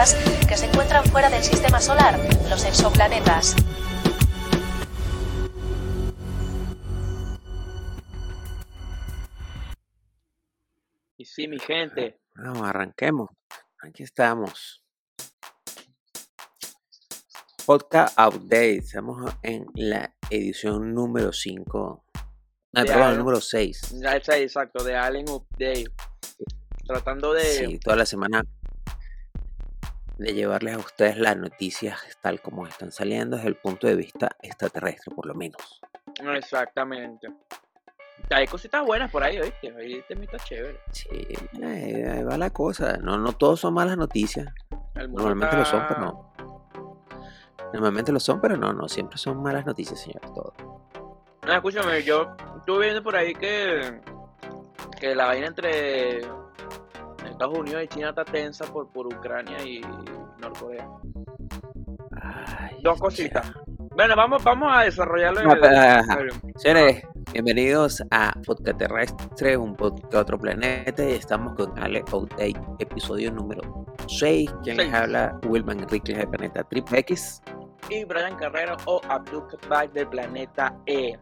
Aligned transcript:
planetas 0.00 0.46
que 0.46 0.56
se 0.56 0.66
encuentran 0.66 1.04
fuera 1.04 1.28
del 1.28 1.42
sistema 1.42 1.80
solar, 1.80 2.18
los 2.48 2.64
exoplanetas. 2.64 3.54
Y 11.18 11.24
sí, 11.26 11.48
mi 11.48 11.58
gente. 11.58 12.18
Vamos, 12.34 12.62
arranquemos. 12.66 13.28
Aquí 13.82 14.02
estamos. 14.04 14.82
Podcast 17.66 18.18
Update. 18.18 18.78
Estamos 18.78 19.34
en 19.42 19.66
la 19.74 20.14
edición 20.30 20.94
número 20.94 21.32
5. 21.32 22.04
No, 22.72 22.80
De 22.80 22.86
perdón, 22.86 23.02
Allen. 23.02 23.18
número 23.18 23.40
6. 23.40 24.00
Ya 24.00 24.16
está 24.16 24.38
exacto, 24.38 24.82
de 24.82 24.96
Allen 24.96 25.28
Update. 25.28 25.92
Tratando 26.86 27.34
de. 27.34 27.44
Sí, 27.44 27.78
toda 27.78 27.96
la 27.96 28.06
semana 28.06 28.42
de 30.20 30.34
llevarles 30.34 30.74
a 30.74 30.78
ustedes 30.78 31.16
las 31.16 31.36
noticias 31.36 31.98
tal 32.20 32.42
como 32.42 32.66
están 32.66 32.92
saliendo 32.92 33.36
desde 33.36 33.48
el 33.48 33.56
punto 33.56 33.86
de 33.86 33.96
vista 33.96 34.36
extraterrestre, 34.42 35.14
por 35.14 35.24
lo 35.24 35.34
menos. 35.34 35.80
Exactamente. 36.36 37.28
Hay 38.28 38.46
cositas 38.46 38.84
buenas 38.84 39.10
por 39.10 39.24
ahí, 39.24 39.38
¿oíste? 39.38 39.74
Ahí 39.74 40.04
te 40.06 40.14
está 40.22 40.38
chévere. 40.38 40.78
Sí, 40.92 41.08
eh, 41.62 42.06
ahí 42.06 42.22
va 42.22 42.36
la 42.36 42.50
cosa. 42.50 42.98
No, 42.98 43.16
no 43.16 43.32
todos 43.32 43.60
son 43.60 43.72
malas 43.72 43.96
noticias. 43.96 44.52
Normalmente 44.94 45.56
lo 45.56 45.64
son, 45.64 45.86
pero 45.88 46.00
no. 46.00 46.34
Normalmente 47.72 48.12
lo 48.12 48.20
son, 48.20 48.42
pero 48.42 48.58
no, 48.58 48.74
no 48.74 48.88
siempre 48.88 49.16
son 49.16 49.42
malas 49.42 49.64
noticias, 49.64 50.00
señores. 50.00 50.30
Todo. 50.34 50.52
No, 51.46 51.52
escúchame, 51.54 52.02
yo 52.02 52.36
estuve 52.58 52.84
viendo 52.84 53.02
por 53.02 53.16
ahí 53.16 53.32
que, 53.32 54.00
que 55.00 55.14
la 55.14 55.26
vaina 55.26 55.46
entre 55.46 56.20
Estados 57.40 57.58
Unidos 57.58 57.84
y 57.84 57.88
China 57.88 58.10
está 58.10 58.22
tensa 58.22 58.66
por, 58.66 58.92
por 58.92 59.06
Ucrania 59.06 59.64
y 59.64 59.80
Norcorea. 60.42 60.86
Ay, 62.20 62.76
Dos 62.82 63.00
cositas. 63.00 63.50
Bueno, 63.96 64.14
vamos, 64.14 64.44
vamos 64.44 64.70
a 64.70 64.82
desarrollarlo 64.82 65.44
No, 65.44 65.52
en 65.56 65.64
el- 65.64 66.32
Señores, 66.56 67.02
bienvenidos 67.32 68.02
a 68.10 68.34
Podcast 68.44 68.76
Terrestre, 68.76 69.56
un 69.56 69.74
podcast 69.74 70.12
de 70.12 70.18
otro 70.18 70.38
planeta. 70.38 71.02
Y 71.02 71.12
estamos 71.12 71.54
con 71.54 71.78
Ale 71.78 72.04
Update, 72.12 72.60
episodio 72.78 73.32
número 73.32 73.86
6. 74.06 74.52
Quien 74.62 74.76
les 74.76 74.92
habla, 74.92 75.40
Wilman 75.46 75.80
Enriquez 75.80 76.18
del 76.18 76.28
planeta 76.28 76.62
Triple 76.64 76.98
X. 76.98 77.40
Y 77.88 78.04
Brian 78.04 78.36
Carrero 78.36 78.76
o 78.84 79.00
Abdul 79.08 79.44
del 79.94 80.08
planeta 80.08 80.76
E. 80.84 81.18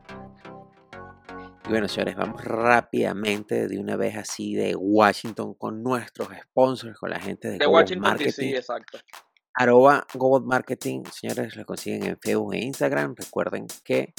Y 1.68 1.70
bueno, 1.70 1.86
señores, 1.86 2.16
vamos 2.16 2.42
rápidamente 2.42 3.68
de 3.68 3.78
una 3.78 3.94
vez 3.94 4.16
así 4.16 4.54
de 4.54 4.74
Washington 4.74 5.52
con 5.52 5.82
nuestros 5.82 6.28
sponsors, 6.44 6.98
con 6.98 7.10
la 7.10 7.20
gente 7.20 7.50
de, 7.50 7.58
De 7.58 7.66
Washington 7.66 8.00
Marketing. 8.00 8.46
DC, 8.46 8.56
exacto. 8.56 8.98
arroba 9.52 10.06
Global 10.14 10.44
Marketing, 10.44 11.02
señores, 11.12 11.56
lo 11.56 11.66
consiguen 11.66 12.04
en 12.04 12.16
Facebook 12.18 12.54
e 12.54 12.64
Instagram. 12.64 13.14
Recuerden 13.14 13.66
que 13.84 14.14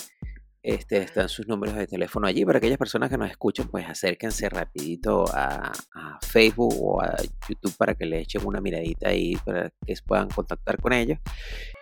este, 0.62 0.98
están 0.98 1.30
sus 1.30 1.48
números 1.48 1.76
de 1.76 1.88
teléfono 1.88 2.28
allí. 2.28 2.46
Para 2.46 2.58
aquellas 2.58 2.78
personas 2.78 3.10
que 3.10 3.18
nos 3.18 3.30
escuchan, 3.30 3.68
pues 3.70 3.88
acérquense 3.88 4.50
rapidito 4.50 5.26
a, 5.34 5.72
a 5.94 6.20
Facebook 6.22 6.76
o 6.80 7.02
a 7.02 7.16
YouTube 7.48 7.76
para 7.78 7.96
que 7.96 8.06
le 8.06 8.20
echen 8.20 8.46
una 8.46 8.60
miradita 8.60 9.10
ahí 9.10 9.38
para 9.46 9.72
que 9.86 9.96
puedan 10.06 10.30
contactar 10.30 10.82
con 10.82 10.94
ellos. 10.94 11.20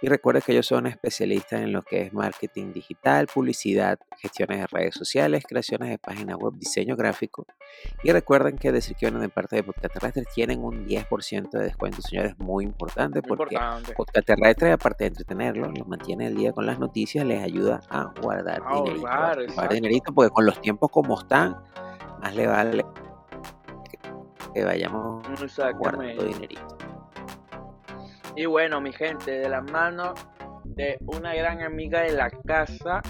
Y 0.01 0.07
recuerden 0.07 0.43
que 0.45 0.51
ellos 0.51 0.67
son 0.67 0.87
especialistas 0.87 1.61
en 1.61 1.71
lo 1.71 1.81
que 1.81 2.01
es 2.01 2.13
marketing 2.13 2.73
digital, 2.73 3.27
publicidad, 3.27 3.99
gestiones 4.17 4.59
de 4.59 4.67
redes 4.67 4.95
sociales, 4.95 5.43
creaciones 5.47 5.89
de 5.89 5.97
páginas 5.97 6.37
web, 6.37 6.53
diseño 6.57 6.95
gráfico. 6.95 7.45
Y 8.03 8.11
recuerden 8.11 8.57
que 8.57 8.71
decir 8.71 8.95
que 8.95 9.07
vienen 9.07 9.21
de 9.21 9.29
parte 9.29 9.55
de 9.55 9.63
Podcast 9.63 9.93
Terrestre 9.93 10.23
tienen 10.33 10.63
un 10.63 10.87
10% 10.87 11.49
de 11.49 11.63
descuento, 11.63 12.01
señores, 12.01 12.37
muy 12.37 12.63
importante 12.63 13.21
Muy 13.21 13.27
porque 13.27 13.55
importante. 13.55 13.93
Podcast 13.93 14.27
Terrestre, 14.27 14.71
aparte 14.71 15.03
de 15.05 15.07
entretenerlos, 15.09 15.77
los 15.77 15.87
mantiene 15.87 16.27
al 16.27 16.35
día 16.35 16.51
con 16.51 16.65
las 16.65 16.79
noticias, 16.79 17.25
les 17.25 17.41
ayuda 17.41 17.81
a 17.89 18.13
guardar 18.21 18.66
Ahorrar, 18.67 18.95
a 18.95 18.99
guardar 18.99 19.41
exacto. 19.41 19.73
dinerito, 19.75 20.13
porque 20.13 20.31
con 20.31 20.45
los 20.45 20.59
tiempos 20.61 20.89
como 20.91 21.19
están, 21.19 21.57
más 22.19 22.35
le 22.35 22.47
vale 22.47 22.85
que, 24.53 24.63
vayamos 24.63 25.25
guardando 25.77 26.23
dinerito. 26.23 26.77
Y 28.35 28.45
bueno, 28.45 28.81
mi 28.81 28.91
gente, 28.91 29.31
de 29.31 29.49
la 29.49 29.61
mano 29.61 30.13
de 30.63 30.97
una 31.05 31.33
gran 31.33 31.61
amiga 31.61 32.01
de 32.01 32.11
la 32.11 32.29
casa, 32.29 33.01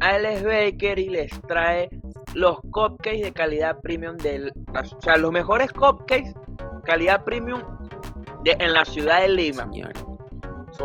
Alex 0.00 0.44
Baker, 0.44 0.98
y 0.98 1.08
les 1.08 1.30
trae 1.42 1.90
los 2.34 2.60
cupcakes 2.70 3.22
de 3.22 3.32
calidad 3.32 3.80
premium 3.80 4.16
del, 4.16 4.52
o 4.68 5.00
sea, 5.02 5.16
los 5.16 5.32
mejores 5.32 5.72
cupcakes 5.72 6.34
calidad 6.84 7.24
premium 7.24 7.62
de, 8.42 8.56
en 8.58 8.72
la 8.72 8.84
ciudad 8.84 9.20
de 9.20 9.28
Lima. 9.28 9.64
Señor. 9.64 10.11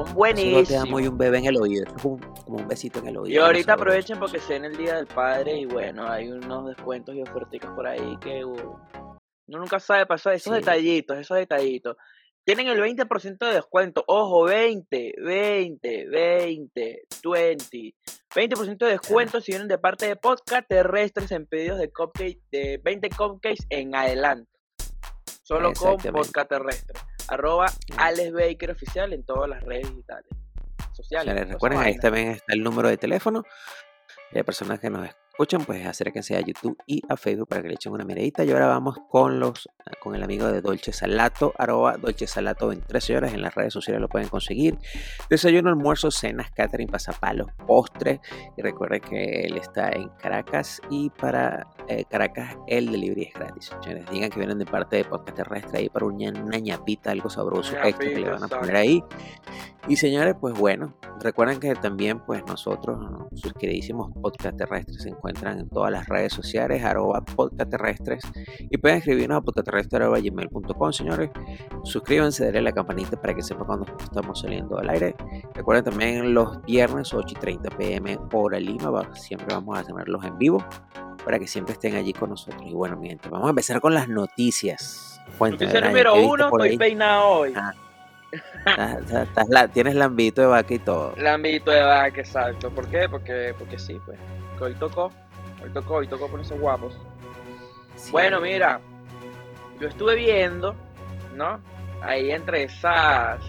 Son 0.05 0.07
Eso 0.07 0.13
no 0.13 0.63
te 0.63 0.73
da 0.73 0.83
buenísimos. 0.83 0.89
muy 0.89 1.07
un 1.07 1.17
bebé 1.17 1.37
en 1.39 1.45
el 1.45 1.57
oído, 1.57 1.83
es 1.85 1.93
como, 2.01 2.19
como 2.45 2.57
un 2.57 2.67
besito 2.67 2.99
en 2.99 3.07
el 3.07 3.17
oído. 3.17 3.33
Y 3.33 3.37
ahorita 3.37 3.73
aprovechen 3.73 4.19
porque 4.19 4.39
sea 4.39 4.57
en 4.57 4.65
el 4.65 4.77
Día 4.77 4.95
del 4.95 5.07
Padre 5.07 5.57
y 5.57 5.65
bueno, 5.65 6.07
hay 6.07 6.29
unos 6.29 6.67
descuentos 6.67 7.15
y 7.15 7.21
ofertas 7.21 7.69
por 7.75 7.87
ahí 7.87 8.17
que 8.21 8.43
uh, 8.45 8.53
uno 8.53 9.59
nunca 9.59 9.79
sabe 9.79 10.05
pasar 10.05 10.33
esos 10.33 10.53
Sí. 10.53 10.59
detallitos, 10.59 11.17
esos 11.17 11.37
detallitos. 11.37 11.95
Tienen 12.43 12.67
el 12.67 12.79
20% 12.79 13.45
de 13.45 13.53
descuento, 13.55 14.03
ojo, 14.07 14.43
20, 14.43 15.15
20, 15.21 16.07
20, 16.09 17.01
20. 17.23 17.95
20% 18.35 18.77
de 18.77 18.91
descuento 18.91 19.41
si 19.41 19.51
vienen 19.51 19.67
de 19.67 19.77
parte 19.77 20.05
de 20.07 20.15
podcast 20.15 20.67
terrestres 20.67 21.31
en 21.31 21.45
pedidos 21.45 21.79
de 21.79 21.91
cupcake 21.91 22.39
de 22.51 22.79
20 22.83 23.09
cupcakes 23.09 23.65
en 23.69 23.95
adelante. 23.95 24.49
Solo 25.43 25.71
con 25.73 25.97
podcast 25.97 26.49
terrestre. 26.49 26.99
Arroba 27.29 27.67
Alex 27.97 28.33
Baker 28.33 28.71
oficial 28.71 29.13
en 29.13 29.23
todas 29.23 29.49
las 29.49 29.63
redes 29.63 29.89
digitales. 29.89 30.29
Sociales. 30.93 31.33
Toda 31.33 31.43
esa 31.43 31.53
recuerden, 31.53 31.79
ahí 31.79 31.97
también 31.97 32.29
está 32.29 32.53
el 32.53 32.63
número 32.63 32.89
de 32.89 32.97
teléfono. 32.97 33.43
Hay 34.33 34.43
personas 34.43 34.79
que 34.79 34.89
nos 34.89 35.07
escuchan, 35.07 35.26
pues 35.37 35.85
acérquense 35.85 36.35
a 36.35 36.41
YouTube 36.41 36.75
y 36.87 37.01
a 37.07 37.15
Facebook 37.15 37.47
para 37.47 37.61
que 37.61 37.67
le 37.67 37.75
echen 37.75 37.93
una 37.93 38.03
miradita. 38.03 38.43
Y 38.43 38.51
ahora 38.51 38.67
vamos 38.67 38.97
con 39.09 39.39
los 39.39 39.69
con 40.01 40.15
el 40.15 40.23
amigo 40.23 40.51
de 40.51 40.61
Dolce 40.61 40.91
Salato, 40.91 41.53
arroba 41.57 41.97
Dolce 41.97 42.25
Salato 42.25 42.67
23 42.67 43.03
señores. 43.03 43.33
En 43.33 43.41
las 43.41 43.53
redes 43.53 43.71
sociales 43.71 44.01
lo 44.01 44.09
pueden 44.09 44.29
conseguir. 44.29 44.77
Desayuno, 45.29 45.69
almuerzo, 45.69 46.09
cenas, 46.09 46.49
catering, 46.51 46.87
pasapalos, 46.87 47.47
postres. 47.67 48.19
Y 48.57 48.61
recuerden 48.63 49.01
que 49.01 49.41
él 49.45 49.57
está 49.57 49.91
en 49.91 50.09
Caracas 50.19 50.81
y 50.89 51.11
para 51.11 51.67
eh, 51.87 52.05
Caracas 52.09 52.57
el 52.67 52.91
delivery 52.91 53.23
es 53.23 53.33
gratis. 53.35 53.71
Señores, 53.83 54.09
digan 54.09 54.31
que 54.31 54.39
vienen 54.39 54.57
de 54.57 54.65
parte 54.65 54.97
de 54.97 55.05
Podcast 55.05 55.37
Terrestre 55.37 55.79
ahí 55.79 55.89
para 55.89 56.07
una, 56.07 56.31
una 56.41 56.57
ñapita, 56.57 57.11
algo 57.11 57.29
sabroso 57.29 57.73
Ñapita, 57.73 57.89
extra 57.89 58.09
que 58.09 58.19
le 58.19 58.29
van 58.29 58.43
a 58.43 58.47
poner 58.47 58.75
ahí. 58.75 59.03
Y 59.87 59.95
señores, 59.95 60.35
pues 60.39 60.57
bueno, 60.57 60.97
recuerden 61.21 61.59
que 61.59 61.73
también 61.75 62.19
pues 62.19 62.43
nosotros, 62.45 62.99
¿no? 62.99 63.29
sus 63.35 63.53
queridísimos 63.53 64.11
podcast 64.21 64.57
terrestres, 64.57 65.03
se 65.03 65.09
encuentran 65.09 65.26
en 65.29 65.69
todas 65.69 65.91
las 65.91 66.07
redes 66.07 66.33
sociales, 66.33 66.83
arroba 66.83 67.21
podcast 67.21 67.69
terrestres, 67.69 68.21
y 68.59 68.77
pueden 68.77 68.97
escribirnos 68.99 69.37
a 69.37 69.41
podcastterrestre.gmail.com, 69.41 70.91
señores. 70.93 71.29
Suscríbanse, 71.83 72.45
denle 72.45 72.59
a 72.59 72.61
la 72.63 72.71
campanita 72.71 73.19
para 73.19 73.33
que 73.33 73.41
sepan 73.41 73.65
cuando 73.65 73.85
estamos 74.03 74.39
saliendo 74.39 74.77
al 74.79 74.89
aire. 74.89 75.15
Recuerden 75.53 75.85
también 75.85 76.33
los 76.33 76.61
viernes 76.63 77.13
8 77.13 77.27
y 77.35 77.39
30 77.39 77.69
pm 77.77 78.17
hora 78.33 78.59
Lima, 78.59 78.89
va- 78.89 79.15
siempre 79.15 79.47
vamos 79.53 79.77
a 79.77 79.83
tenerlos 79.83 80.23
en 80.25 80.37
vivo 80.37 80.63
para 81.25 81.39
que 81.39 81.47
siempre 81.47 81.73
estén 81.73 81.95
allí 81.95 82.13
con 82.13 82.29
nosotros. 82.29 82.61
Y 82.65 82.73
bueno, 82.73 82.95
mi 82.97 83.09
gente, 83.09 83.27
vamos 83.29 83.47
a 83.47 83.49
empezar 83.49 83.81
con 83.81 83.93
las 83.93 84.07
noticias. 84.07 85.21
Cuéntame, 85.37 85.65
Noticia 85.71 85.87
número 85.89 86.13
¿qué 86.13 86.19
viste 86.19 86.33
uno, 86.33 86.49
por 86.49 86.61
estoy 86.61 86.71
ahí? 86.71 86.77
peinado 86.77 87.27
hoy. 87.27 87.53
Ah. 87.55 87.73
Estás 88.65 89.47
la- 89.49 89.67
tienes 89.69 89.95
lambito 89.95 90.41
de 90.41 90.47
vaca 90.47 90.73
y 90.73 90.79
todo. 90.79 91.13
Lambito 91.17 91.71
de 91.71 91.81
vaca, 91.81 92.19
exacto. 92.19 92.69
¿Por 92.71 92.87
qué? 92.87 93.07
Porque, 93.09 93.53
porque 93.57 93.79
sí, 93.79 93.99
pues. 94.05 94.17
Hoy 94.59 94.73
tocó, 94.75 95.11
hoy 95.63 95.69
tocó, 95.71 95.95
hoy 95.95 96.07
tocó 96.07 96.27
ponerse 96.27 96.57
guapos. 96.57 96.97
Sí. 97.95 98.11
Bueno, 98.11 98.41
mira, 98.41 98.79
yo 99.79 99.87
estuve 99.87 100.15
viendo, 100.15 100.75
¿no? 101.35 101.59
Ahí 102.01 102.31
entre 102.31 102.63
esas 102.63 103.39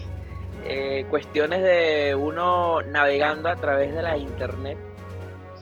eh, 0.64 1.06
cuestiones 1.10 1.62
de 1.62 2.14
uno 2.14 2.82
navegando 2.82 3.48
a 3.48 3.56
través 3.56 3.94
de 3.94 4.02
la 4.02 4.16
internet, 4.16 4.78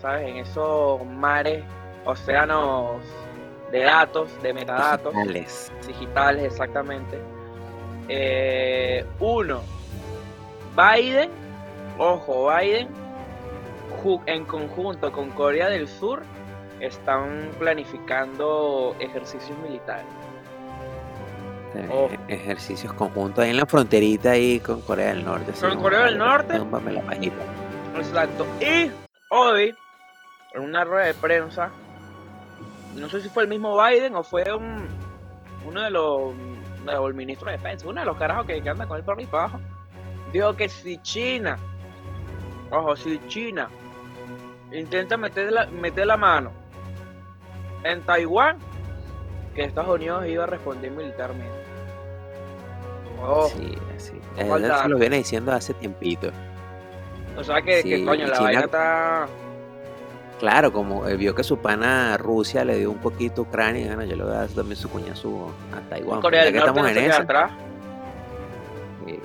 ¿sabes? 0.01 0.29
En 0.29 0.37
esos 0.37 1.05
mares, 1.05 1.65
océanos 2.05 3.03
de 3.73 3.81
datos, 3.81 4.31
de 4.43 4.53
metadatos. 4.53 5.13
Digitales. 5.15 5.73
digitales 5.87 6.45
exactamente. 6.45 7.19
Eh, 8.09 9.05
uno, 9.19 9.61
Biden, 10.77 11.31
ojo, 11.99 12.51
Biden, 12.55 12.89
en 14.27 14.45
conjunto 14.45 15.11
con 15.11 15.31
Corea 15.31 15.69
del 15.69 15.89
Sur, 15.89 16.23
están 16.81 17.51
planificando 17.59 18.95
ejercicios 18.99 19.59
militares. 19.59 20.07
Eh. 21.75 22.19
Ejercicios 22.29 22.93
conjuntos 22.95 23.45
ahí 23.45 23.51
en 23.51 23.59
la 23.59 23.67
fronterita 23.67 24.31
ahí 24.33 24.61
con 24.61 24.81
Corea 24.83 25.09
del 25.09 25.25
Norte. 25.25 25.53
Con 25.53 25.81
Corea 25.81 26.05
del 26.05 26.19
Norte. 26.19 26.59
la 26.59 27.03
pajita. 27.03 27.37
Exacto. 27.97 28.47
Y 28.61 28.91
hoy, 29.31 29.75
en 30.55 30.63
una 30.63 30.85
rueda 30.85 31.07
de 31.07 31.15
prensa, 31.15 31.71
no 32.95 33.09
sé 33.09 33.21
si 33.21 33.29
fue 33.29 33.43
el 33.43 33.49
mismo 33.49 33.77
Biden 33.83 34.15
o 34.15 34.23
fue 34.23 34.45
un, 34.55 34.87
uno 35.67 35.83
de 35.83 35.91
los, 35.91 36.35
de 36.85 36.93
los 36.93 37.15
ministros 37.15 37.51
de 37.51 37.59
defensa, 37.59 37.87
uno 37.89 38.01
de 38.01 38.07
los 38.07 38.17
carajos 38.17 38.47
que, 38.47 38.63
que 38.63 38.71
anda 38.71 38.87
con 38.87 38.97
él 38.97 39.05
por 39.05 39.19
ahí 39.19 39.27
para 39.27 39.45
abajo, 39.45 39.61
dijo 40.33 40.57
que 40.57 40.69
si 40.69 40.99
China, 40.99 41.59
ojo, 42.71 42.97
si 42.97 43.19
China 43.29 43.69
intenta 44.73 45.17
meter 45.17 45.53
la, 45.53 45.67
meter 45.67 46.07
la 46.07 46.17
mano 46.17 46.66
en 47.91 48.03
Taiwán, 48.03 48.59
que 49.55 49.65
Estados 49.65 49.95
Unidos 49.95 50.27
iba 50.27 50.45
a 50.45 50.47
responder 50.47 50.91
militarmente. 50.91 51.51
Ojo. 53.21 53.49
Sí, 53.49 53.77
sí. 53.99 54.13
Falta- 54.49 54.83
se 54.83 54.89
lo 54.89 54.99
viene 54.99 55.17
diciendo 55.19 55.53
hace 55.53 55.75
tiempito. 55.75 56.31
O 57.37 57.43
sea 57.45 57.57
que, 57.63 57.83
que 57.83 57.97
Sí, 57.99 58.05
coño, 58.05 58.27
la 58.27 58.33
China- 58.37 58.45
vaina 58.45 58.61
está. 58.61 59.27
Claro, 60.39 60.71
como 60.71 61.07
eh, 61.09 61.17
vio 61.17 61.35
que 61.35 61.43
su 61.43 61.57
pana 61.59 62.19
Rusia 62.19 62.63
le 62.65 62.77
dio 62.77 62.91
un 62.91 62.99
poquito 62.99 63.41
a 63.41 63.45
Ucrania, 63.45 63.87
bueno, 63.95 64.05
yo 64.05 64.17
le 64.17 64.23
voy 64.25 64.33
a 64.35 64.37
dar 64.41 64.49
también 64.49 64.77
su 64.77 64.91
coñazo 64.91 65.51
a 65.75 65.81
Taiwán. 65.89 66.21
Corea 66.21 66.45
del 66.45 66.55
Norte 66.55 66.69
estamos 66.69 66.83
no 66.83 66.89
en 66.89 66.95
se 66.95 67.01
queda 67.01 67.13
esa. 67.15 67.23
atrás. 67.23 67.51
eh, 69.07 69.21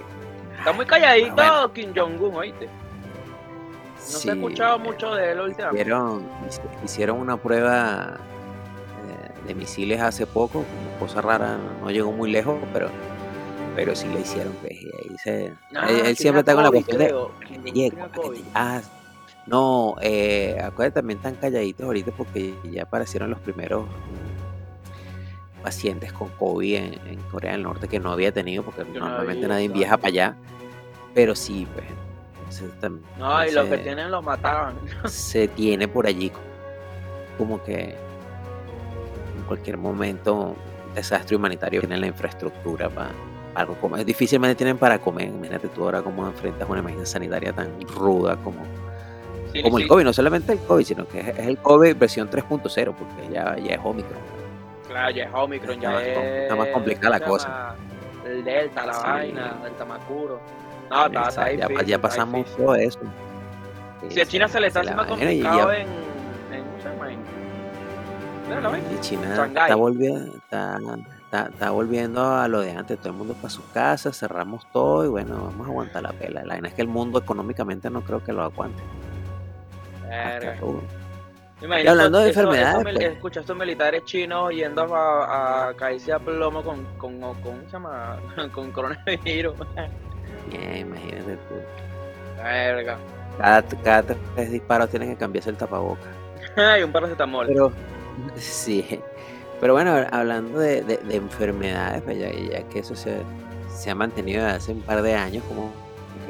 Está 0.57 0.71
muy 0.71 0.85
calladito 0.85 1.33
bueno. 1.35 1.73
Kim 1.73 1.93
Jong-un, 1.93 2.35
oíste. 2.35 2.65
No 2.67 2.71
se 4.01 4.15
ha 4.29 4.33
sí, 4.33 4.39
escuchado 4.39 4.75
eh, 4.77 4.79
mucho 4.79 5.13
de 5.13 5.31
él 5.31 5.39
últimamente. 5.41 5.81
Hicieron, 5.81 6.23
hici- 6.49 6.83
hicieron 6.85 7.19
una 7.19 7.35
prueba 7.37 8.13
eh, 8.15 8.30
de 9.47 9.55
misiles 9.55 9.99
hace 10.01 10.25
poco, 10.27 10.63
como 10.63 10.99
cosa 10.99 11.21
rara, 11.21 11.57
no 11.81 11.89
llegó 11.91 12.11
muy 12.11 12.31
lejos, 12.31 12.57
pero 12.73 12.89
pero 13.75 13.95
sí 13.95 14.05
le 14.13 14.19
hicieron. 14.21 14.53
Pues, 14.61 14.73
y 14.81 14.85
ahí 14.87 15.17
se, 15.23 15.53
Ah, 15.75 15.87
él, 15.89 16.15
siempre 16.17 16.39
está 16.41 16.53
con 16.53 16.63
la 16.63 16.71
cuestión 16.71 16.97
de 16.99 17.07
que 17.47 17.61
que 17.73 17.91
te. 17.91 18.41
Ah, 18.53 18.81
no, 19.47 19.95
eh, 20.01 20.57
acuérdate, 20.61 20.99
también 20.99 21.17
están 21.19 21.35
calladitos 21.35 21.85
ahorita 21.85 22.11
porque 22.11 22.53
ya 22.71 22.83
aparecieron 22.83 23.29
los 23.29 23.39
primeros 23.39 23.85
pacientes 25.63 26.11
con 26.11 26.29
COVID 26.29 26.75
en, 26.75 26.93
en 27.07 27.19
Corea 27.31 27.51
del 27.53 27.63
Norte 27.63 27.87
que 27.87 27.99
no 27.99 28.11
había 28.11 28.31
tenido 28.31 28.63
porque 28.63 28.83
Que 28.83 28.99
no 28.99 29.07
normalmente 29.07 29.47
nadie 29.47 29.67
viaja 29.69 29.97
para 29.97 30.07
allá, 30.09 30.35
pero 31.13 31.35
sí, 31.35 31.67
pues. 31.73 31.85
entonces 32.39 32.71
tam- 32.81 32.99
No, 33.17 33.45
y 33.45 33.51
los 33.51 33.67
que 33.67 33.77
tienen 33.77 34.09
los 34.11 34.23
mataban. 34.23 34.75
se 35.05 35.47
tiene 35.47 35.87
por 35.87 36.07
allí 36.07 36.31
como 37.37 37.63
que 37.63 37.95
en 39.41 39.47
cualquier 39.47 39.77
momento 39.77 40.55
desastre 40.95 41.35
humanitario 41.35 41.81
tienen 41.81 42.01
la 42.01 42.07
infraestructura 42.07 42.89
para, 42.89 43.11
para 43.53 43.65
comer. 43.67 44.05
Difícilmente 44.05 44.55
tienen 44.55 44.77
para 44.77 44.99
comer. 44.99 45.27
Imagínate 45.27 45.67
tú 45.69 45.83
ahora 45.83 46.01
cómo 46.01 46.25
enfrentas 46.27 46.69
una 46.69 46.79
emergencia 46.79 47.13
sanitaria 47.13 47.51
tan 47.53 47.69
ruda 47.95 48.35
como, 48.37 48.61
Sí, 49.53 49.61
como 49.63 49.77
sí. 49.77 49.83
el 49.83 49.89
COVID. 49.89 50.03
No 50.05 50.13
solamente 50.13 50.53
el 50.53 50.59
COVID, 50.59 50.85
sino 50.85 51.07
que 51.07 51.19
es, 51.19 51.27
es 51.29 51.47
el 51.47 51.57
COVID 51.57 51.95
versión 51.97 52.29
3.0 52.29 52.93
porque 52.95 53.33
ya, 53.33 53.57
ya 53.57 53.75
es 53.75 53.79
Omicron. 53.83 54.19
Claro, 54.87 55.11
ya 55.11 55.23
es 55.25 55.29
Omicron, 55.33 55.75
Está 55.75 55.81
ya 55.83 55.91
más 55.93 56.03
es. 56.03 56.17
está 56.43 56.55
más 56.55 56.67
complicada 56.69 57.09
la 57.09 57.19
¿cómo 57.25 57.39
se 57.39 57.45
cosa. 57.47 57.75
El 58.25 58.43
Delta, 58.43 58.85
la 58.85 58.93
Sí. 58.93 59.01
vaina, 59.03 59.57
Delta 59.63 59.85
Macuro. 59.85 60.39
No, 60.89 61.05
está, 61.05 61.29
está 61.29 61.51
ya, 61.51 61.67
difícil, 61.67 61.87
ya 61.87 61.95
está 61.95 62.07
pasamos 62.07 62.35
difícil. 62.45 62.65
todo 62.65 62.75
eso. 62.75 62.99
Si 64.09 64.19
a 64.21 64.25
China 64.25 64.47
se 64.47 64.59
le 64.59 64.67
está 64.67 64.79
haciendo 64.81 65.05
complicado 65.07 65.71
en. 65.73 65.87
Y 68.95 68.99
China 69.01 69.45
está 69.45 69.75
volviendo, 69.75 70.35
está, 70.37 70.79
está- 71.25 71.47
está 71.47 71.69
volviendo 71.71 72.23
a 72.35 72.47
lo 72.47 72.61
de 72.61 72.71
antes, 72.71 72.97
todo 72.99 73.09
el 73.09 73.15
mundo 73.15 73.33
para 73.35 73.49
sus 73.49 73.63
casas, 73.73 74.17
cerramos 74.17 74.65
todo 74.71 75.05
y 75.05 75.07
bueno, 75.09 75.35
vamos 75.45 75.67
a 75.67 75.69
aguantar 75.69 76.03
la 76.03 76.11
pela. 76.13 76.41
La 76.43 76.53
vaina 76.55 76.67
es 76.67 76.73
que 76.73 76.81
el 76.81 76.87
mundo 76.87 77.19
económicamente 77.19 77.89
no 77.89 78.01
creo 78.01 78.23
que 78.23 78.33
lo 78.33 78.43
aguante. 78.43 78.81
Imagínate, 81.61 81.89
hablando 81.89 82.19
de 82.19 82.27
enfermedades, 82.29 82.83
pues. 82.83 82.99
Escucha 82.99 83.39
estos 83.41 83.55
militares 83.55 84.03
chinos 84.05 84.51
yendo 84.51 84.93
a, 84.95 85.69
a 85.69 85.73
caerse 85.75 86.11
a 86.11 86.17
plomo 86.19 86.63
con, 86.63 86.83
con, 86.97 87.19
con, 87.19 87.33
¿cómo 87.41 87.61
se 87.65 87.71
llama? 87.71 88.17
con 88.53 88.71
coronavirus. 88.71 89.53
Bien, 90.49 90.77
imagínate 90.87 91.35
tú. 91.35 91.55
Verga. 92.41 92.97
Cada, 93.37 93.61
cada 93.61 94.15
tres 94.35 94.51
disparos 94.51 94.89
tienen 94.89 95.09
que 95.11 95.15
cambiarse 95.17 95.51
el 95.51 95.55
tapaboca. 95.55 96.01
Ay, 96.55 96.81
un 96.83 96.91
paracetamol. 96.91 97.45
Pero, 97.47 97.71
sí. 98.35 98.99
Pero 99.59 99.73
bueno, 99.73 99.95
hablando 100.11 100.57
de, 100.59 100.81
de- 100.83 100.97
de 100.97 101.15
enfermedades, 101.15 102.01
pues 102.01 102.17
ya, 102.17 102.31
ya 102.31 102.63
que 102.69 102.79
eso 102.79 102.95
se, 102.95 103.17
se 103.75 103.91
ha 103.91 103.95
mantenido 103.95 104.43
desde 104.43 104.57
hace 104.57 104.71
un 104.71 104.81
par 104.81 105.01
de 105.03 105.13
años 105.13 105.43
como 105.47 105.71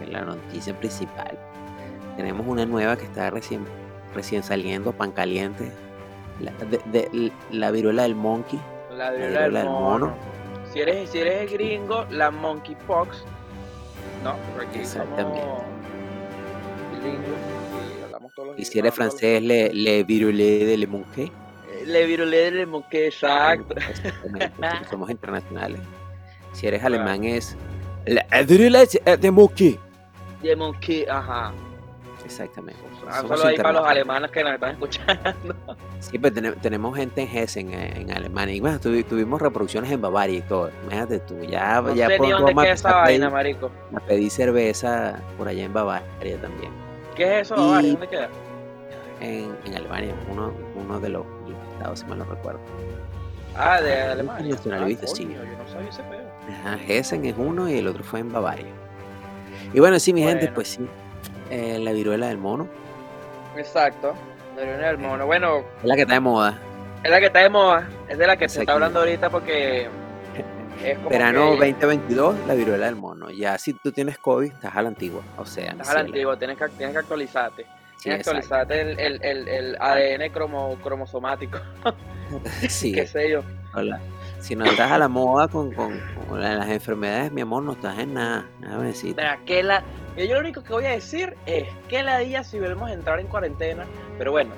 la 0.09 0.21
noticia 0.21 0.77
principal. 0.77 1.39
Tenemos 2.17 2.45
una 2.45 2.65
nueva 2.65 2.97
que 2.97 3.05
está 3.05 3.29
recién, 3.29 3.63
recién 4.13 4.43
saliendo, 4.43 4.91
pan 4.91 5.11
caliente. 5.11 5.71
La, 6.41 6.51
de- 6.51 7.31
la 7.51 7.71
viruela 7.71 8.03
del 8.03 8.15
monkey. 8.15 8.59
La 8.91 9.11
viruela 9.11 9.27
viruela 9.27 9.43
del 9.43 9.53
del 9.53 9.65
mono. 9.65 9.89
mono. 10.07 10.13
Si 10.73 10.79
eres, 10.81 11.09
si 11.09 11.19
eres 11.19 11.51
gringo, 11.51 12.05
la 12.09 12.31
monkeypox. 12.31 13.23
No, 14.23 14.35
porque 14.55 14.81
Exactamente. 14.81 15.39
somos 15.41 15.63
y 17.99 18.03
hablamos 18.03 18.33
todos 18.33 18.47
los 18.49 18.59
Y 18.59 18.65
si 18.65 18.79
eres 18.79 18.93
francés, 18.93 19.41
le, 19.41 19.73
le 19.73 20.03
virulé 20.03 20.65
de 20.65 20.77
le 20.77 20.87
monkey. 20.87 21.31
Le 21.85 22.05
virulé 22.05 22.51
del 22.51 22.67
monkey, 22.67 23.05
exacto. 23.05 23.75
Somos 24.89 25.09
internacionales. 25.09 25.79
Si 26.53 26.67
eres 26.67 26.83
alemán, 26.83 27.23
es 27.23 27.55
la 28.05 28.25
viruela 28.43 28.83
de 28.85 29.31
monkey. 29.31 29.79
De 30.41 30.55
monkey, 30.55 31.05
ajá. 31.09 31.51
Exactamente. 32.25 32.79
Ah, 33.09 33.21
solo 33.27 33.45
ahí 33.45 33.57
para 33.57 33.73
los 33.73 33.85
alemanes 33.87 34.31
que 34.31 34.43
nos 34.43 34.53
están 34.53 34.71
escuchando. 34.71 35.55
Sí, 36.01 36.17
pues 36.17 36.33
tene- 36.33 36.53
tenemos 36.53 36.95
gente 36.97 37.21
en 37.21 37.27
Hessen, 37.37 37.71
eh, 37.75 37.93
en 37.95 38.09
Alemania. 38.11 38.55
Y 38.55 38.59
tuvi- 38.61 39.05
tuvimos 39.05 39.39
reproducciones 39.39 39.91
en 39.91 40.01
Bavaria 40.01 40.39
y 40.39 40.41
todo. 40.41 40.71
Imagínate 40.83 41.19
tú, 41.19 41.39
ya, 41.43 41.79
No 41.79 41.93
ya 41.93 42.07
sé 42.07 42.17
ni 42.17 42.31
dónde 42.31 42.55
queda 42.55 42.71
esa 42.73 42.91
vaina, 42.95 43.27
pedir, 43.27 43.31
marico. 43.31 43.71
a 43.95 43.99
pedir 43.99 44.31
cerveza 44.31 45.19
por 45.37 45.47
allá 45.47 45.63
en 45.63 45.71
Bavaria 45.73 46.41
también. 46.41 46.71
¿Qué 47.15 47.41
es 47.41 47.51
eso, 47.51 47.53
Y- 47.55 47.59
Bavaria? 47.59 47.91
¿Dónde 47.91 48.07
queda? 48.07 48.29
En, 49.19 49.55
en 49.65 49.75
Alemania, 49.75 50.15
uno, 50.31 50.51
uno 50.75 50.99
de 50.99 51.09
los, 51.09 51.23
si 51.95 52.05
mal 52.05 52.19
no 52.19 52.25
recuerdo. 52.25 52.59
Ah, 53.55 53.81
de 53.81 54.01
Alemania. 54.01 54.55
Ah. 54.55 54.87
Sí. 55.05 55.27
Yo 55.27 55.57
no 55.57 55.67
sabía 55.67 55.89
ese 55.89 56.03
pedo. 56.03 56.21
Ajá, 56.49 56.79
Hessen 56.87 57.25
es 57.25 57.35
uno 57.37 57.69
y 57.69 57.77
el 57.77 57.87
otro 57.87 58.03
fue 58.03 58.19
en 58.21 58.31
Bavaria. 58.31 58.65
Y 59.73 59.79
bueno, 59.79 59.99
sí, 59.99 60.13
mi 60.13 60.21
gente, 60.23 60.47
pues 60.49 60.69
sí. 60.69 60.87
eh, 61.49 61.79
la 61.79 61.91
viruela 61.91 62.27
del 62.27 62.37
mono 62.37 62.67
Exacto. 63.57 64.13
La 64.55 64.63
viruela 64.63 64.87
del 64.87 64.97
mono. 64.97 65.25
Bueno, 65.25 65.63
es 65.79 65.83
la 65.83 65.95
que 65.95 66.01
está 66.01 66.13
de 66.13 66.19
moda. 66.19 66.57
es 67.03 67.11
la 67.11 67.19
que 67.19 67.25
está 67.27 67.39
de 67.39 67.49
moda. 67.49 67.89
Es 68.07 68.17
de 68.17 68.27
la 68.27 68.37
que 68.37 68.49
se 68.49 68.61
está 68.61 68.73
hablando 68.73 68.99
ahorita 68.99 69.29
porque. 69.29 69.89
Es 70.83 70.97
como 70.97 71.09
Verano 71.09 71.59
que 71.59 71.71
2022, 71.73 72.35
la 72.47 72.53
viruela 72.55 72.85
del 72.87 72.95
mono. 72.95 73.29
Ya 73.29 73.57
si 73.57 73.73
tú 73.73 73.91
tienes 73.91 74.17
COVID, 74.17 74.51
estás 74.51 74.75
a 74.75 74.81
la 74.81 74.87
antigua. 74.87 75.21
O 75.37 75.45
sea, 75.45 75.71
Estás 75.71 75.89
a 75.89 75.93
la 75.95 75.99
antigua, 75.99 76.37
tienes 76.37 76.57
que, 76.57 76.67
tienes 76.69 76.93
que 76.93 76.99
actualizarte. 76.99 77.65
Sí, 78.01 78.09
exacto. 78.09 78.31
actualizarte 78.31 78.81
el, 78.81 78.99
el, 78.99 79.23
el, 79.23 79.47
el 79.47 79.77
ADN 79.79 80.31
cromo, 80.31 80.77
cromosomático. 80.83 81.59
Sí, 82.69 82.91
Qué 82.95 83.05
sé 83.05 83.29
yo. 83.29 83.41
hola. 83.73 83.99
Si 84.39 84.55
no 84.55 84.63
estás 84.65 84.89
a 84.89 84.97
la 84.97 85.09
moda 85.09 85.49
con, 85.49 85.73
con- 85.73 85.99
con 86.29 86.39
la- 86.41 86.55
las 86.55 86.69
enfermedades, 86.69 87.29
mi 87.31 87.41
amor, 87.41 87.61
no 87.63 87.73
estás 87.73 87.99
en 87.99 88.13
nada. 88.13 88.45
Decirte. 88.81 89.21
Mira, 89.21 89.37
que 89.45 89.61
la... 89.63 89.83
Yo 90.17 90.33
lo 90.35 90.39
único 90.39 90.63
que 90.63 90.71
voy 90.73 90.85
a 90.85 90.91
decir 90.91 91.35
es 91.45 91.67
que 91.89 92.01
la 92.03 92.19
día 92.19 92.43
si 92.45 92.57
volvemos 92.59 92.89
a 92.89 92.93
entrar 92.93 93.19
en 93.19 93.27
cuarentena, 93.27 93.85
pero 94.17 94.31
bueno, 94.31 94.51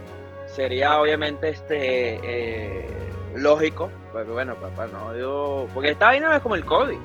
sería 0.46 1.00
obviamente 1.02 1.50
este 1.50 2.20
eh, 2.24 2.88
lógico, 3.36 3.90
porque 4.12 4.30
bueno, 4.32 4.54
papá, 4.56 4.86
no, 4.88 5.18
yo... 5.18 5.68
Porque 5.74 5.90
esta 5.90 6.06
vaina 6.06 6.30
no 6.30 6.36
es 6.36 6.42
como 6.44 6.54
el 6.56 6.64
COVID. 6.66 6.98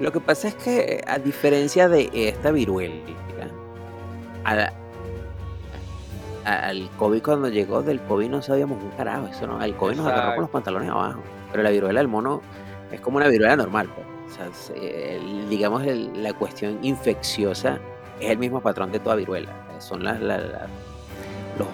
Lo 0.00 0.10
que 0.12 0.18
pasa 0.20 0.48
es 0.48 0.54
que, 0.56 1.00
a 1.06 1.18
diferencia 1.18 1.88
de 1.88 2.10
esta 2.12 2.50
viruela, 2.50 2.94
a- 4.44 4.52
a- 4.52 4.72
al 6.54 6.90
COVID 6.98 7.22
cuando 7.22 7.48
llegó, 7.48 7.82
del 7.82 8.00
COVID 8.00 8.28
no 8.28 8.42
sabíamos 8.42 8.82
un 8.82 8.90
carajo. 8.90 9.26
Eso 9.28 9.46
no, 9.46 9.62
el 9.62 9.74
COVID 9.76 9.96
nos 9.96 10.06
agarró 10.06 10.34
con 10.34 10.42
los 10.42 10.50
pantalones 10.50 10.90
abajo. 10.90 11.20
Pero 11.50 11.62
la 11.62 11.70
viruela 11.70 12.00
del 12.00 12.08
mono 12.08 12.40
es 12.92 13.00
como 13.00 13.16
una 13.18 13.28
viruela 13.28 13.56
normal. 13.56 13.88
pues. 13.94 14.06
O 14.30 14.52
sea, 14.64 14.74
el- 14.80 15.48
digamos, 15.48 15.84
el- 15.84 16.22
la 16.22 16.32
cuestión 16.32 16.78
infecciosa 16.82 17.78
es 18.20 18.30
el 18.30 18.38
mismo 18.38 18.60
patrón 18.60 18.92
de 18.92 19.00
toda 19.00 19.16
viruela. 19.16 19.50
Son 19.80 20.04
las, 20.04 20.20
la- 20.20 20.38
la- 20.38 20.66
los 21.58 21.66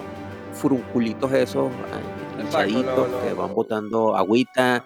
furunculitos 0.53 1.31
esos 1.33 1.69
ah, 1.71 2.41
hinchaditos 2.41 3.07
que 3.23 3.33
van 3.33 3.53
botando 3.53 4.15
agüita. 4.17 4.83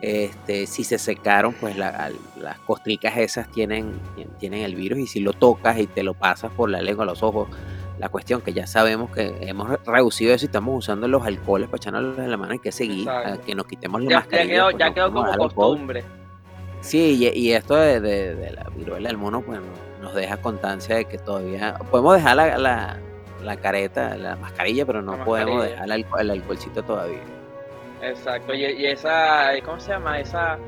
Este, 0.00 0.66
si 0.66 0.84
se 0.84 0.98
secaron, 0.98 1.54
pues 1.54 1.76
la- 1.78 2.10
las 2.38 2.58
costricas 2.60 3.16
esas 3.16 3.48
tienen, 3.50 3.92
tienen 4.38 4.62
el 4.62 4.74
virus 4.74 4.98
y 4.98 5.06
si 5.06 5.20
lo 5.20 5.32
tocas 5.32 5.78
y 5.78 5.86
te 5.86 6.02
lo 6.02 6.14
pasas 6.14 6.50
por 6.52 6.68
la 6.68 6.82
lengua, 6.82 7.04
los 7.06 7.22
ojos, 7.22 7.48
la 7.98 8.08
cuestión 8.08 8.40
que 8.40 8.52
ya 8.52 8.66
sabemos 8.66 9.10
que 9.10 9.34
hemos 9.42 9.68
re- 9.68 9.78
reducido 9.86 10.34
eso 10.34 10.44
y 10.44 10.48
estamos 10.48 10.76
usando 10.78 11.06
los 11.08 11.24
alcoholes 11.26 11.68
para 11.68 11.76
echarnos 11.78 12.18
en 12.18 12.30
la 12.30 12.36
mano, 12.36 12.52
hay 12.52 12.58
que 12.58 12.72
seguir, 12.72 13.08
a 13.08 13.36
que 13.38 13.54
nos 13.54 13.66
quitemos 13.66 14.02
la 14.02 14.08
Ya, 14.08 14.14
ya 14.16 14.20
mascarilla. 14.20 14.52
quedó, 14.54 14.64
pues, 14.64 14.76
ya 14.78 14.94
quedó 14.94 15.12
como 15.12 15.26
el 15.26 15.32
alcohol. 15.32 15.52
costumbre. 15.54 16.04
Sí, 16.80 17.16
y, 17.32 17.38
y 17.38 17.52
esto 17.52 17.76
de, 17.76 18.00
de- 18.00 18.34
de 18.34 18.50
la 18.50 18.64
viruela 18.76 19.08
del 19.08 19.16
mono, 19.16 19.40
pues 19.42 19.60
no- 19.60 20.02
nos 20.02 20.14
deja 20.14 20.36
constancia 20.38 20.96
de 20.96 21.04
que 21.06 21.16
todavía 21.18 21.74
podemos 21.90 22.14
dejar 22.16 22.36
la, 22.36 22.58
la, 22.58 22.98
la 23.42 23.56
careta, 23.56 24.16
la 24.16 24.36
mascarilla, 24.36 24.84
pero 24.84 25.00
no 25.00 25.24
podemos 25.24 25.62
dejar 25.64 25.90
el, 25.90 26.04
el 26.20 26.30
alcoholcito 26.30 26.82
todavía. 26.82 27.22
Exacto, 28.02 28.52
y, 28.52 28.64
y 28.64 28.86
esa, 28.86 29.50
¿cómo 29.64 29.80
se 29.80 29.92
llama? 29.92 30.18
Esa, 30.20 30.58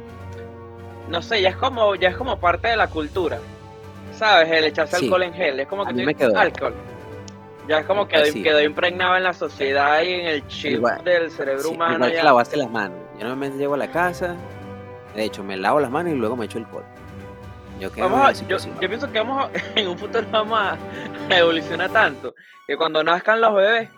no 1.11 1.21
sé, 1.21 1.43
ya 1.43 1.51
es 1.51 1.57
como, 1.57 1.95
ya 1.97 2.09
es 2.11 2.17
como 2.17 2.39
parte 2.39 2.69
de 2.69 2.77
la 2.77 2.87
cultura, 2.87 3.39
¿sabes? 4.15 4.51
El 4.51 4.65
echarse 4.65 4.97
Sí. 4.97 5.05
alcohol 5.05 5.23
en 5.25 5.35
gel, 5.35 5.61
es 5.61 5.69
como 5.69 5.83
A 5.83 5.87
que 5.89 5.93
mí 5.93 6.01
tú- 6.01 6.07
me 6.07 6.15
quedó. 6.15 6.39
alcohol. 6.39 6.75
Ya 7.69 7.79
es 7.81 7.87
como 7.87 8.07
que 8.07 8.33
quedó 8.43 8.61
impregnado 8.63 9.17
en 9.17 9.25
la 9.25 9.33
sociedad 9.33 10.01
y 10.03 10.13
en 10.15 10.27
el 10.27 10.47
chip 10.47 10.73
Igual- 10.73 11.03
del 11.05 11.31
cerebro 11.31 11.63
Sí, 11.63 11.69
humano. 11.75 11.95
igual 11.97 12.11
que 12.11 12.17
ya. 12.17 12.25
lavarse 12.25 12.57
las 12.57 12.71
manos. 12.71 12.99
Yo 13.15 13.21
normalmente 13.21 13.59
llego 13.59 13.75
a 13.75 13.79
la 13.79 13.89
casa, 13.91 14.37
de 15.15 15.25
hecho 15.25 15.43
me 15.43 15.57
lavo 15.57 15.81
las 15.81 15.91
manos 15.91 16.13
y 16.13 16.17
luego 16.17 16.37
me 16.37 16.45
echo 16.47 16.59
alcohol. 16.59 16.85
Yo 17.81 17.91
quedo 17.93 18.09
Vamos 18.09 18.29
a- 18.29 18.33
yo, 18.47 18.57
yo 18.59 18.89
pienso 18.89 19.11
que 19.11 19.19
vamos 19.19 19.47
a- 19.47 19.51
en 19.81 19.89
un 19.89 19.99
futuro 19.99 20.27
vamos 20.31 20.59
a, 20.59 20.77
evolucionar 21.37 21.91
tanto 21.91 22.35
que 22.67 22.77
cuando 22.77 23.03
nazcan 23.03 23.41
los 23.41 23.55
bebés, 23.55 23.89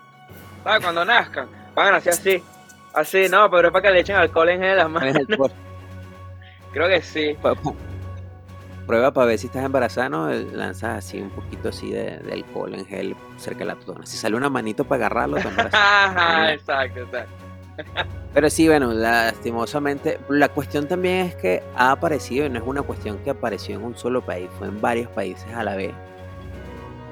¿sabes? 0.63 0.83
Cuando 0.83 1.05
nazcan, 1.05 1.47
van 1.75 1.87
a 1.87 1.91
nacer 1.91 2.13
así, 2.13 2.43
así, 2.93 3.27
no, 3.29 3.49
pero 3.51 3.67
es 3.67 3.71
para 3.71 3.83
que 3.83 3.91
le 3.93 3.99
echen 4.01 4.15
alcohol 4.15 4.49
en 4.49 4.75
las 4.77 4.89
manos. 4.89 5.15
Creo 6.73 6.87
que 6.87 7.01
sí. 7.01 7.35
Prueba 8.89 9.13
para 9.13 9.27
ver 9.27 9.37
si 9.37 9.45
estás 9.45 9.63
embarazada, 9.63 10.09
¿no? 10.09 10.31
Lanzas 10.31 10.97
así 10.97 11.21
un 11.21 11.29
poquito 11.29 11.69
así 11.69 11.91
de, 11.91 12.17
de 12.17 12.33
alcohol 12.33 12.73
en 12.73 12.87
gel 12.87 13.15
cerca 13.37 13.59
de 13.59 13.65
la 13.65 13.75
totona. 13.75 14.03
Si 14.07 14.17
sale 14.17 14.35
una 14.35 14.49
manito 14.49 14.83
para 14.83 15.05
agarrarlo, 15.05 15.37
te. 15.37 15.47
Ajá, 15.73 16.51
exacto, 16.51 17.01
exacto. 17.01 17.31
Pero 18.33 18.49
sí, 18.49 18.67
bueno, 18.67 18.91
lastimosamente, 18.91 20.19
la 20.27 20.49
cuestión 20.49 20.87
también 20.87 21.27
es 21.27 21.35
que 21.35 21.61
ha 21.75 21.91
aparecido, 21.91 22.47
y 22.47 22.49
no 22.49 22.57
es 22.57 22.65
una 22.65 22.81
cuestión 22.81 23.19
que 23.19 23.29
apareció 23.29 23.75
en 23.75 23.83
un 23.83 23.95
solo 23.95 24.25
país, 24.25 24.49
fue 24.57 24.69
en 24.69 24.81
varios 24.81 25.11
países 25.11 25.53
a 25.53 25.63
la 25.63 25.75
vez. 25.75 25.93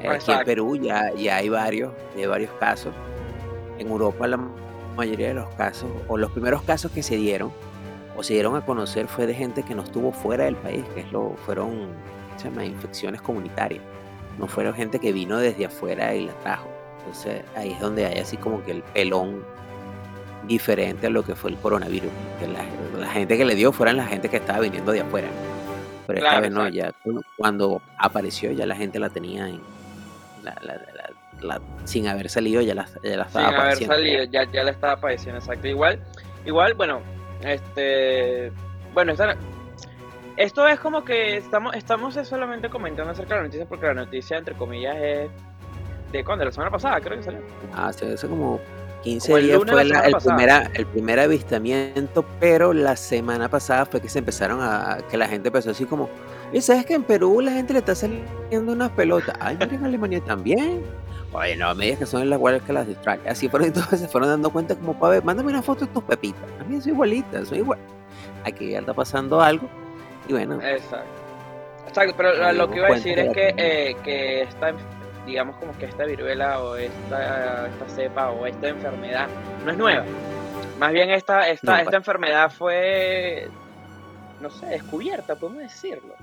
Eh, 0.01 0.09
aquí 0.09 0.31
en. 0.31 0.45
Perú 0.45 0.77
ya, 0.77 1.13
ya 1.13 1.35
hay 1.35 1.49
varios, 1.49 1.93
hay 2.15 2.25
varios 2.25 2.49
casos. 2.59 2.91
En 3.77 3.87
Europa 3.87 4.25
la 4.25 4.39
mayoría 4.95 5.27
de 5.27 5.33
los 5.35 5.49
casos, 5.53 5.91
o 6.07 6.17
los 6.17 6.31
primeros 6.31 6.63
casos 6.63 6.91
que 6.91 7.03
se 7.03 7.17
dieron, 7.17 7.53
o 8.17 8.23
se 8.23 8.33
dieron 8.33 8.55
a 8.55 8.65
conocer 8.65 9.07
fue 9.07 9.25
de 9.27 9.33
gente 9.33 9.63
que 9.63 9.75
no 9.75 9.83
estuvo 9.83 10.11
fuera 10.11 10.43
del 10.45 10.55
país, 10.55 10.83
que 10.93 11.01
es 11.01 11.11
lo, 11.11 11.35
fueron 11.45 11.69
¿cómo 11.69 12.39
se 12.39 12.49
llama? 12.49 12.65
infecciones 12.65 13.21
comunitarias. 13.21 13.81
No 14.39 14.47
fueron 14.47 14.73
gente 14.73 14.99
que 14.99 15.13
vino 15.13 15.37
desde 15.37 15.65
afuera 15.65 16.13
y 16.15 16.25
la 16.25 16.33
trajo. 16.43 16.67
Entonces 16.99 17.43
ahí 17.55 17.71
es 17.71 17.79
donde 17.79 18.05
hay 18.05 18.19
así 18.19 18.35
como 18.37 18.63
que 18.65 18.71
el 18.71 18.81
pelón 18.83 19.43
diferente 20.47 21.07
a 21.07 21.09
lo 21.09 21.23
que 21.23 21.35
fue 21.35 21.51
el 21.51 21.57
coronavirus. 21.57 22.09
Que 22.39 22.47
la, 22.47 22.63
la 22.99 23.07
gente 23.11 23.37
que 23.37 23.45
le 23.45 23.55
dio 23.55 23.71
fueran 23.71 23.97
la 23.97 24.05
gente 24.05 24.29
que 24.29 24.37
estaba 24.37 24.59
viniendo 24.59 24.91
de 24.91 25.01
afuera. 25.01 25.27
Pero 26.05 26.19
esta 26.19 26.39
vez 26.39 26.51
no, 26.51 26.67
ya 26.69 26.91
cu- 27.03 27.21
cuando 27.35 27.81
apareció 27.97 28.51
ya 28.51 28.65
la 28.65 28.75
gente 28.75 28.97
la 28.99 29.09
tenía 29.09 29.47
en, 29.49 29.59
la- 30.43 30.55
la- 30.61 30.73
la- 30.75 31.09
la- 31.41 31.61
sin 31.85 32.07
haber 32.07 32.29
salido 32.29 32.61
ya 32.61 32.73
la, 32.75 32.85
ya 33.03 33.17
la 33.17 33.23
Sin 33.25 33.27
estaba 33.27 33.47
haber 33.47 33.59
padeciendo. 33.59 33.93
salido, 33.95 34.23
ya, 34.25 34.43
ya 34.51 34.63
le 34.63 34.71
estaba 34.71 34.97
padeciendo, 35.01 35.39
exacto. 35.39 35.67
Igual, 35.67 35.99
igual, 36.45 36.73
bueno, 36.75 37.01
este, 37.41 38.51
bueno, 38.93 39.11
esta- 39.13 39.35
esto 40.35 40.67
es 40.67 40.79
como 40.79 41.03
que 41.03 41.37
estamos, 41.37 41.75
estamos 41.75 42.13
solamente 42.23 42.69
comentando 42.69 43.11
acerca 43.11 43.35
de 43.35 43.41
la 43.41 43.47
noticia 43.47 43.65
porque 43.65 43.87
la 43.87 43.93
noticia, 43.95 44.37
entre 44.37 44.55
comillas, 44.55 44.95
es 44.97 45.29
de 46.11 46.23
cuándo, 46.23 46.45
la 46.45 46.51
semana 46.51 46.71
pasada, 46.71 47.01
creo 47.01 47.17
que 47.17 47.23
salió. 47.23 47.41
Hace, 47.75 48.13
hace 48.13 48.27
como 48.27 48.59
15 49.03 49.27
Como 49.27 49.37
el 49.37 49.45
días 49.45 49.57
fue 49.67 49.85
la 49.85 49.99
el, 50.01 50.15
primera, 50.15 50.71
el 50.73 50.85
primer 50.87 51.19
avistamiento, 51.19 52.25
pero 52.39 52.73
la 52.73 52.95
semana 52.95 53.49
pasada 53.49 53.85
fue 53.85 54.01
que 54.01 54.09
se 54.09 54.19
empezaron 54.19 54.59
a. 54.61 54.99
que 55.09 55.17
la 55.17 55.27
gente 55.27 55.49
empezó 55.49 55.71
así 55.71 55.85
como. 55.85 56.09
¿Y 56.53 56.61
sabes 56.61 56.85
que 56.85 56.93
en 56.93 57.03
Perú 57.03 57.41
la 57.41 57.51
gente 57.51 57.73
le 57.73 57.79
está 57.79 57.93
saliendo 57.95 58.71
unas 58.71 58.89
pelotas? 58.91 59.35
Ay, 59.39 59.57
mira 59.59 59.75
en 59.75 59.85
Alemania 59.85 60.21
también. 60.21 60.81
Oye, 61.33 61.55
no 61.57 61.75
me 61.75 61.85
digas 61.85 61.99
que 61.99 62.05
son 62.05 62.29
las 62.29 62.37
iguales 62.37 62.61
que 62.63 62.73
las 62.73 62.87
de 62.87 62.93
Australia. 62.93 63.31
Así 63.31 63.49
fueron 63.49 63.69
y 63.69 63.71
todos 63.73 63.87
se 63.99 64.07
fueron 64.07 64.29
dando 64.29 64.49
cuenta 64.49 64.75
como 64.75 64.97
para 64.97 65.13
ver, 65.15 65.23
mándame 65.23 65.49
una 65.49 65.61
foto 65.61 65.85
de 65.85 65.91
tus 65.91 66.03
pepitas. 66.03 66.43
A 66.59 66.63
mí 66.63 66.79
son 66.81 66.93
igualitas, 66.93 67.47
son 67.47 67.57
igual. 67.57 67.79
Aquí 68.43 68.71
ya 68.71 68.79
está 68.79 68.93
pasando 68.93 69.41
algo. 69.41 69.67
Y 70.27 70.33
bueno, 70.33 70.55
Exacto. 70.61 71.05
Exacto, 71.87 72.13
pero 72.17 72.51
lo, 72.53 72.69
que 72.69 72.77
iba 72.77 72.87
a 72.87 72.91
decir 72.91 73.15
de 73.15 73.27
es 73.27 73.33
que, 73.33 73.53
eh, 73.57 73.95
que 74.03 74.41
esta, 74.43 74.73
digamos 75.25 75.55
como 75.55 75.71
que 75.77 75.85
esta 75.85 76.03
viruela 76.03 76.59
o 76.61 76.75
esta, 76.75 77.67
esta 77.67 77.89
cepa 77.89 78.29
o 78.31 78.45
esta 78.45 78.67
enfermedad 78.67 79.27
no 79.65 79.71
es 79.71 79.77
nueva. 79.77 80.03
Más 80.79 80.91
bien 80.91 81.09
esta, 81.09 81.47
esta, 81.47 81.71
No, 81.71 81.77
esta 81.77 81.95
enfermedad 81.95 82.51
fue, 82.51 83.47
no 84.41 84.49
sé, 84.49 84.65
descubierta, 84.67 85.35
podemos 85.35 85.63
decirlo. 85.63 86.13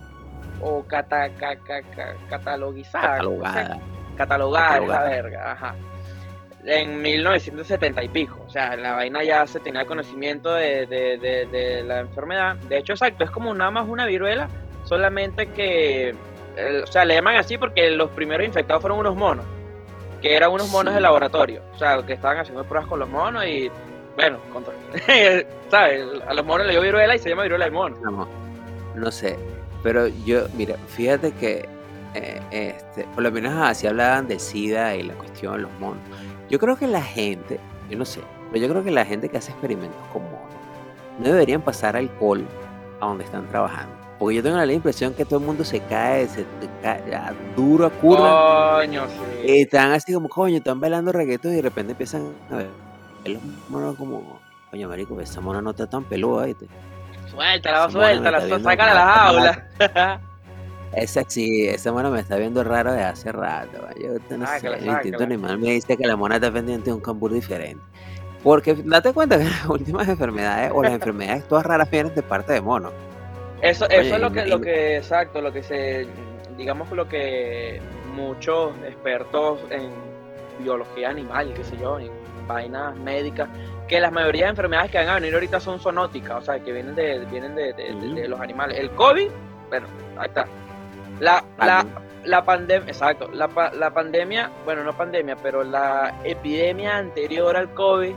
O 0.60 0.84
cata, 0.84 1.30
ca- 1.30 1.56
ca- 1.56 1.82
ca- 1.82 2.14
catalogizada. 2.28 3.22
no 3.22 3.52
sé, 3.52 3.68
esa 4.14 4.24
Catalogada. 4.24 5.08
verga, 5.08 5.52
ajá. 5.52 5.74
En 6.66 7.02
1970 7.02 8.02
y 8.04 8.08
pico. 8.08 8.42
O 8.46 8.50
sea, 8.50 8.74
la 8.76 8.92
vaina 8.94 9.22
ya 9.22 9.46
se 9.46 9.60
tenía 9.60 9.84
conocimiento 9.84 10.54
de, 10.54 10.86
de- 10.86 11.18
de- 11.18 11.46
de 11.46 11.82
la 11.82 12.00
enfermedad. 12.00 12.56
De 12.56 12.78
hecho, 12.78 12.94
exacto, 12.94 13.22
es 13.24 13.30
como 13.30 13.52
nada 13.52 13.70
más 13.70 13.86
una 13.88 14.06
viruela, 14.06 14.48
solamente 14.84 15.48
que. 15.48 16.14
o 16.82 16.86
sea, 16.86 17.04
le 17.04 17.14
llaman 17.14 17.36
así 17.36 17.58
porque 17.58 17.90
los 17.90 18.10
primeros 18.10 18.46
infectados 18.46 18.80
fueron 18.80 18.98
unos 18.98 19.14
monos. 19.14 19.44
Que 20.22 20.34
eran 20.36 20.52
unos 20.52 20.70
monos 20.70 20.92
Sí. 20.92 20.94
de 20.96 21.00
laboratorio. 21.02 21.62
O 21.74 21.78
sea, 21.78 22.02
que 22.02 22.14
estaban 22.14 22.38
haciendo 22.38 22.64
pruebas 22.64 22.88
con 22.88 22.98
los 22.98 23.10
monos 23.10 23.44
y. 23.44 23.70
Bueno, 24.16 24.38
¿sabes? 25.70 26.04
A 26.26 26.32
los 26.34 26.46
monos 26.46 26.66
le 26.66 26.72
dio 26.72 26.80
viruela 26.82 27.14
y 27.14 27.18
se 27.18 27.28
llama 27.28 27.42
viruela 27.42 27.64
del 27.66 27.74
mono. 27.74 27.96
No, 28.02 28.28
no 28.94 29.10
sé. 29.10 29.36
Pero 29.82 30.06
yo, 30.24 30.46
mira, 30.56 30.76
fíjate 30.88 31.32
que 31.32 31.68
eh, 32.14 32.40
este, 32.50 33.04
por 33.14 33.22
lo 33.22 33.32
menos 33.32 33.52
así 33.54 33.86
hablaban 33.86 34.28
de 34.28 34.38
SIDA 34.38 34.94
y 34.96 35.02
la 35.02 35.14
cuestión 35.14 35.54
de 35.54 35.62
los 35.62 35.72
monos. 35.80 36.02
Yo 36.48 36.58
creo 36.58 36.76
que 36.76 36.86
la 36.86 37.02
gente, 37.02 37.58
yo 37.90 37.98
no 37.98 38.04
sé, 38.04 38.20
pero 38.52 38.64
yo 38.64 38.70
creo 38.70 38.84
que 38.84 38.90
la 38.90 39.04
gente 39.04 39.28
que 39.28 39.38
hace 39.38 39.50
experimentos 39.50 40.00
con 40.12 40.22
monos 40.22 40.40
no 41.18 41.26
deberían 41.26 41.62
pasar 41.62 41.96
alcohol 41.96 42.46
a 43.00 43.06
donde 43.06 43.24
están 43.24 43.46
trabajando. 43.48 43.94
Porque 44.18 44.36
yo 44.36 44.42
tengo 44.42 44.56
la 44.56 44.72
impresión 44.72 45.12
que 45.12 45.24
todo 45.24 45.40
el 45.40 45.46
mundo 45.46 45.64
se 45.64 45.80
cae, 45.80 46.28
se 46.28 46.46
cae 46.82 47.02
duro 47.56 47.86
a 47.86 47.90
curva. 47.90 48.76
Coño, 48.76 49.06
sí. 49.08 49.46
Y 49.48 49.62
están 49.62 49.92
así 49.92 50.12
como, 50.12 50.28
coño, 50.28 50.58
están 50.58 50.80
bailando 50.80 51.10
reggaeton 51.12 51.52
y 51.52 51.56
de 51.56 51.62
repente 51.62 51.92
empiezan 51.92 52.32
a 52.50 52.56
ver 52.56 52.84
los 53.24 53.42
monos 53.68 53.96
como, 53.96 54.40
coño, 54.70 54.88
marico, 54.88 55.20
esa 55.20 55.40
mona 55.40 55.60
no 55.60 55.70
está 55.70 55.86
tan 55.86 56.04
peluda, 56.04 56.46
¿viste? 56.46 56.68
Suéltala, 57.30 57.90
suéltala, 57.90 58.40
sácala 58.60 58.94
la 58.94 59.06
jaula. 59.06 60.20
Esa 60.96 61.22
sí, 61.26 61.66
esa 61.68 61.92
mona 61.92 62.10
me 62.10 62.20
está 62.20 62.36
viendo 62.36 62.62
raro 62.64 62.92
de 62.92 63.02
hace 63.02 63.32
rato. 63.32 63.82
man. 63.82 63.94
Yo 64.00 64.36
no 64.36 64.46
sé, 64.46 64.52
Sácala, 64.52 64.76
el 64.76 64.86
instinto 64.86 65.24
animal 65.24 65.58
me 65.58 65.70
dice 65.72 65.96
que 65.96 66.06
la 66.06 66.16
mona 66.16 66.36
está 66.36 66.52
pendiente 66.52 66.86
de 66.90 66.94
un 66.94 67.00
cambur 67.00 67.32
diferente. 67.32 67.82
Porque 68.42 68.74
date 68.84 69.12
cuenta 69.12 69.38
que 69.38 69.44
las 69.50 69.66
últimas 69.66 70.08
enfermedades 70.08 70.70
o 70.74 70.82
las 70.82 70.92
enfermedades 71.00 71.44
todas 71.48 71.64
raras 71.66 71.90
vienen 71.90 72.14
de 72.14 72.22
parte 72.22 72.52
de 72.52 72.60
monos. 72.60 72.92
Eso, 73.62 73.86
Oye, 73.86 74.00
eso 74.00 74.14
es 74.16 74.20
lo 74.20 74.30
que, 74.30 74.46
lo 74.46 74.60
que, 74.60 74.96
exacto, 74.98 75.40
lo 75.40 75.52
que 75.52 75.62
se, 75.62 76.06
digamos 76.58 76.90
lo 76.92 77.08
que 77.08 77.80
muchos 78.14 78.72
expertos 78.86 79.60
en 79.70 79.90
biología 80.62 81.08
animal, 81.10 81.52
qué 81.54 81.64
sé 81.64 81.76
yo, 81.80 81.98
en 81.98 82.10
vainas 82.46 82.94
médicas, 82.98 83.48
que 83.88 83.98
las 84.00 84.12
mayoría 84.12 84.44
de 84.44 84.50
enfermedades 84.50 84.90
que 84.90 84.98
van 84.98 85.08
a 85.08 85.14
venir 85.14 85.32
ahorita 85.34 85.58
son 85.60 85.80
zoonóticas, 85.80 86.36
o 86.36 86.42
sea, 86.42 86.60
que 86.62 86.72
vienen 86.72 86.94
de, 86.94 87.24
vienen 87.30 87.54
de, 87.54 87.72
de- 87.72 87.84
de- 87.84 87.92
Ujú. 87.94 88.14
de 88.14 88.28
los 88.28 88.40
animales. 88.40 88.78
El 88.78 88.90
COVID, 88.90 89.28
bueno, 89.70 89.86
ahí 90.18 90.26
está. 90.28 90.46
La, 91.20 91.44
la, 91.58 91.84
la 92.24 92.44
pandemia, 92.44 92.88
exacto, 92.88 93.28
la, 93.32 93.48
la 93.74 93.90
pandemia, 93.92 94.50
bueno, 94.64 94.82
no 94.84 94.96
pandemia, 94.96 95.36
pero 95.36 95.62
la 95.62 96.14
epidemia 96.24 96.96
anterior 96.96 97.56
al 97.56 97.72
COVID 97.74 98.14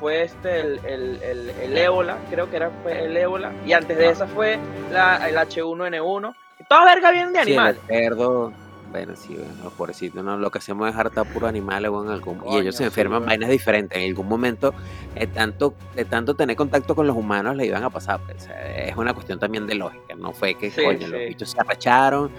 fue 0.00 0.22
este, 0.22 0.60
el, 0.60 0.80
el, 0.84 1.22
el, 1.22 1.50
el 1.50 1.78
ébola, 1.78 2.16
creo 2.30 2.50
que 2.50 2.56
era 2.56 2.70
fue 2.82 3.04
el 3.04 3.16
ébola, 3.16 3.52
y 3.64 3.72
antes 3.72 3.96
de 3.96 4.08
esa 4.08 4.26
fue 4.26 4.58
la, 4.90 5.28
el 5.28 5.36
H1N1. 5.36 6.34
Y 6.58 6.64
todas 6.64 6.84
vergas 6.86 7.12
vienen 7.12 7.32
de 7.32 7.44
Sí, 7.44 7.54
el 7.54 7.78
cerdo, 7.86 8.52
bueno, 8.92 9.14
sí, 9.16 9.34
bueno, 9.34 9.52
los 9.64 9.72
pobrecitos, 9.72 10.22
no, 10.22 10.36
lo 10.36 10.50
que 10.50 10.58
hacemos 10.58 10.88
es 10.88 10.94
hartar 10.94 11.26
puro 11.26 11.46
animales, 11.48 11.90
bueno, 11.90 12.10
en 12.10 12.14
algún, 12.14 12.36
y 12.36 12.40
Coño, 12.40 12.58
ellos 12.60 12.74
se 12.76 12.84
sí, 12.84 12.84
enferman 12.84 13.18
weón. 13.20 13.26
vainas 13.26 13.50
diferentes. 13.50 13.98
En 13.98 14.08
algún 14.10 14.28
momento, 14.28 14.72
de 15.14 15.26
tanto, 15.26 15.74
de 15.96 16.04
tanto 16.04 16.34
tener 16.34 16.54
contacto 16.54 16.94
con 16.94 17.06
los 17.06 17.16
humanos, 17.16 17.56
le 17.56 17.66
iban 17.66 17.82
a 17.82 17.90
pasar. 17.90 18.20
pues, 18.24 18.48
eh, 18.52 18.86
es 18.90 18.96
una 18.96 19.12
cuestión 19.14 19.38
también 19.40 19.66
de 19.66 19.74
lógica, 19.74 20.14
no 20.16 20.32
fue 20.32 20.54
que, 20.54 20.70
Sí, 20.70 20.84
coño, 20.84 21.08
los 21.08 21.18
sí. 21.20 21.26
bichos 21.26 21.50
se 21.50 21.60
arracharon 21.60 22.30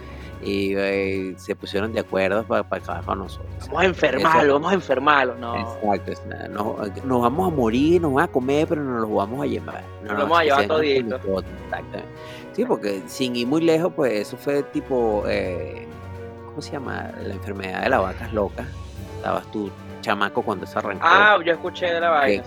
y 0.46 0.74
eh, 0.76 1.34
se 1.38 1.56
pusieron 1.56 1.94
de 1.94 2.02
acuerdo 2.02 2.44
para 2.44 2.62
acabar 2.62 3.04
con 3.06 3.20
nosotros. 3.20 3.50
Vamos 3.68 3.82
a 3.82 3.86
enfermarlo, 3.86 4.42
Eso- 4.44 4.54
vamos 4.54 4.72
a 4.72 4.76
enfermarlo, 4.76 5.36
no. 5.36 5.56
Exacto, 5.58 6.22
nada, 6.28 6.48
nos, 6.50 7.04
nos 7.06 7.22
vamos 7.22 7.52
a 7.52 7.56
morir, 7.56 8.02
nos 8.02 8.14
van 8.14 8.26
a 8.26 8.28
comer, 8.28 8.68
pero 8.68 8.84
no 8.84 9.00
los 9.00 9.14
vamos 9.14 9.42
a 9.42 9.46
llevar. 9.48 9.84
No, 10.04 10.10
Nos 10.10 10.14
no, 10.14 10.20
vamos 10.24 10.40
a 10.40 10.44
llevar 10.44 10.68
nosotros, 10.68 11.46
Exactamente. 11.66 12.04
Sí, 12.52 12.66
porque 12.66 13.02
sin 13.08 13.36
ir 13.36 13.48
muy 13.48 13.62
lejos, 13.62 13.92
pues 13.96 14.14
eso 14.28 14.38
fue 14.38 14.62
tipo, 14.64 15.24
eh, 15.28 15.88
¿cómo 16.54 16.62
se 16.62 16.72
llama? 16.72 17.10
La 17.22 17.34
enfermedad 17.34 17.84
de 17.84 17.90
las 17.90 18.02
vacas 18.02 18.32
locas. 18.34 18.68
Estabas 19.18 19.50
tú, 19.52 19.70
chamaco, 20.02 20.42
cuando 20.42 20.66
se 20.66 20.78
arrancó. 20.78 21.06
Ah, 21.06 21.38
yo 21.44 21.54
escuché 21.54 21.88
de 21.88 22.00
la 22.00 22.10
vaina, 22.10 22.44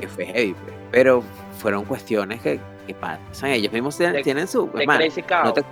que- 0.00 0.08
fue 0.08 0.26
heavy, 0.26 0.52
pues. 0.54 0.74
Pero 0.90 1.22
fueron 1.58 1.84
cuestiones 1.84 2.40
que, 2.42 2.60
que 2.86 2.94
pasan. 2.94 3.50
Ellos 3.50 3.72
mismos 3.72 3.96
tienen, 3.96 4.16
De- 4.16 4.22
tienen 4.22 4.46
su... 4.48 4.70
De 4.70 4.86
no 4.86 5.52
te- 5.52 5.64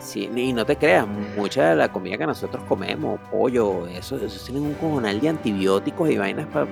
Sí, 0.00 0.28
y 0.34 0.52
no 0.52 0.66
te 0.66 0.74
creas, 0.74 1.06
mucha 1.36 1.70
de 1.70 1.76
la 1.76 1.88
comida 1.92 2.18
que 2.18 2.26
nosotros 2.26 2.64
comemos, 2.68 3.20
pollo, 3.30 3.86
eso, 3.86 4.16
eso 4.16 4.44
tienen 4.44 4.64
un 4.64 4.74
cojonal 4.74 5.20
de 5.20 5.28
antibióticos 5.28 6.10
y 6.10 6.18
vainas 6.18 6.48
para 6.48 6.66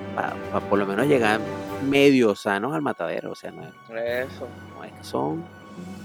por 0.69 0.77
lo 0.77 0.85
menos 0.85 1.07
llegar 1.07 1.39
medio 1.89 2.35
sanos 2.35 2.75
al 2.75 2.81
matadero, 2.81 3.31
o 3.31 3.35
sea, 3.35 3.51
no 3.51 3.61
es, 3.63 3.69
Eso. 4.27 4.47
no 4.77 4.83
es 4.83 4.91
que 4.91 5.03
son... 5.05 5.45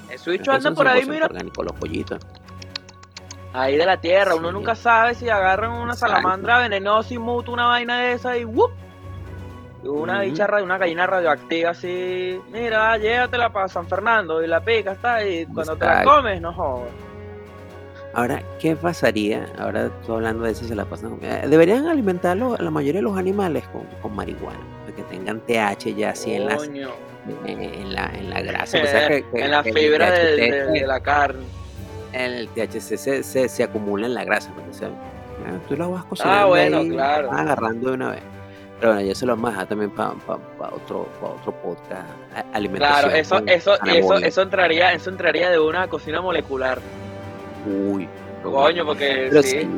Esos 0.08 0.26
no 0.28 0.32
es 0.32 0.38
bichos 0.38 0.44
que 0.44 0.50
andan 0.56 0.62
son 0.62 0.74
por 0.76 0.86
ahí, 0.86 1.02
100% 1.02 1.08
mira. 1.10 1.26
orgánicos 1.26 1.64
los 1.64 1.74
pollitos. 1.74 2.20
Ahí 3.56 3.76
de 3.76 3.86
la 3.86 3.96
tierra. 4.00 4.34
Uno 4.34 4.52
nunca 4.52 4.74
sabe 4.74 5.14
si 5.14 5.28
agarran 5.28 5.70
una 5.72 5.94
Exacto. 5.94 6.14
salamandra 6.16 6.58
venenosa 6.58 7.14
y 7.14 7.18
muta 7.18 7.50
una 7.50 7.66
vaina 7.66 7.98
de 8.00 8.12
esa 8.12 8.36
y 8.36 8.44
¡wup! 8.44 8.70
Una 9.84 10.14
Ujú. 10.20 10.22
bicha, 10.30 10.46
ra- 10.46 10.62
una 10.62 10.78
gallina 10.78 11.06
radioactiva 11.06 11.70
así. 11.70 12.40
Mira, 12.52 12.96
llévatela 12.98 13.50
para 13.52 13.68
San 13.68 13.86
Fernando 13.86 14.42
y 14.42 14.46
la 14.46 14.60
pica 14.60 14.92
está 14.92 15.24
y 15.24 15.46
cuando 15.46 15.76
te 15.76 15.84
la 15.86 16.02
comes, 16.04 16.40
no 16.40 16.52
jodas. 16.52 16.88
Ahora, 18.14 18.42
¿qué 18.58 18.74
pasaría? 18.76 19.46
Ahora 19.58 19.90
tú 20.04 20.14
hablando 20.14 20.44
de 20.44 20.52
eso, 20.52 20.64
se 20.64 20.74
la 20.74 20.84
pasan. 20.86 21.18
eh, 21.22 21.44
Deberían 21.48 21.86
alimentarlo 21.86 22.56
la 22.58 22.70
mayoría 22.70 23.00
de 23.00 23.04
los 23.04 23.16
animales 23.16 23.64
con, 23.68 23.82
con 24.02 24.14
marihuana, 24.16 24.58
para 24.84 24.96
que 24.96 25.02
tengan 25.04 25.40
TH 25.40 25.94
ya 25.94 26.10
así 26.10 26.32
en, 26.32 26.46
las, 26.46 26.64
eh, 26.66 26.88
en, 27.46 27.94
la, 27.94 28.10
en 28.14 28.30
la 28.30 28.40
grasa. 28.40 28.78
O 28.82 28.86
sea, 28.86 29.08
que- 29.08 29.24
que- 29.30 29.40
en 29.44 29.50
la 29.50 29.62
fibra 29.62 30.10
de 30.10 30.84
la 30.86 31.00
carne. 31.00 31.44
El 32.24 32.48
THC 32.48 32.96
se, 32.96 33.22
se, 33.22 33.48
se 33.48 33.62
acumula 33.62 34.06
en 34.06 34.14
la 34.14 34.24
grasa. 34.24 34.50
porque, 34.54 34.70
o 34.70 34.74
sea, 34.74 34.88
ah, 35.46 35.58
tú 35.68 35.76
lo 35.76 35.90
vas 35.90 36.04
cocinando 36.04 36.48
bueno, 36.48 36.78
ahí, 36.78 36.90
claro. 36.90 37.28
vas 37.28 37.40
agarrando 37.40 37.88
de 37.88 37.94
una 37.94 38.10
vez. 38.10 38.22
Pero 38.78 38.92
bueno, 38.92 39.08
yo 39.08 39.14
se 39.14 39.24
lo 39.24 39.36
dejar 39.36 39.66
también 39.66 39.90
para 39.90 40.10
otro, 40.10 41.08
pa 41.20 41.28
otro 41.28 41.52
podcast. 41.62 42.06
Alimentación. 42.52 43.10
Claro, 43.10 43.16
eso, 43.16 43.42
eso, 43.46 43.74
eso, 43.84 44.14
eso 44.16 44.42
entraría, 44.42 44.92
eso 44.92 45.08
entraría 45.08 45.50
de 45.50 45.58
una 45.58 45.88
cocina 45.88 46.20
molecular. 46.20 46.78
Uy. 47.66 48.08
Coño, 48.42 48.52
bueno. 48.54 48.86
porque 48.86 49.28
Pero 49.30 49.42
sí. 49.42 49.60
sí. 49.60 49.68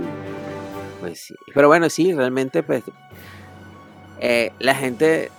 Pues 1.00 1.20
sí. 1.20 1.34
Pero 1.54 1.68
bueno, 1.68 1.88
sí, 1.88 2.12
realmente, 2.12 2.64
pues. 2.64 2.82
eh, 4.20 4.52
la 4.58 4.74
gente 4.74 5.30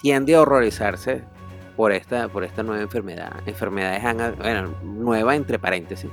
tiende 0.00 0.34
a 0.34 0.40
horrorizarse 0.40 1.22
por 1.76 1.92
esta, 1.92 2.28
por 2.28 2.44
esta 2.44 2.62
nueva 2.62 2.82
enfermedad. 2.82 3.32
Enfermedades, 3.46 4.04
han- 4.04 4.36
bueno, 4.36 4.74
nueva 4.82 5.34
entre 5.36 5.58
paréntesis. 5.58 6.10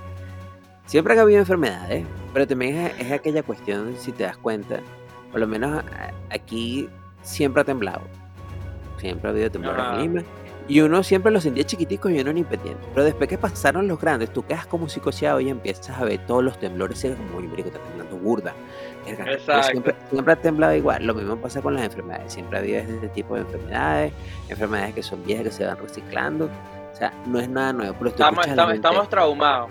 Siempre 0.86 1.18
ha 1.18 1.22
habido 1.22 1.40
enfermedades, 1.40 2.06
pero 2.34 2.48
también 2.48 2.78
es, 2.78 3.00
es 3.00 3.12
aquella 3.12 3.44
cuestión, 3.44 3.96
si 3.98 4.12
te 4.14 4.24
das 4.24 4.38
cuenta, 4.38 4.80
por 5.32 5.40
lo 5.42 5.48
menos 5.48 5.84
aquí 6.30 6.88
siempre 7.22 7.62
ha 7.62 7.66
temblado. 7.66 8.02
Siempre 8.98 9.28
ha 9.30 9.32
habido 9.32 9.52
temblores 9.52 9.84
en 9.96 10.02
Lima. 10.02 10.24
Y 10.70 10.82
uno 10.82 11.02
siempre 11.02 11.32
lo 11.32 11.40
sentía 11.40 11.64
chiquitico 11.66 12.10
y 12.10 12.20
uno 12.20 12.34
ni 12.34 12.44
pendiente. 12.44 12.82
Pero 12.94 13.06
después 13.06 13.30
que 13.30 13.38
pasaron 13.38 13.88
los 13.88 14.02
grandes, 14.02 14.34
tú 14.34 14.46
quedas 14.46 14.66
como 14.66 14.90
psicoseado 14.90 15.40
y 15.40 15.50
empiezas 15.50 15.98
a 15.98 16.04
ver 16.04 16.26
todos 16.26 16.44
los 16.44 16.60
temblores. 16.60 17.02
Y 17.04 17.08
eres 17.08 17.20
como, 17.20 17.40
marico, 17.48 17.70
está 17.70 17.80
temblando 17.80 18.18
burda. 18.18 18.54
Verga. 19.16 19.64
Siempre, 19.64 19.96
siempre 20.10 20.34
ha 20.34 20.36
temblado 20.36 20.74
igual. 20.76 21.06
Lo 21.06 21.14
mismo 21.14 21.36
pasa 21.38 21.62
con 21.62 21.76
las 21.76 21.84
enfermedades. 21.86 22.34
Siempre 22.34 22.58
ha 22.58 22.62
habido 22.62 22.80
este 22.80 23.08
tipo 23.10 23.36
de 23.36 23.42
enfermedades. 23.42 24.14
Enfermedades 24.50 24.96
que 24.96 25.04
son 25.04 25.24
viejas, 25.24 25.46
que 25.46 25.52
se 25.52 25.66
van 25.66 25.78
reciclando. 25.78 26.46
O 26.46 26.96
sea, 26.96 27.14
no 27.26 27.40
es 27.40 27.48
nada 27.50 27.74
nuevo. 27.74 27.96
Pero 27.98 28.10
Estamos, 28.10 28.46
estamos, 28.48 28.74
estamos 28.76 29.10
traumados. 29.10 29.70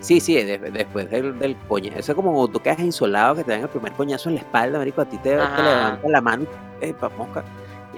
Sí, 0.00 0.20
sí, 0.20 0.34
de- 0.34 0.58
después 0.58 1.08
del, 1.10 1.38
del 1.38 1.56
coñazo. 1.68 1.98
Eso 1.98 2.12
es 2.12 2.16
como 2.16 2.30
cuando 2.32 2.48
tú 2.52 2.60
quedas 2.60 2.78
insolado, 2.80 3.34
que 3.34 3.44
te 3.44 3.52
dan 3.52 3.62
el 3.62 3.68
primer 3.68 3.92
coñazo 3.92 4.28
en 4.28 4.34
la 4.34 4.42
espalda, 4.42 4.78
marico, 4.78 5.00
a 5.00 5.06
ti 5.06 5.16
te, 5.16 5.30
te 5.30 5.40
Ajá. 5.40 5.62
levantan 5.62 6.12
la 6.12 6.20
mano 6.20 6.44
y, 6.82 6.84
eh, 6.84 6.94
pa' 6.94 7.08
mosca, 7.08 7.42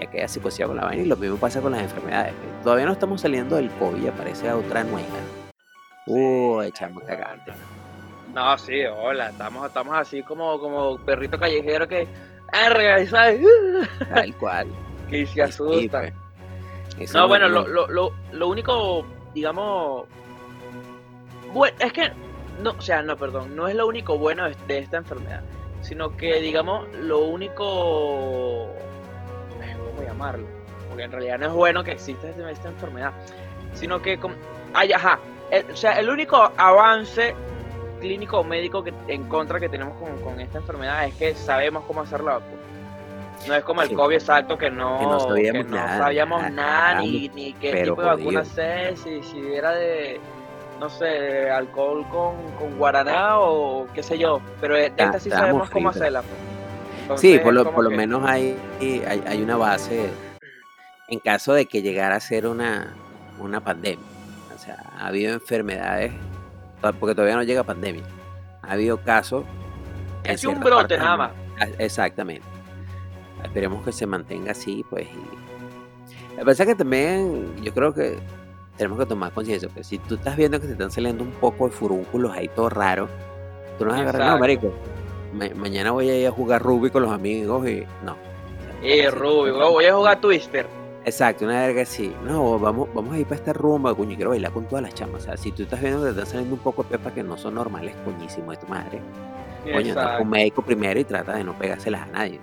ya 0.00 0.06
quedas 0.08 0.30
psicoseado 0.30 0.70
con 0.70 0.76
la 0.76 0.84
vaina. 0.84 1.02
Y 1.02 1.06
lo 1.06 1.16
mismo 1.16 1.36
pasa 1.38 1.60
con 1.60 1.72
las 1.72 1.82
enfermedades. 1.82 2.32
pues. 2.40 2.62
Todavía 2.62 2.86
no 2.86 2.92
estamos 2.92 3.20
saliendo 3.20 3.56
del 3.56 3.68
COVID, 3.72 4.06
aparece 4.08 4.50
otra 4.52 4.84
nueva. 4.84 5.08
Uy, 6.06 6.70
chamo, 6.72 7.00
cagante. 7.00 7.52
No, 8.38 8.56
sí, 8.56 8.84
hola, 8.86 9.30
estamos, 9.30 9.66
estamos 9.66 9.96
así 9.98 10.22
como, 10.22 10.60
como 10.60 10.96
perrito 10.98 11.36
callejero 11.40 11.88
que, 11.88 12.06
"Arga", 12.52 13.04
¿sabes? 13.06 13.40
Tal 14.14 14.32
cual. 14.36 14.68
que 15.10 15.26
se 15.26 15.32
Sí, 15.34 15.40
asusta. 15.40 16.12
pues. 16.96 17.12
No, 17.12 17.26
bueno, 17.26 17.48
no- 17.48 17.62
lo, 17.62 17.66
lo, 17.66 17.88
lo, 17.88 18.12
lo 18.30 18.46
único, 18.48 19.04
digamos, 19.34 20.04
bueno, 21.52 21.76
es 21.80 21.92
que, 21.92 22.12
no, 22.62 22.70
o 22.78 22.80
sea, 22.80 23.02
no, 23.02 23.16
perdón, 23.16 23.56
no 23.56 23.66
es 23.66 23.74
lo 23.74 23.88
único 23.88 24.16
bueno 24.16 24.48
de, 24.68 24.78
esta 24.78 24.98
enfermedad, 24.98 25.42
sino 25.80 26.16
que, 26.16 26.34
digamos, 26.40 26.86
lo 26.94 27.18
único, 27.18 28.68
¿cómo 29.96 30.02
llamarlo? 30.06 30.46
Porque 30.88 31.02
en 31.02 31.10
realidad 31.10 31.38
no 31.40 31.46
es 31.46 31.52
bueno 31.54 31.82
que 31.82 31.90
exista 31.90 32.28
esta, 32.28 32.68
enfermedad, 32.68 33.12
sino 33.74 34.00
que, 34.00 34.16
ay, 34.74 34.92
ajá, 34.92 35.18
el- 35.50 35.68
o 35.72 35.76
sea, 35.76 35.98
el 35.98 36.08
único 36.08 36.52
avance 36.56 37.34
clínico 37.98 38.40
o 38.40 38.44
médico 38.44 38.82
que, 38.82 38.92
en 39.08 39.24
contra 39.28 39.58
que 39.60 39.68
tenemos 39.68 39.96
con, 39.98 40.20
con 40.22 40.40
esta 40.40 40.58
enfermedad 40.58 41.04
es 41.06 41.14
que 41.14 41.34
sabemos 41.34 41.84
cómo 41.86 42.02
hacer 42.02 42.20
la 42.20 42.34
vacuna. 42.34 42.62
No 43.46 43.54
es 43.54 43.62
como 43.64 43.82
el 43.82 43.88
Sí. 43.88 43.94
COVID 43.94 44.14
exacto 44.14 44.58
que 44.58 44.70
no, 44.70 44.98
Que 44.98 45.04
no 45.06 45.20
sabíamos 45.20 45.64
que 45.64 45.70
no 45.70 45.76
nada, 45.76 45.98
sabíamos 45.98 46.42
nada, 46.42 46.50
nada, 46.94 47.00
ni, 47.02 47.28
ni 47.28 47.52
qué 47.54 47.82
tipo 47.84 48.00
de 48.02 48.06
vacuna 48.08 48.40
hacer, 48.40 48.96
si, 48.96 49.22
si 49.22 49.52
era 49.54 49.70
de, 49.72 50.20
no 50.80 50.88
sé, 50.90 51.48
alcohol 51.50 52.04
con, 52.10 52.34
con 52.58 52.76
guaraná 52.78 53.38
o 53.38 53.86
qué 53.94 54.02
sé 54.02 54.18
yo. 54.18 54.40
Pero 54.60 54.74
de 54.74 54.86
esta 54.86 55.20
sí 55.20 55.30
sabemos 55.30 55.70
cómo 55.70 55.90
fritos. 55.90 55.96
hacerla. 56.02 56.22
pues. 57.06 57.20
Sí, 57.20 57.38
por 57.38 57.54
lo, 57.54 57.70
por 57.72 57.84
lo 57.84 57.90
que- 57.90 57.96
menos 57.96 58.28
hay, 58.28 58.58
hay, 58.80 59.22
hay 59.26 59.42
una 59.42 59.56
base 59.56 60.10
en 61.08 61.20
caso 61.20 61.54
de 61.54 61.64
que 61.66 61.80
llegara 61.80 62.16
a 62.16 62.20
ser 62.20 62.46
una, 62.46 62.92
una 63.38 63.60
pandemia. 63.60 64.04
O 64.54 64.58
sea, 64.58 64.76
ha 64.98 65.06
habido 65.06 65.32
enfermedades, 65.32 66.12
porque 66.98 67.14
todavía 67.14 67.36
no 67.36 67.42
llega 67.42 67.62
pandemia. 67.62 68.02
Ha 68.62 68.72
habido 68.72 68.98
casos. 68.98 69.44
Es 70.24 70.44
un 70.44 70.60
brote 70.60 70.96
nada 70.98 71.16
más. 71.16 71.30
Ah, 71.60 71.66
Exactamente. 71.78 72.46
Esperemos 73.42 73.84
que 73.84 73.92
se 73.92 74.06
mantenga 74.06 74.52
así, 74.52 74.84
pues. 74.90 75.06
Y... 75.06 76.44
Pasa 76.44 76.62
es 76.64 76.68
que 76.68 76.74
también 76.74 77.54
yo 77.62 77.72
creo 77.72 77.92
que 77.94 78.18
tenemos 78.76 78.98
que 78.98 79.06
tomar 79.06 79.32
conciencia. 79.32 79.68
Pues, 79.72 79.86
si 79.86 79.98
tú 79.98 80.16
estás 80.16 80.36
viendo 80.36 80.60
que 80.60 80.66
te 80.66 80.72
están 80.72 80.90
saliendo 80.90 81.24
un 81.24 81.30
poco 81.32 81.66
de 81.66 81.72
furúnculos 81.72 82.32
ahí 82.32 82.48
todo 82.48 82.68
raro, 82.68 83.08
tú 83.78 83.84
no 83.84 83.90
vas 83.92 84.00
a 84.00 84.02
agarrar, 84.02 84.30
no, 84.32 84.38
marico. 84.38 84.72
ma- 85.32 85.48
mañana 85.56 85.90
voy 85.92 86.08
a 86.10 86.16
ir 86.18 86.26
a 86.26 86.30
jugar 86.30 86.62
rugby 86.62 86.90
con 86.90 87.02
los 87.02 87.12
amigos 87.12 87.68
y 87.68 87.84
no. 88.04 88.16
Y 88.82 89.06
Ruby, 89.08 89.50
voy 89.50 89.84
a 89.86 89.94
jugar 89.94 90.20
Twister. 90.20 90.66
Exacto, 91.08 91.44
una 91.44 91.60
verga 91.66 91.82
así. 91.82 92.14
No, 92.24 92.58
vamos, 92.58 92.88
vamos 92.94 93.14
a 93.14 93.18
ir 93.18 93.24
para 93.26 93.36
esta 93.36 93.52
rumba, 93.52 93.94
coño, 93.94 94.14
quiero 94.16 94.30
bailar 94.30 94.52
con 94.52 94.66
todas 94.66 94.82
las 94.82 94.94
chamas. 94.94 95.22
O 95.22 95.24
sea, 95.24 95.36
si 95.36 95.52
tú 95.52 95.62
estás 95.64 95.80
viendo 95.80 96.00
que 96.00 96.04
te 96.06 96.10
están 96.10 96.26
saliendo 96.26 96.54
un 96.54 96.60
poco 96.60 96.82
de 96.84 96.90
pepa 96.90 97.10
que 97.12 97.22
no 97.22 97.36
son 97.36 97.54
normales, 97.54 97.94
coñísimo 98.04 98.50
de 98.50 98.56
tu 98.56 98.66
madre. 98.66 99.00
Coño, 99.64 99.90
anda 99.90 100.12
con 100.18 100.22
un 100.26 100.30
médico 100.30 100.62
primero 100.62 100.98
y 101.00 101.04
trata 101.04 101.34
de 101.34 101.44
no 101.44 101.52
pegárselas 101.58 102.02
a 102.02 102.06
nadie. 102.06 102.38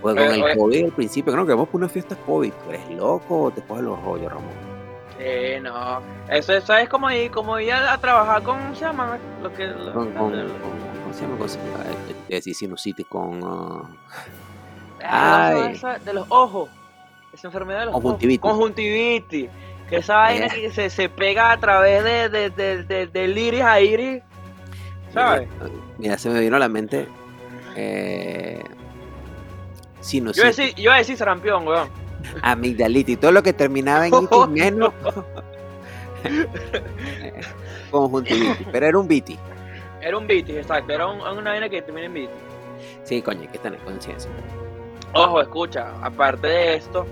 Porque 0.00 0.24
con 0.24 0.34
el. 0.50 0.56
COVID 0.56 0.84
al 0.86 0.92
principio, 0.92 1.32
creo 1.32 1.46
que 1.46 1.52
vamos 1.52 1.68
por 1.68 1.80
una 1.80 1.88
fiesta 1.88 2.16
COVID. 2.16 2.52
¿Tú 2.52 2.70
eres 2.70 2.90
loco 2.90 3.42
o 3.44 3.50
te 3.50 3.62
coges 3.62 3.84
los 3.84 4.02
rollos, 4.02 4.32
Ramón? 4.32 4.50
Eh, 5.18 5.60
no. 5.62 6.00
Eso, 6.28 6.52
eso 6.54 6.74
es 6.76 6.88
como 6.88 7.10
ir, 7.10 7.30
como 7.30 7.58
ir 7.60 7.72
a, 7.72 7.92
a 7.92 7.98
trabajar 7.98 8.42
con, 8.42 8.58
¿cómo 8.58 8.74
se 8.74 8.80
llama? 8.84 9.18
Lo 9.42 9.52
que, 9.54 9.66
lo- 9.68 9.92
Con, 9.92 10.06
con, 10.12 10.30
con- 10.32 10.32
¿Cómo 10.32 11.14
se 11.14 11.22
llama? 11.22 11.36
Con, 11.38 11.48
iba 11.48 11.80
a 12.30 12.34
decir 12.34 12.54
sinusitis 12.54 13.06
con 13.06 13.42
uh, 13.44 13.82
Ay. 15.04 15.80
de 16.04 16.12
los 16.14 16.26
ojos. 16.30 16.68
Esa 17.32 17.48
enfermedad 17.48 17.80
de 17.80 17.84
los 17.86 17.94
Conjuntivitis. 17.94 18.40
Conjuntivitis. 18.40 19.48
Que 19.88 19.96
esa 19.96 20.16
vaina 20.16 20.46
Eh. 20.46 20.50
que 20.62 20.70
se, 20.70 20.90
se 20.90 21.08
pega 21.08 21.50
a 21.52 21.56
través 21.58 22.02
de, 22.04 22.28
de, 22.28 22.50
de, 22.50 22.82
de- 22.84 23.06
del 23.06 23.36
iris 23.38 23.62
a 23.62 23.80
iris. 23.80 24.22
¿Sabes? 25.12 25.48
Mira, 25.98 26.16
se 26.18 26.30
me 26.30 26.40
vino 26.40 26.56
a 26.56 26.58
la 26.58 26.68
mente 26.68 27.06
eh, 27.76 28.60
Yo 28.62 28.68
iba 28.68 30.00
a 30.00 30.02
sinusitis, 30.02 30.56
decir, 30.56 30.74
yo 30.76 30.82
iba 30.84 30.94
a 30.94 30.98
decir 30.98 31.16
sarampión, 31.16 31.66
weón. 31.66 31.88
amigdalitis, 32.42 33.18
todo 33.20 33.32
lo 33.32 33.42
que 33.42 33.52
terminaba 33.52 34.06
en 34.06 34.14
itis 34.14 34.48
menos 34.48 34.92
conjuntivitis, 37.90 38.66
pero 38.72 38.86
era 38.86 38.98
un 38.98 39.08
vitis. 39.08 39.38
Era 40.00 40.16
un 40.18 40.26
vitis, 40.26 40.56
exacto. 40.56 40.92
Era 40.92 41.06
un- 41.06 41.20
una 41.20 41.50
vaina 41.50 41.68
que 41.68 41.82
termina 41.82 42.06
en 42.06 42.14
vitis. 42.14 42.36
Sí, 43.04 43.20
coño, 43.22 43.42
hay 43.42 43.48
que 43.48 43.58
tener 43.58 43.78
conciencia. 43.80 44.30
Ojo, 45.14 45.40
escucha, 45.42 45.92
aparte 46.02 46.46
de 46.46 46.74
esto, 46.76 47.06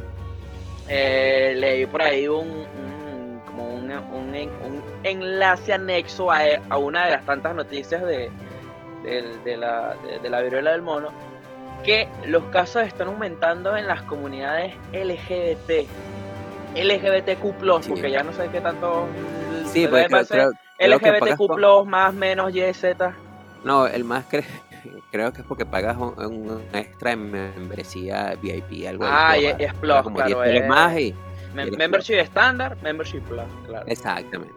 eh, 0.91 1.55
leí 1.57 1.87
por 1.87 2.03
ahí 2.03 2.27
un, 2.29 2.49
un- 2.49 3.41
como 3.47 3.69
un, 3.75 3.91
un 3.91 4.31
un 4.35 4.83
enlace 5.03 5.73
anexo 5.73 6.31
a, 6.31 6.41
a 6.69 6.77
una 6.77 7.07
de 7.07 7.13
las 7.13 7.25
tantas 7.25 7.55
noticias 7.55 8.03
de, 8.03 8.31
de 9.03 9.57
la, 9.57 9.95
de, 10.23 10.29
la 10.29 10.41
viruela 10.43 10.73
del 10.73 10.83
mono, 10.83 11.09
que 11.85 12.07
los 12.27 12.45
casos 12.47 12.83
están 12.83 13.09
aumentando 13.09 13.77
en 13.77 13.87
las 13.87 14.03
comunidades 14.03 14.75
LGBT. 14.93 15.89
LGBTQ+, 16.75 17.83
Sí. 17.83 17.91
porque 17.91 18.11
ya 18.11 18.23
no 18.23 18.33
sé 18.33 18.49
qué 18.53 18.61
tanto... 18.61 19.07
Sí, 19.73 19.87
pues 19.89 20.07
creo, 20.07 20.25
creo- 20.27 20.51
creo 20.79 20.97
LGBTQ+, 20.97 21.87
más, 21.87 22.15
menos, 22.15 22.55
Y, 22.55 22.73
Z. 22.75 23.15
No, 23.65 23.87
el 23.87 24.05
más 24.05 24.29
cre- 24.31 24.45
creo 25.11 25.33
que 25.33 25.41
es 25.43 25.47
porque 25.47 25.65
pagas 25.67 25.97
un, 25.97 26.15
un 26.25 26.63
extra 26.73 27.13
en 27.13 27.31
membresía 27.31 28.37
VIP, 28.41 28.87
algo 28.89 29.05
así, 29.05 29.15
Ah, 29.17 29.39
y, 29.39 29.63
y 29.63 29.65
es 29.65 29.75
Plus, 29.75 30.03
como 30.03 30.17
claro. 30.17 30.41
10 30.43 30.49
pesos 30.53 30.63
es- 30.63 30.69
más 30.69 30.99
y 30.99 31.15
mem- 31.55 31.77
membership 31.77 32.15
estándar, 32.15 32.77
membership 32.83 33.21
plus, 33.23 33.43
claro. 33.67 33.85
exactamente. 33.87 34.55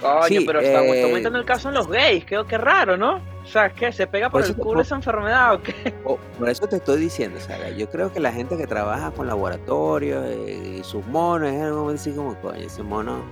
Coño, 0.00 0.22
Sí, 0.24 0.44
pero 0.46 0.60
está, 0.60 0.84
eh, 0.84 1.02
aumentando 1.04 1.38
el 1.38 1.44
caso 1.44 1.68
en 1.68 1.74
los 1.74 1.88
gays, 1.88 2.24
qué, 2.24 2.42
qué 2.48 2.58
raro, 2.58 2.96
¿no? 2.96 3.16
O 3.42 3.46
sea, 3.46 3.70
¿qué? 3.70 3.90
¿Se 3.92 4.06
pega 4.06 4.30
Por 4.30 4.42
el 4.44 4.54
culo 4.56 4.80
esa 4.82 4.94
enfermedad 4.96 5.54
o 5.54 5.62
qué? 5.62 5.92
Por 6.38 6.48
eso 6.48 6.66
te 6.66 6.76
estoy 6.76 6.98
diciendo, 7.00 7.38
Saga. 7.40 7.70
Yo 7.70 7.88
creo 7.90 8.12
que 8.12 8.20
la 8.20 8.32
gente 8.32 8.56
que 8.56 8.66
trabaja 8.66 9.10
con 9.12 9.26
laboratorios 9.26 10.24
eh, 10.26 10.78
y 10.80 10.84
sus 10.84 11.04
monos 11.06 11.50
es 11.50 11.62
algo 11.62 11.90
así 11.90 12.12
como, 12.12 12.34
coño, 12.36 12.56
ese 12.56 12.82
mono, 12.82 13.22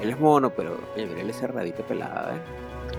él 0.00 0.10
es 0.10 0.18
mono, 0.20 0.50
pero 0.50 0.76
coño, 0.94 1.06
mira 1.14 1.28
ese 1.30 1.46
rabito 1.46 1.82
pelado, 1.84 2.30
¿eh? 2.34 2.38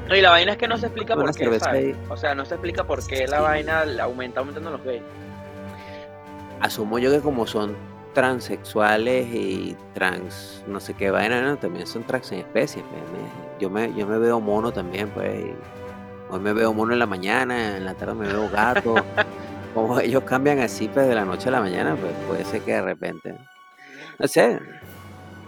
Y 0.09 0.21
la 0.21 0.29
vaina 0.31 0.51
es 0.53 0.57
que 0.57 0.67
no 0.67 0.77
se 0.77 0.87
explica 0.87 1.15
por 1.15 1.33
qué. 1.35 1.95
O 2.09 2.17
sea, 2.17 2.35
no 2.35 2.45
se 2.45 2.55
explica 2.55 2.83
por 2.83 3.05
qué 3.05 3.27
la 3.27 3.37
Sí. 3.37 3.43
vaina 3.43 3.83
aumenta 4.01 4.39
aumentando 4.41 4.69
los 4.71 4.83
gays. 4.83 5.01
Asumo 6.59 6.99
yo 6.99 7.11
que 7.11 7.19
como 7.19 7.45
son 7.47 7.75
transexuales 8.13 9.25
y 9.33 9.75
trans, 9.93 10.63
no 10.67 10.79
sé 10.79 10.93
qué 10.93 11.09
vaina, 11.09 11.41
¿no? 11.41 11.57
también 11.57 11.87
son 11.87 12.03
trans 12.03 12.31
en 12.31 12.39
especies. 12.39 12.83
pues, 12.89 13.01
Yo 13.59 13.69
me, 13.69 13.93
yo 13.95 14.05
me 14.07 14.17
veo 14.19 14.39
mono 14.39 14.71
también, 14.71 15.09
pues. 15.09 15.45
Hoy 16.29 16.39
me 16.39 16.53
veo 16.53 16.73
mono 16.73 16.93
en 16.93 16.99
la 16.99 17.05
mañana, 17.05 17.77
en 17.77 17.85
la 17.85 17.93
tarde 17.95 18.13
me 18.15 18.27
veo 18.27 18.49
gato. 18.49 18.95
como 19.73 19.99
ellos 19.99 20.23
cambian 20.23 20.59
así, 20.59 20.87
pues, 20.87 21.07
de 21.07 21.15
la 21.15 21.25
noche 21.25 21.49
a 21.49 21.53
la 21.53 21.59
mañana, 21.61 21.95
pues 21.95 22.13
puede 22.27 22.45
ser 22.45 22.61
que 22.61 22.73
de 22.73 22.81
repente. 22.81 23.35
No 24.19 24.27
sé. 24.27 24.59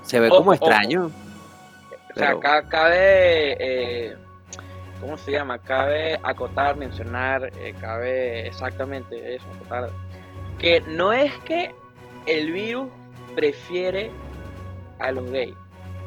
Se 0.01 0.19
ve 0.19 0.27
Ojo, 0.27 0.37
como 0.37 0.51
ojo. 0.51 0.65
extraño. 0.65 1.05
O 1.05 2.17
sea, 2.17 2.27
Pero- 2.27 2.37
acá 2.39 2.63
cabe, 2.67 3.57
eh, 3.59 4.15
¿cómo 5.01 5.17
se 5.17 5.31
llama? 5.31 5.57
Cabe 5.59 6.19
acotar, 6.23 6.75
mencionar, 6.77 7.51
eh, 7.59 7.73
cabe 7.79 8.47
exactamente 8.47 9.35
eso, 9.35 9.45
acotar, 9.55 9.89
que 10.59 10.81
no 10.81 11.11
es 11.13 11.31
que 11.45 11.73
el 12.25 12.51
virus 12.51 12.87
prefiere 13.35 14.11
a 14.99 15.11
los 15.11 15.29
gays. 15.31 15.55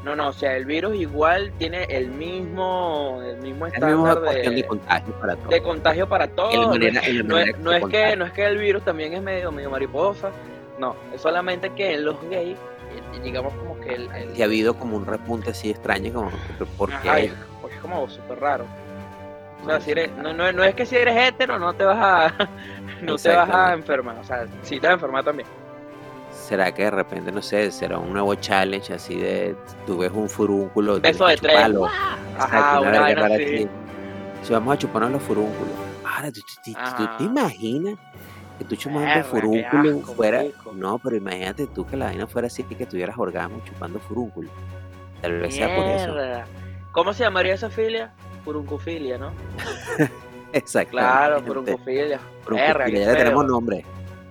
No, 0.05 0.15
no, 0.15 0.29
o 0.29 0.33
sea, 0.33 0.57
el 0.57 0.65
virus 0.65 0.95
igual 0.95 1.53
tiene 1.59 1.83
el 1.85 2.09
mismo, 2.09 3.21
el 3.23 3.37
mismo 3.43 3.67
estándar 3.67 4.21
cuestión 4.21 4.55
de 4.55 4.63
de, 4.63 4.67
contagio 4.69 5.15
para 5.21 5.37
todos. 5.37 5.51
de 5.51 5.63
contagio 5.63 6.09
para 6.09 6.29
todos. 6.29 6.55
No 6.55 6.69
manera- 6.69 6.93
no 6.93 7.35
manera 7.35 7.51
es- 7.51 7.57
que 7.57 7.63
no 7.63 7.73
es 7.73 7.85
que, 7.87 8.17
no 8.17 8.25
es 8.25 8.33
que 8.33 8.47
el 8.47 8.59
virus 8.59 8.85
también 8.85 9.13
es 9.15 9.23
medio, 9.23 9.51
medio 9.53 9.71
mariposa. 9.71 10.31
No, 10.79 10.95
es 11.13 11.21
solamente 11.21 11.71
que 11.71 11.95
en 11.95 12.05
los 12.05 12.17
gays, 12.31 12.57
eh, 12.57 13.21
digamos 13.25 13.53
como 13.55 13.79
que 13.81 13.95
el, 13.97 14.09
el- 14.15 14.39
Y 14.39 14.43
ha 14.43 14.45
habido 14.45 14.75
como 14.79 14.97
un 14.97 15.05
repunte 15.05 15.51
así 15.51 15.71
extraño, 15.71 16.13
como, 16.13 16.31
¿por 16.79 16.93
Ajá, 16.93 17.03
porque 17.69 17.77
es 17.77 17.81
como 17.83 18.09
súper 18.09 18.41
raro. 18.41 18.65
O 19.63 19.67
sea, 19.67 19.81
si 19.81 19.91
eres, 19.91 20.11
no, 20.17 20.33
no, 20.33 20.51
no 20.53 20.65
es 20.65 20.75
que 20.75 20.87
si 20.87 20.97
eres 20.97 21.17
hetero 21.17 21.59
no 21.59 21.73
te 21.75 21.85
vas 21.85 21.99
a, 21.99 22.49
no 23.03 23.17
te 23.17 23.29
vas 23.35 23.51
a 23.51 23.73
enfermar. 23.75 24.17
O 24.19 24.25
sea, 24.25 24.47
sí 24.63 24.77
te 24.79 24.87
vas 24.87 24.93
a 24.93 24.95
enfermar 24.95 25.25
también. 25.25 25.49
¿Será 26.31 26.73
que 26.73 26.85
de 26.85 26.91
repente, 26.91 27.33
no 27.33 27.43
sé, 27.43 27.71
será 27.73 27.99
un 27.99 28.13
nuevo 28.13 28.35
challenge 28.37 28.95
así 28.95 29.17
de 29.17 29.57
tú 29.87 29.99
ves 29.99 30.13
un 30.13 30.29
furúnculo, 30.29 31.01
Beso 31.01 31.27
de 31.27 31.37
tres. 31.37 31.57
Ajá, 32.39 32.81
una 32.81 33.01
vaina 33.01 33.27
así. 33.27 33.69
Si 34.43 34.53
vamos 34.53 34.75
a 34.75 34.79
chuparnos 34.79 35.11
los 35.13 35.23
furúnculos. 35.23 35.75
Ahora, 36.05 36.31
¿tú, 36.31 36.41
tú- 36.41 36.47
tú- 36.65 36.73
tú 36.73 36.79
Ajá. 37.05 37.17
te 37.19 37.25
imaginas 37.25 37.97
que 38.59 38.65
tú 38.65 38.77
chupando 38.77 39.01
Verga, 39.03 39.23
qué 39.23 39.29
furúnculo 39.29 39.99
asco, 40.01 40.15
fuera... 40.15 40.43
No, 40.73 40.99
pero 40.99 41.17
imagínate 41.17 41.67
tú 41.67 41.85
que 41.85 41.97
la 41.97 42.07
vaina 42.07 42.27
fuera 42.27 42.47
así 42.47 42.65
y 42.69 42.75
que 42.75 42.87
tuvieras 42.87 43.17
orgasmo 43.19 43.61
chupando 43.65 43.99
furúnculo. 44.01 44.49
Tal 45.21 45.41
vez 45.41 45.55
sea 45.57 45.75
por 45.75 45.85
eso. 45.85 46.15
¿Cómo 46.99 47.13
se 47.13 47.23
llamaría 47.23 47.55
esa 47.55 47.71
filia? 47.71 48.11
Furuncufilia, 48.45 49.19
¿no? 49.19 49.31
Exacto. 50.53 50.91
Claro, 50.91 51.41
furuncufilia. 51.43 52.19
Verga, 52.51 52.87
qué 52.87 53.05
ya 53.05 53.17
tenemos 53.17 53.47
nombre. 53.47 53.85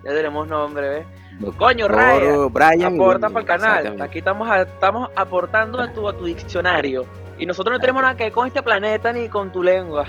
Ya 0.04 0.12
tenemos 0.12 0.48
nombre, 0.50 0.90
¿ves? 0.90 1.06
Doctor 1.40 1.56
Coño, 1.58 1.88
Raya, 1.88 2.36
Brian. 2.52 2.96
Aporta 2.96 3.30
para 3.30 3.40
el 3.40 3.46
canal. 3.46 4.02
Aquí 4.02 4.18
estamos, 4.20 4.50
a- 4.50 4.64
estamos 4.64 5.10
aportando 5.16 5.80
a 5.80 5.94
tu, 5.94 6.10
a 6.10 6.18
tu 6.18 6.26
diccionario. 6.26 7.06
Y 7.38 7.46
nosotros 7.46 7.72
no 7.72 7.80
tenemos 7.80 8.02
nada 8.02 8.18
que 8.18 8.26
ver 8.26 8.34
con 8.34 8.48
este 8.48 8.62
planeta 8.62 9.14
ni 9.14 9.30
con 9.30 9.50
tu 9.50 9.64
lengua. 9.64 10.04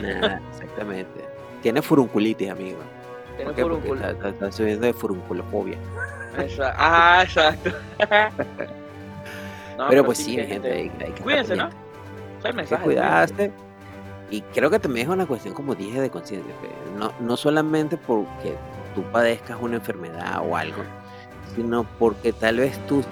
Exactamente. 0.50 1.24
Tiene 1.62 1.80
furunculitis, 1.80 2.50
amigo. 2.50 2.78
Porque 3.44 3.62
furúnculo. 3.62 4.04
está, 4.04 4.30
está- 4.30 4.50
subiendo 4.50 4.84
de 4.84 4.92
furunculofobia. 4.92 5.78
Ah, 6.76 7.20
exacto. 7.22 7.70
No, 9.78 9.86
pero 9.88 10.04
pues 10.04 10.18
sí, 10.18 10.34
gente, 10.34 10.72
hay, 10.72 10.90
hay 11.00 11.12
que 11.12 11.22
Cuídense, 11.22 11.54
¿no? 11.54 11.70
El 12.44 12.54
mensaje. 12.54 12.84
cuidarse. 12.84 13.52
Y 14.30 14.42
creo 14.42 14.68
que 14.70 14.78
también 14.78 15.06
es 15.08 15.12
una 15.12 15.26
cuestión, 15.26 15.54
como 15.54 15.74
dije, 15.74 16.00
de 16.00 16.10
conciencia. 16.10 16.52
No, 16.98 17.12
no 17.20 17.36
solamente 17.36 17.96
porque 17.96 18.56
tú 18.94 19.02
padezcas 19.04 19.56
una 19.60 19.76
enfermedad 19.76 20.42
o 20.46 20.54
algo, 20.56 20.82
sino 21.54 21.84
porque 21.98 22.32
tal 22.32 22.58
vez 22.58 22.78
tú 22.86 23.02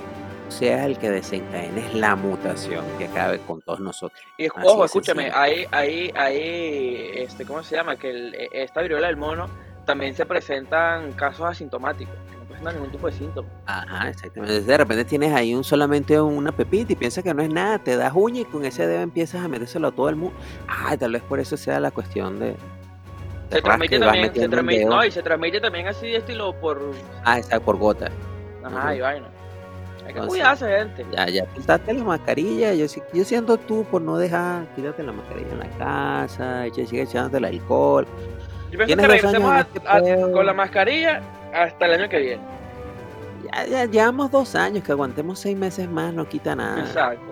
seas 0.48 0.84
el 0.86 0.98
que 0.98 1.10
desencadenes 1.10 1.94
la 1.94 2.14
mutación 2.16 2.84
que 2.98 3.06
acabe 3.06 3.38
con 3.40 3.60
todos 3.62 3.80
nosotros. 3.80 4.20
Y 4.36 4.46
ojo, 4.62 4.84
escúchame, 4.84 5.30
ahí, 5.34 5.66
ahí, 5.72 6.12
ahí, 6.14 7.10
este, 7.14 7.44
¿cómo 7.44 7.62
se 7.62 7.76
llama? 7.76 7.96
Que 7.96 8.10
el- 8.10 8.34
e, 8.34 8.48
esta 8.52 8.82
viruela 8.82 9.06
del 9.08 9.16
mono 9.16 9.48
también 9.86 10.14
se 10.14 10.26
presentan 10.26 11.12
casos 11.12 11.46
asintomáticos, 11.46 12.14
presentan 12.56 12.74
ningún 12.74 12.90
tipo 12.90 13.06
de 13.06 13.12
síntoma. 13.12 13.48
Ajá, 13.66 14.08
exactamente. 14.10 14.60
De 14.62 14.76
repente 14.78 15.04
tienes 15.04 15.32
ahí 15.32 15.54
un 15.54 15.64
solamente 15.64 16.20
una 16.20 16.52
pepita 16.52 16.92
y 16.92 16.96
piensas 16.96 17.22
que 17.22 17.32
no 17.34 17.42
es 17.42 17.50
nada, 17.50 17.78
te 17.78 17.96
das 17.96 18.12
uña 18.14 18.40
y 18.40 18.44
con 18.44 18.64
ese 18.64 18.86
dedo 18.86 19.00
empiezas 19.02 19.44
a 19.44 19.48
metérselo 19.48 19.88
a 19.88 19.92
todo 19.92 20.08
el 20.08 20.16
mundo. 20.16 20.36
Ah, 20.68 20.96
tal 20.96 21.12
vez 21.12 21.22
por 21.22 21.38
eso 21.40 21.56
sea 21.56 21.80
la 21.80 21.90
cuestión 21.90 22.38
de. 22.38 22.54
Se 23.50 23.62
transmite 23.62 23.98
también, 24.00 24.34
se 24.34 24.48
transmite, 24.48 24.84
no, 24.86 25.04
y 25.04 25.10
se 25.10 25.22
transmite 25.22 25.60
también 25.60 25.86
así 25.86 26.08
de 26.08 26.16
estilo 26.16 26.52
por, 26.60 26.80
Ah, 27.24 27.38
está 27.38 27.60
por 27.60 27.76
gota. 27.76 28.10
ajá, 28.64 28.94
y 28.96 29.00
vaina. 29.00 29.26
Hay 30.04 30.14
que 30.14 30.20
cuidarse, 30.20 30.68
gente. 30.68 31.04
Ya, 31.12 31.26
ya, 31.28 31.46
quítate 31.46 31.92
la 31.92 32.04
mascarilla. 32.04 32.74
Yo, 32.74 32.86
yo 33.12 33.24
siento 33.24 33.56
tú 33.56 33.84
por 33.90 34.02
no 34.02 34.16
dejar, 34.16 34.66
quítate 34.76 35.02
la 35.02 35.12
mascarilla 35.12 35.50
en 35.52 35.58
la 35.58 35.68
casa, 35.78 36.64
sigue 36.72 37.02
echándote 37.02 37.38
el 37.38 37.44
alcohol. 37.44 38.06
Yo 38.70 38.78
pienso 38.78 38.96
que 38.96 39.06
regresemos 39.06 39.52
a- 39.52 39.60
este 39.60 39.80
a- 39.86 40.32
con 40.32 40.44
la 40.46 40.52
mascarilla 40.52 41.20
hasta 41.54 41.86
el 41.86 41.92
año 42.00 42.08
que 42.08 42.18
viene. 42.18 42.42
Ya, 43.52 43.66
ya, 43.66 43.84
llevamos 43.86 44.30
dos 44.30 44.54
años, 44.54 44.82
que 44.84 44.92
aguantemos 44.92 45.38
seis 45.38 45.56
meses 45.56 45.88
más, 45.88 46.12
no 46.12 46.28
quita 46.28 46.54
nada. 46.56 46.80
Exacto. 46.80 47.22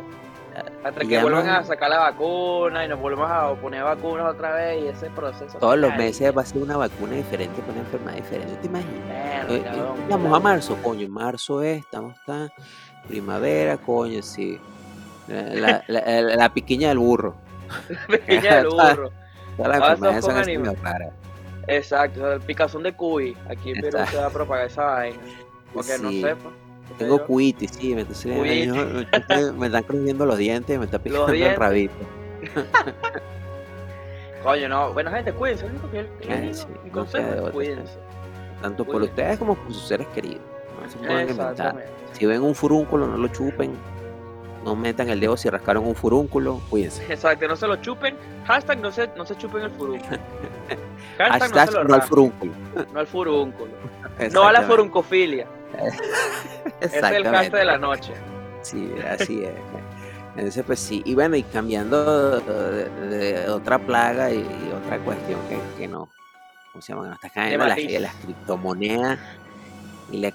Hasta 0.84 1.00
que 1.00 1.20
vuelvan 1.20 1.48
a 1.48 1.64
sacar 1.64 1.90
la 1.90 1.98
vacuna 1.98 2.84
y 2.84 2.88
nos 2.88 3.00
volvemos 3.00 3.28
a 3.28 3.52
poner 3.54 3.82
vacunas 3.82 4.26
otra 4.26 4.54
vez 4.54 4.84
y 4.84 4.88
ese 4.88 5.10
proceso. 5.10 5.58
Todos 5.58 5.76
los 5.78 5.96
meses 5.96 6.32
va 6.36 6.42
a 6.42 6.46
ser 6.46 6.62
una 6.62 6.76
vacuna 6.76 7.14
diferente 7.14 7.60
para 7.62 7.72
una 7.72 7.80
enfermedad 7.80 8.14
diferente, 8.16 8.54
¿te 8.60 8.66
imaginas? 8.66 9.08
Verga, 9.48 9.52
Eh, 9.52 9.62
eh, 9.76 9.82
Vamos 10.10 10.30
la- 10.30 10.36
a 10.36 10.40
marzo, 10.40 10.76
coño. 10.82 11.08
Marzo 11.08 11.62
es, 11.62 11.80
estamos 11.80 12.14
tan. 12.24 12.52
Primavera, 13.08 13.76
coño, 13.78 14.22
sí. 14.22 14.60
La, 15.26 15.82
la, 15.88 16.02
la- 16.20 16.20
la 16.36 16.48
piquiña 16.50 16.88
del 16.88 16.98
burro. 16.98 17.34
Pequeña 18.08 18.56
del 18.56 18.66
burro. 18.68 19.10
Con 19.56 19.72
así 19.72 20.30
anime. 20.30 20.58
medio 20.70 20.76
raras. 20.82 21.10
Exacto, 21.66 22.32
el 22.32 22.40
picazón 22.40 22.82
de 22.82 22.92
cuy. 22.92 23.36
Aquí 23.48 23.70
en 23.70 23.80
Perú 23.80 23.98
se 24.10 24.16
va 24.16 24.26
a 24.26 24.30
propagar 24.30 24.66
esa 24.66 24.84
vaina. 24.84 25.18
Porque 25.72 25.98
no 26.00 26.10
sepa. 26.10 26.50
sé 26.88 26.94
Tengo 26.98 27.18
yo. 27.18 27.26
cuitis, 27.26 27.70
sí, 27.70 27.94
me, 27.94 28.02
entonces, 28.02 29.52
me 29.58 29.66
están 29.66 29.82
crujiendo 29.84 30.26
los 30.26 30.38
dientes, 30.38 30.78
me 30.78 30.84
está 30.84 30.98
picando 30.98 31.28
el 31.28 31.56
rabito. 31.56 31.94
Coño, 34.42 34.68
no. 34.68 34.92
Bueno, 34.92 35.10
gente, 35.10 35.32
cuídense. 35.32 35.66
yo 35.92 36.00
Eh, 36.28 36.50
sí, 36.52 36.66
mi 36.84 36.90
no 36.90 36.92
consejo 36.92 37.50
cuídense. 37.50 37.94
Tanto 38.60 38.84
por 38.84 39.02
ustedes 39.02 39.38
como 39.38 39.54
por 39.54 39.72
sus 39.72 39.88
seres 39.88 40.06
queridos. 40.08 40.42
No 40.82 40.90
se 40.90 40.98
pueden 40.98 41.30
inventar. 41.30 41.86
Si 42.12 42.26
ven 42.26 42.42
un 42.42 42.54
furúnculo, 42.54 43.06
no 43.06 43.16
lo 43.16 43.28
chupen. 43.28 43.72
No 44.64 44.74
metan 44.74 45.10
el 45.10 45.20
dedo 45.20 45.36
si 45.36 45.50
rascaron 45.50 45.86
un 45.86 45.94
furúnculo, 45.94 46.60
cuídense. 46.70 47.04
Exacto, 47.12 47.46
no 47.46 47.56
se 47.56 47.66
lo 47.66 47.76
chupen. 47.76 48.16
Hashtag 48.46 48.80
no 48.80 48.90
se, 48.90 49.08
no 49.16 49.26
se 49.26 49.36
chupen 49.36 49.62
el 49.62 49.70
furúnculo. 49.70 50.18
Hashtag, 51.18 51.52
Hashtag 51.52 51.54
no 51.54 51.66
se 51.66 51.72
lo 51.72 51.84
no 51.84 51.94
al 51.94 52.02
furúnculo. 52.02 52.52
no 52.92 53.00
al 53.00 53.06
furúnculo. 53.06 53.72
No 54.32 54.44
a 54.44 54.52
la 54.52 54.62
furuncofilia. 54.62 55.46
Es 56.80 56.94
el 56.94 57.24
hashtag 57.24 57.52
de 57.52 57.64
la 57.64 57.78
noche. 57.78 58.12
Sí, 58.62 58.94
así 59.08 59.44
es. 59.44 59.52
Entonces, 60.36 60.64
pues 60.64 60.80
sí. 60.80 61.02
Y 61.04 61.14
bueno, 61.14 61.36
y 61.36 61.42
cambiando 61.42 62.40
de, 62.40 62.88
de 63.08 63.48
otra 63.48 63.78
plaga 63.78 64.30
y, 64.30 64.38
y 64.38 64.72
otra 64.74 64.98
cuestión 64.98 65.38
que, 65.48 65.58
que 65.78 65.88
no, 65.88 66.08
¿cómo 66.72 66.82
se 66.82 66.92
llama? 66.92 67.02
Que 67.04 67.08
no 67.08 67.14
está 67.14 67.30
cayendo 67.30 67.66
las, 67.66 67.78
las 68.00 68.14
criptomonedas 68.16 69.18
y 70.10 70.18
la 70.18 70.32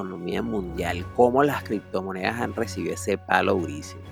economía 0.00 0.42
mundial. 0.42 1.04
Cómo 1.14 1.42
las 1.42 1.62
criptomonedas 1.64 2.40
han 2.40 2.54
recibido 2.54 2.94
ese 2.94 3.18
palo 3.18 3.54
durísimo. 3.54 4.02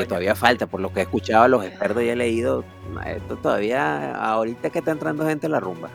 Y 0.00 0.04
todavía 0.04 0.34
falta, 0.36 0.66
por 0.68 0.80
lo 0.80 0.92
que 0.92 1.00
he 1.00 1.02
escuchado 1.02 1.44
a 1.44 1.48
los 1.48 1.64
expertos 1.64 2.02
y 2.04 2.08
he 2.08 2.14
leído, 2.14 2.64
esto 3.06 3.36
todavía, 3.36 4.14
ahorita 4.14 4.70
que 4.70 4.78
está 4.78 4.92
entrando 4.92 5.26
gente 5.26 5.48
a 5.48 5.50
la 5.50 5.58
rumba. 5.60 5.90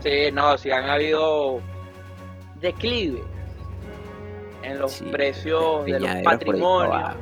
Sí, 0.00 0.30
no, 0.32 0.56
sí 0.58 0.70
han 0.70 0.88
habido 0.88 1.60
declive 2.60 3.22
en 4.62 4.78
los 4.78 4.92
Sí, 4.92 5.04
precios 5.06 5.86
de 5.86 5.98
los 5.98 6.10
patrimonios. 6.22 7.14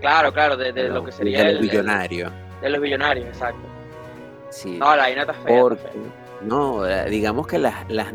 Claro, 0.00 0.32
claro, 0.32 0.56
de, 0.56 0.72
lo 0.88 1.04
que 1.04 1.12
sería 1.12 1.44
de 1.44 1.50
el, 1.50 1.54
los 1.58 1.62
billonarios. 1.62 2.32
de 2.60 2.70
los 2.70 2.80
billonarios, 2.80 3.26
exacto. 3.28 3.60
Sí. 4.50 4.76
No, 4.78 4.96
la 4.96 5.02
vaina 5.02 5.20
está 5.20 5.34
fea. 5.34 5.42
está 5.42 5.60
Porque, 5.60 5.82
fea. 5.82 5.92
no, 6.42 6.84
digamos 7.06 7.46
que 7.46 7.58
las, 7.58 7.88
las, 7.88 8.12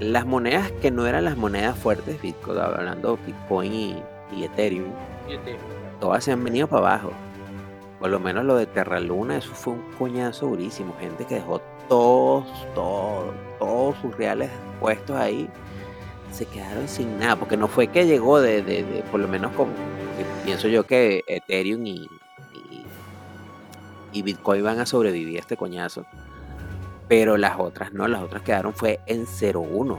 las 0.00 0.26
monedas 0.26 0.72
que 0.82 0.90
no 0.90 1.06
eran 1.06 1.24
las 1.24 1.36
monedas 1.36 1.78
fuertes, 1.78 2.20
Bitcoin, 2.20 2.58
hablando 2.58 3.18
Bitcoin 3.24 3.72
y, 3.72 4.02
y 4.34 4.44
Ethereum, 4.44 4.90
todas 6.00 6.24
se 6.24 6.32
han 6.32 6.42
venido 6.42 6.66
para 6.66 6.94
abajo. 6.94 7.12
por 8.00 8.10
lo 8.10 8.18
menos 8.18 8.44
lo 8.44 8.56
de 8.56 8.66
Terraluna, 8.66 9.36
eso 9.36 9.52
fue 9.52 9.74
un 9.74 9.82
coñazo 9.98 10.46
durísimo. 10.46 10.94
Gente 10.98 11.26
que 11.26 11.36
dejó 11.36 11.60
todos, 11.88 12.46
todos, 12.74 13.34
todos 13.58 13.96
sus 13.98 14.16
reales 14.16 14.50
puestos 14.80 15.16
ahí. 15.16 15.48
Se 16.32 16.46
quedaron 16.46 16.88
sin 16.88 17.18
nada, 17.18 17.36
porque 17.36 17.56
no 17.56 17.68
fue 17.68 17.88
que 17.88 18.06
llegó 18.06 18.40
de, 18.40 18.62
de, 18.62 18.84
de 18.84 19.02
por 19.10 19.20
lo 19.20 19.28
menos 19.28 19.52
con, 19.52 19.68
pienso 20.44 20.68
yo 20.68 20.84
que 20.84 21.24
Ethereum 21.26 21.84
y, 21.86 22.08
y, 24.12 24.22
Bitcoin 24.22 24.62
van 24.62 24.78
a 24.78 24.86
sobrevivir 24.86 25.36
a 25.36 25.40
este 25.40 25.56
coñazo. 25.56 26.04
Pero 27.10 27.36
las 27.36 27.58
otras 27.58 27.92
no, 27.92 28.06
las 28.06 28.22
otras 28.22 28.42
quedaron 28.42 28.72
fue 28.72 29.00
en 29.06 29.26
0.1. 29.26 29.98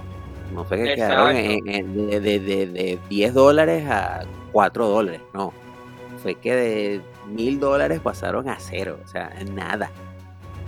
No 0.53 0.63
fue 0.63 0.77
que 0.77 0.95
quedaron 0.95 1.35
en, 1.35 2.09
de, 2.09 2.19
de, 2.19 2.39
de 2.39 2.99
10 3.09 3.33
dólares 3.33 3.85
a 3.89 4.23
4 4.53 4.87
dólares, 4.87 5.21
no. 5.33 5.53
Fue 6.23 6.35
que 6.35 6.55
de 6.55 7.01
mil 7.27 7.59
dólares 7.59 7.99
pasaron 7.99 8.47
a 8.47 8.57
cero, 8.59 8.97
o 9.03 9.07
sea, 9.07 9.29
nada. 9.51 9.91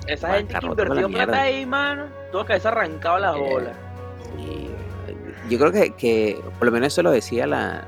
Esa 0.06 0.34
gente 0.34 0.54
que 0.60 0.66
invirtió 0.66 1.10
plata 1.10 1.42
ahí, 1.44 1.66
mano, 1.66 2.08
tuvo 2.32 2.44
que 2.46 2.54
haberse 2.54 2.68
arrancado 2.68 3.20
las 3.20 3.38
eh, 3.38 3.40
bolas. 3.40 3.78
yo 5.50 5.60
creo 5.60 5.72
que, 5.72 5.92
que, 5.92 6.42
por 6.60 6.66
lo 6.66 6.72
menos 6.72 6.88
eso 6.88 7.04
lo 7.04 7.12
decía 7.12 7.48
la, 7.48 7.86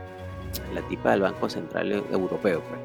la 0.73 0.81
tipa 0.87 1.11
del 1.11 1.21
Banco 1.21 1.49
Central 1.49 1.91
Europeo, 1.91 2.61
pues. 2.61 2.79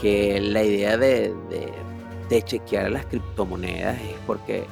Que 0.00 0.40
la 0.40 0.62
idea 0.62 0.96
de, 0.96 1.34
de, 2.28 2.42
chequear 2.42 2.90
las 2.90 3.06
criptomonedas 3.06 4.00
es 4.00 4.14
porque 4.26 4.64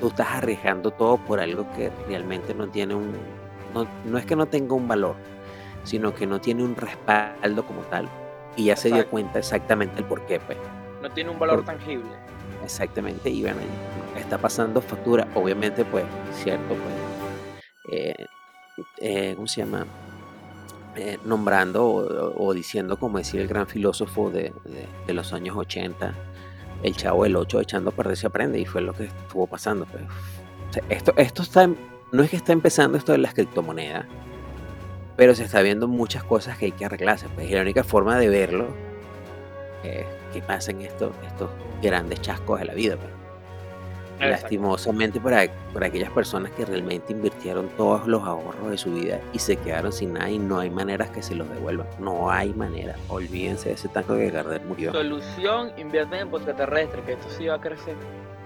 tú 0.00 0.08
estás 0.08 0.28
arriesgando 0.30 0.90
todo 0.90 1.16
por 1.18 1.40
algo 1.40 1.70
que 1.72 1.90
realmente 2.08 2.54
no 2.54 2.68
tiene 2.68 2.94
un. 2.94 3.12
No, 3.74 3.86
no 4.04 4.18
es 4.18 4.26
que 4.26 4.36
no 4.36 4.46
tenga 4.46 4.74
un 4.74 4.88
valor, 4.88 5.16
sino 5.84 6.14
que 6.14 6.26
no 6.26 6.40
tiene 6.40 6.62
un 6.62 6.76
respaldo 6.76 7.66
como 7.66 7.82
tal. 7.82 8.08
Y 8.56 8.64
ya 8.64 8.76
se 8.76 8.90
dio 8.90 9.06
cuenta 9.08 9.38
exactamente 9.38 9.98
el 9.98 10.04
por 10.04 10.24
qué, 10.26 10.40
pues. 10.40 10.58
No 11.02 11.10
tiene 11.10 11.30
un 11.30 11.38
valor 11.38 11.64
tangible. 11.64 12.10
Exactamente, 12.64 13.28
y 13.30 13.42
bueno, 13.42 13.58
está 14.18 14.38
pasando 14.38 14.80
factura, 14.80 15.28
obviamente, 15.34 15.84
pues, 15.84 16.04
cierto, 16.32 16.74
pues, 16.74 17.62
eh, 17.92 18.26
eh, 18.98 19.32
¿cómo 19.36 19.46
se 19.46 19.60
llama? 19.60 19.86
Eh, 20.96 21.18
nombrando 21.24 21.84
o, 21.86 22.54
diciendo, 22.54 22.98
como 22.98 23.18
decía 23.18 23.42
el 23.42 23.48
gran 23.48 23.66
filósofo 23.66 24.30
de, 24.30 24.52
los 25.08 25.32
años 25.34 25.54
80, 25.56 26.14
el 26.82 26.96
chavo 26.96 27.24
del 27.24 27.36
8 27.36 27.60
echando 27.60 27.90
a 27.90 27.92
perder 27.92 28.16
se 28.16 28.26
aprende, 28.26 28.58
y 28.58 28.64
fue 28.64 28.80
lo 28.80 28.92
que 28.92 29.04
estuvo 29.04 29.46
pasando. 29.46 29.86
Pues. 29.86 30.04
esto, 30.88 31.12
esto 31.16 31.42
está, 31.42 31.66
no 31.66 32.22
es 32.22 32.30
que 32.30 32.36
está 32.36 32.52
empezando 32.52 32.98
esto 32.98 33.12
de 33.12 33.18
las 33.18 33.34
criptomonedas, 33.34 34.06
pero 35.16 35.34
se 35.34 35.44
está 35.44 35.62
viendo 35.62 35.88
muchas 35.88 36.24
cosas 36.24 36.58
que 36.58 36.66
hay 36.66 36.72
que 36.72 36.84
arreglarse. 36.84 37.26
Pues, 37.34 37.50
y 37.50 37.54
la 37.54 37.62
única 37.62 37.84
forma 37.84 38.18
de 38.18 38.28
verlo 38.28 38.68
es 39.82 40.04
que 40.32 40.42
pasen 40.42 40.80
estos, 40.80 41.12
estos 41.26 41.50
grandes 41.82 42.20
chascos 42.20 42.60
de 42.60 42.66
la 42.66 42.74
vida. 42.74 42.96
Pues. 42.96 43.15
Lastimosamente 44.18 45.20
para, 45.20 45.46
para 45.72 45.86
aquellas 45.88 46.10
personas 46.10 46.50
que 46.52 46.64
realmente 46.64 47.12
invirtieron 47.12 47.68
todos 47.76 48.06
los 48.06 48.22
ahorros 48.24 48.70
de 48.70 48.78
su 48.78 48.92
vida 48.92 49.20
y 49.32 49.38
se 49.38 49.56
quedaron 49.56 49.92
sin 49.92 50.14
nada 50.14 50.30
y 50.30 50.38
no 50.38 50.58
hay 50.58 50.70
maneras 50.70 51.10
que 51.10 51.22
se 51.22 51.34
los 51.34 51.48
devuelvan. 51.50 51.86
No 51.98 52.30
hay 52.30 52.54
manera. 52.54 52.96
Olvídense 53.08 53.68
de 53.68 53.74
ese 53.74 53.88
tanque 53.88 54.16
que 54.16 54.30
Gardner 54.30 54.62
murió. 54.62 54.92
Solución, 54.92 55.70
invierten 55.76 56.28
en 56.32 56.56
terrestre, 56.56 57.02
que 57.02 57.12
esto 57.12 57.26
sí 57.36 57.46
va 57.46 57.54
a 57.54 57.60
crecer. 57.60 57.94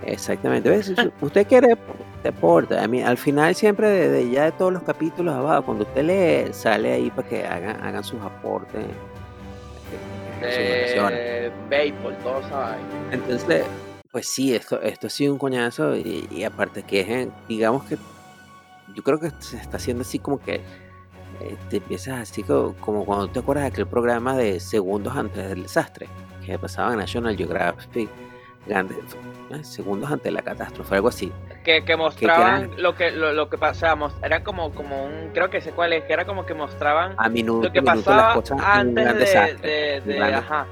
Exactamente. 0.04 0.82
Si 0.82 0.94
usted 1.20 1.46
quiere 1.46 1.76
deporte, 2.22 2.78
a 2.78 2.86
mí, 2.86 3.02
al 3.02 3.16
final 3.16 3.54
siempre 3.54 3.88
de, 3.88 4.30
ya 4.30 4.44
de 4.44 4.52
todos 4.52 4.72
los 4.72 4.82
capítulos 4.82 5.34
abajo, 5.34 5.66
cuando 5.66 5.84
usted 5.84 6.02
lee, 6.02 6.52
sale 6.52 6.92
ahí 6.92 7.10
para 7.10 7.28
que 7.28 7.46
hagan, 7.46 7.82
hagan 7.82 8.04
sus 8.04 8.20
aportes. 8.20 8.84
Eh, 10.42 11.50
béisbol, 11.68 12.16
todo 12.22 12.40
Entonces, 13.10 13.64
pues 14.12 14.28
sí, 14.28 14.54
esto, 14.54 14.80
esto 14.82 15.06
ha 15.06 15.10
sido 15.10 15.32
un 15.32 15.38
coñazo 15.38 15.96
y, 15.96 16.44
aparte 16.44 16.82
que 16.82 17.00
es, 17.00 17.28
digamos 17.48 17.84
que 17.84 17.96
yo 18.94 19.02
creo 19.02 19.20
que 19.20 19.30
se 19.38 19.56
está 19.56 19.76
haciendo 19.76 20.02
así 20.02 20.18
como 20.18 20.40
que 20.40 20.56
eh, 21.40 21.56
te 21.68 21.76
empiezas 21.76 22.18
así 22.20 22.42
como, 22.42 23.04
cuando 23.04 23.28
te 23.28 23.38
acuerdas 23.38 23.64
de 23.64 23.68
aquel 23.68 23.86
programa 23.86 24.36
de 24.36 24.58
segundos 24.58 25.16
antes 25.16 25.48
del 25.48 25.62
desastre 25.62 26.08
que 26.44 26.58
pasaba 26.58 26.92
en 26.92 26.98
National 26.98 27.36
Geographic, 27.36 28.10
grandes 28.66 28.98
eh, 29.50 29.62
segundos 29.62 30.10
antes 30.10 30.24
de 30.24 30.32
la 30.32 30.42
catástrofe, 30.42 30.96
algo 30.96 31.08
así. 31.08 31.32
Que, 31.62 31.84
que 31.84 31.96
mostraban 31.96 32.70
lo 32.78 32.94
que 32.96 33.12
lo, 33.12 33.32
lo 33.32 33.48
que 33.48 33.58
pasaba, 33.58 34.10
era 34.24 34.42
como 34.42 34.72
como 34.72 35.04
un, 35.04 35.30
creo 35.32 35.50
que 35.50 35.60
sé 35.60 35.70
cuál 35.70 35.92
es, 35.92 36.04
que 36.04 36.12
era 36.14 36.24
como 36.24 36.46
que 36.46 36.54
mostraban 36.54 37.14
a 37.16 37.28
minuto, 37.28 37.68
lo 37.68 37.72
que 37.72 37.82
pasaba 37.82 38.42
antes 38.58 39.60
de, 39.62 40.02
de, 40.04 40.34
ajá 40.34 40.66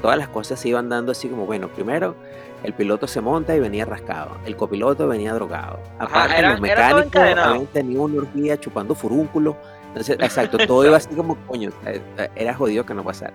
todas 0.00 0.16
las 0.16 0.28
cosas 0.28 0.58
se 0.58 0.68
iban 0.68 0.88
dando 0.88 1.12
así 1.12 1.28
como, 1.28 1.46
bueno, 1.46 1.68
primero 1.68 2.14
el 2.62 2.72
piloto 2.72 3.06
se 3.06 3.20
monta 3.20 3.56
y 3.56 3.60
venía 3.60 3.84
rascado, 3.84 4.36
el 4.46 4.56
copiloto 4.56 5.08
venía 5.08 5.34
drogado, 5.34 5.78
aparte 5.98 6.42
los 6.42 6.60
mecánicos 6.60 7.20
habían 7.20 7.66
tenido 7.66 8.02
una 8.02 8.22
orgía 8.22 8.58
chupando 8.58 8.94
furúnculos, 8.94 9.56
entonces, 9.88 10.16
exacto, 10.20 10.58
todo 10.58 10.86
iba 10.86 10.96
así 10.96 11.14
como, 11.14 11.36
coño, 11.46 11.70
eh, 11.86 12.00
eh, 12.18 12.28
era 12.36 12.54
jodido 12.54 12.84
que 12.86 12.94
no 12.94 13.04
pasara. 13.04 13.34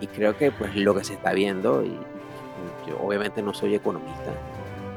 Y 0.00 0.06
creo 0.08 0.36
que 0.36 0.50
pues 0.50 0.76
lo 0.76 0.94
que 0.94 1.04
se 1.04 1.14
está 1.14 1.32
viendo, 1.32 1.82
y 1.82 1.96
yo 2.86 2.98
obviamente 3.02 3.42
no 3.42 3.54
soy 3.54 3.74
economista, 3.74 4.32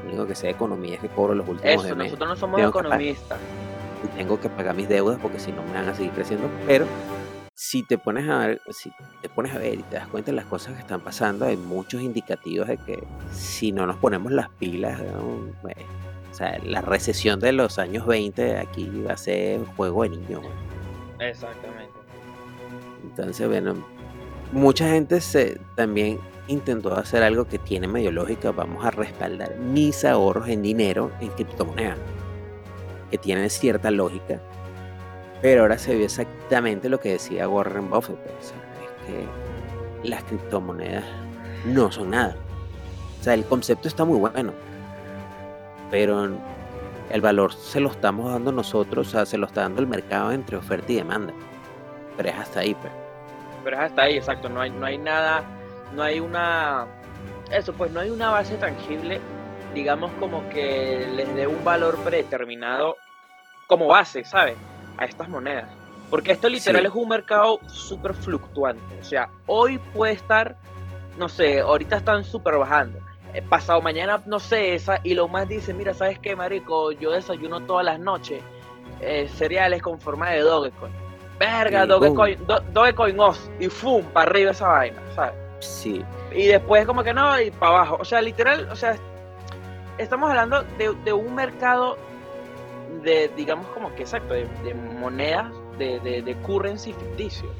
lo 0.04 0.10
único 0.10 0.26
que 0.26 0.34
sé 0.34 0.48
de 0.48 0.52
economía 0.52 0.96
es 0.96 1.00
que 1.00 1.08
cobro 1.08 1.34
los 1.34 1.48
últimos 1.48 1.84
Eso, 1.84 1.94
nosotros 1.94 2.28
no 2.28 2.36
somos 2.36 2.60
economistas. 2.60 3.38
Y 4.04 4.08
tengo 4.16 4.40
que 4.40 4.48
pagar 4.48 4.74
mis 4.74 4.88
deudas 4.88 5.18
porque 5.20 5.38
si 5.38 5.52
no 5.52 5.62
me 5.62 5.74
van 5.74 5.88
a 5.88 5.94
seguir 5.94 6.10
creciendo, 6.12 6.48
pero 6.66 6.86
si 7.62 7.82
te 7.82 7.98
pones 7.98 8.26
a 8.26 8.38
ver, 8.38 8.62
si 8.70 8.90
te 9.20 9.28
pones 9.28 9.54
a 9.54 9.58
ver 9.58 9.74
y 9.74 9.82
te 9.82 9.96
das 9.96 10.08
cuenta 10.08 10.30
de 10.30 10.36
las 10.36 10.46
cosas 10.46 10.72
que 10.72 10.80
están 10.80 11.02
pasando, 11.02 11.44
hay 11.44 11.58
muchos 11.58 12.00
indicativos 12.00 12.68
de 12.68 12.78
que 12.78 13.04
si 13.32 13.70
no 13.70 13.86
nos 13.86 13.96
ponemos 13.96 14.32
las 14.32 14.48
pilas, 14.48 14.98
pues, 15.60 15.74
o 16.30 16.34
sea, 16.34 16.58
la 16.64 16.80
recesión 16.80 17.38
de 17.38 17.52
los 17.52 17.78
años 17.78 18.06
20 18.06 18.56
aquí 18.56 18.88
va 19.06 19.12
a 19.12 19.16
ser 19.18 19.58
un 19.58 19.66
juego 19.66 20.04
de 20.04 20.08
niños. 20.08 20.40
Exactamente. 21.18 21.92
Entonces, 23.02 23.46
bueno, 23.46 23.74
mucha 24.52 24.88
gente 24.88 25.20
se 25.20 25.60
también 25.76 26.18
intentó 26.48 26.94
hacer 26.94 27.22
algo 27.22 27.44
que 27.44 27.58
tiene 27.58 27.86
medio 27.86 28.10
lógica. 28.10 28.52
Vamos 28.52 28.86
a 28.86 28.90
respaldar 28.90 29.58
mis 29.58 30.06
ahorros 30.06 30.48
en 30.48 30.62
dinero 30.62 31.12
en 31.20 31.28
criptomonedas, 31.28 31.98
que 33.10 33.18
tienen 33.18 33.50
cierta 33.50 33.90
lógica 33.90 34.40
pero 35.42 35.62
ahora 35.62 35.78
se 35.78 35.94
vio 35.94 36.04
exactamente 36.04 36.88
lo 36.88 37.00
que 37.00 37.12
decía 37.12 37.48
Warren 37.48 37.88
Buffett. 37.88 38.16
Pues, 38.16 38.46
es 38.46 39.06
que 39.06 40.08
las 40.08 40.22
criptomonedas 40.24 41.04
no 41.64 41.90
son 41.90 42.10
nada. 42.10 42.36
O 43.20 43.22
sea, 43.22 43.34
el 43.34 43.44
concepto 43.44 43.88
está 43.88 44.04
muy 44.04 44.18
bueno. 44.18 44.52
Pero 45.90 46.30
el 47.10 47.20
valor 47.20 47.52
se 47.52 47.80
lo 47.80 47.90
estamos 47.90 48.30
dando 48.30 48.52
nosotros, 48.52 49.08
o 49.08 49.10
sea, 49.10 49.26
se 49.26 49.36
lo 49.36 49.46
está 49.46 49.62
dando 49.62 49.80
el 49.80 49.86
mercado 49.86 50.30
entre 50.32 50.56
oferta 50.56 50.92
y 50.92 50.96
demanda. 50.96 51.32
Pero 52.16 52.28
es 52.28 52.36
hasta 52.36 52.60
ahí, 52.60 52.74
pues. 52.74 52.92
Pero 53.64 53.76
es 53.76 53.82
hasta 53.82 54.02
ahí, 54.02 54.16
exacto. 54.16 54.48
No 54.48 54.60
hay, 54.60 54.70
no 54.70 54.86
hay 54.86 54.98
nada, 54.98 55.42
no 55.94 56.02
hay 56.02 56.20
una. 56.20 56.86
Eso, 57.50 57.72
pues 57.72 57.90
no 57.90 58.00
hay 58.00 58.10
una 58.10 58.30
base 58.30 58.56
tangible, 58.56 59.20
digamos, 59.74 60.12
como 60.20 60.48
que 60.50 61.08
les 61.14 61.34
dé 61.34 61.46
un 61.46 61.64
valor 61.64 61.96
predeterminado 61.98 62.96
como 63.66 63.88
base, 63.88 64.24
¿sabes? 64.24 64.56
A 64.98 65.04
estas 65.04 65.28
monedas. 65.28 65.68
Porque 66.10 66.32
esto 66.32 66.48
literal 66.48 66.84
es 66.84 66.92
un 66.92 67.08
mercado 67.08 67.60
súper 67.68 68.14
fluctuante. 68.14 68.98
O 69.00 69.04
sea, 69.04 69.28
hoy 69.46 69.78
puede 69.94 70.14
estar, 70.14 70.56
no 71.16 71.28
sé, 71.28 71.60
ahorita 71.60 71.98
están 71.98 72.24
súper 72.24 72.56
bajando. 72.56 72.98
Eh, 73.32 73.42
pasado 73.42 73.80
mañana, 73.80 74.20
no 74.26 74.40
sé, 74.40 74.74
esa, 74.74 75.00
y 75.04 75.14
lo 75.14 75.28
más 75.28 75.48
dice, 75.48 75.72
mira, 75.72 75.94
¿sabes 75.94 76.18
qué, 76.18 76.34
marico? 76.34 76.90
Yo 76.90 77.12
desayuno 77.12 77.60
todas 77.60 77.84
las 77.84 78.00
noches 78.00 78.42
eh, 79.00 79.28
cereales 79.28 79.82
con 79.82 80.00
forma 80.00 80.30
de 80.30 80.40
Dogecoin. 80.40 80.92
Verga, 81.38 81.86
Dogecoin, 81.86 82.38
Dogecoin 82.72 83.20
os, 83.20 83.50
y 83.60 83.68
fum, 83.68 84.04
para 84.06 84.28
arriba 84.28 84.50
esa 84.50 84.68
vaina, 84.68 85.00
¿sabes? 85.14 85.34
Sí. 85.60 86.04
Y 86.32 86.46
después 86.48 86.84
como 86.86 87.04
que 87.04 87.14
no, 87.14 87.40
y 87.40 87.52
para 87.52 87.72
abajo. 87.72 87.98
O 88.00 88.04
sea, 88.04 88.20
literal, 88.20 88.68
o 88.70 88.74
sea, 88.76 88.96
estamos 89.96 90.28
hablando 90.28 90.62
de, 90.76 90.92
de 91.04 91.12
un 91.12 91.34
mercado 91.34 91.96
de, 93.02 93.30
digamos 93.36 93.66
como 93.68 93.94
que 93.94 94.02
exacto, 94.02 94.34
de, 94.34 94.46
monedas, 94.74 95.52
de, 95.78 96.00
de, 96.00 96.36
currency 96.42 96.92
ficticio. 96.92 97.50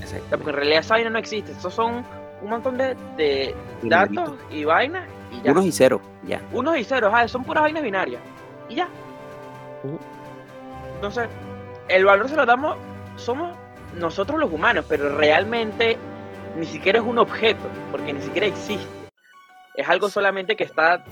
Exacto. 0.00 0.26
Porque 0.30 0.50
en 0.50 0.56
realidad 0.56 0.80
esa 0.80 0.94
vaina 0.94 1.10
no 1.10 1.18
existe. 1.18 1.52
Estos 1.52 1.74
son 1.74 2.04
un 2.42 2.50
montón 2.50 2.76
de, 2.76 2.94
de 3.16 3.54
datos 3.82 4.34
y 4.50 4.64
vainas 4.64 5.08
y 5.32 5.42
ya. 5.42 5.52
Unos 5.52 5.64
y 5.64 5.72
ceros, 5.72 6.00
ya. 6.24 6.40
Unos 6.52 6.78
y 6.78 6.84
ceros, 6.84 7.12
ah, 7.14 7.26
son 7.26 7.44
puras 7.44 7.62
vainas 7.62 7.82
binarias. 7.82 8.20
Y 8.68 8.76
ya. 8.76 8.88
Entonces, 10.94 11.28
el 11.88 12.04
valor 12.04 12.28
se 12.28 12.36
lo 12.36 12.46
damos, 12.46 12.76
somos 13.16 13.56
nosotros 13.94 14.38
los 14.38 14.52
humanos, 14.52 14.84
pero 14.88 15.16
realmente 15.16 15.96
ni 16.56 16.66
siquiera 16.66 16.98
es 16.98 17.04
un 17.04 17.18
objeto, 17.18 17.68
porque 17.90 18.12
ni 18.12 18.20
siquiera 18.22 18.46
existe. 18.46 18.86
Es 19.74 19.88
algo 19.88 20.08
solamente 20.08 20.56
que 20.56 20.64
está 20.64 21.04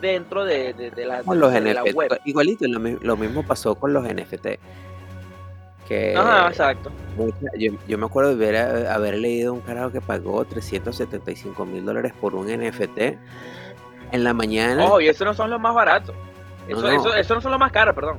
dentro 0.00 0.44
de, 0.44 0.74
la, 1.06 1.22
los 1.22 1.94
web. 1.94 2.20
Igualito, 2.24 2.64
lo, 2.68 3.16
mismo 3.16 3.42
pasó 3.42 3.74
con 3.74 3.92
los 3.92 4.04
NFT. 4.04 4.46
Que 5.86 6.14
Ajá, 6.16 6.48
exacto. 6.48 6.90
yo, 7.58 7.72
yo 7.88 7.96
me 7.98 8.04
acuerdo 8.06 8.36
de 8.36 8.58
a- 8.58 8.94
haber 8.94 9.16
leído 9.16 9.54
un 9.54 9.60
carajo 9.60 9.90
que 9.90 10.02
pagó 10.02 10.44
375 10.44 11.64
mil 11.64 11.84
dólares 11.84 12.12
por 12.20 12.34
un 12.34 12.46
NFT 12.48 12.98
en 14.12 14.24
la 14.24 14.34
mañana. 14.34 14.84
Ojo, 14.84 15.00
y 15.00 15.08
esos 15.08 15.26
no 15.26 15.32
son 15.32 15.48
los 15.50 15.58
más 15.60 15.74
baratos. 15.74 16.14
Eso, 16.68 16.82
no. 16.82 16.90
eso, 16.90 17.14
eso 17.14 17.34
no 17.34 17.40
son 17.40 17.52
los 17.52 17.60
más 17.60 17.72
caros, 17.72 17.94
perdón. 17.94 18.18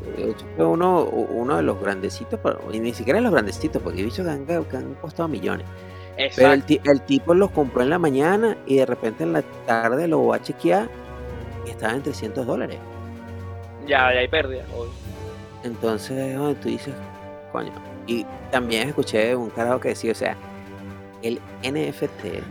De 0.57 0.63
uno, 0.63 1.03
uno 1.03 1.57
de 1.57 1.61
los 1.63 1.79
grandecitos, 1.79 2.39
pero- 2.41 2.59
y 2.71 2.79
ni 2.79 2.91
siquiera 2.93 3.21
los 3.21 3.31
grandecitos, 3.31 3.79
porque 3.83 4.01
he 4.01 4.05
dicho 4.05 4.23
que 4.23 4.29
han, 4.31 4.45
que 4.47 4.55
han 4.77 4.95
costado 4.95 5.29
millones. 5.29 5.67
Pero 6.35 6.51
el, 6.53 6.59
Exacto. 6.61 6.65
ti- 6.65 6.81
el 6.85 7.01
tipo 7.01 7.33
los 7.35 7.51
compró 7.51 7.83
en 7.83 7.91
la 7.91 7.99
mañana 7.99 8.57
y 8.65 8.77
de 8.77 8.85
repente 8.87 9.23
en 9.23 9.33
la 9.33 9.43
tarde 9.67 10.07
lo 10.07 10.25
va 10.25 10.37
a 10.37 10.41
chequear 10.41 10.89
y 11.69 11.71
estaba 11.71 11.93
en 11.93 12.01
300 12.01 12.47
dólares. 12.47 12.79
Ya, 13.87 14.11
ya 14.11 14.19
hay 14.19 14.27
pérdida. 14.27 14.63
obvio. 14.75 14.91
Entonces 15.63 16.35
tú 16.61 16.69
dices, 16.69 16.95
coño. 17.51 17.71
Y 18.07 18.25
también 18.49 18.87
escuché 18.87 19.35
un 19.35 19.51
carajo 19.51 19.79
que 19.79 19.89
decía, 19.89 20.11
o 20.11 20.15
sea, 20.15 20.35
el 21.21 21.39
NFT 21.63 22.43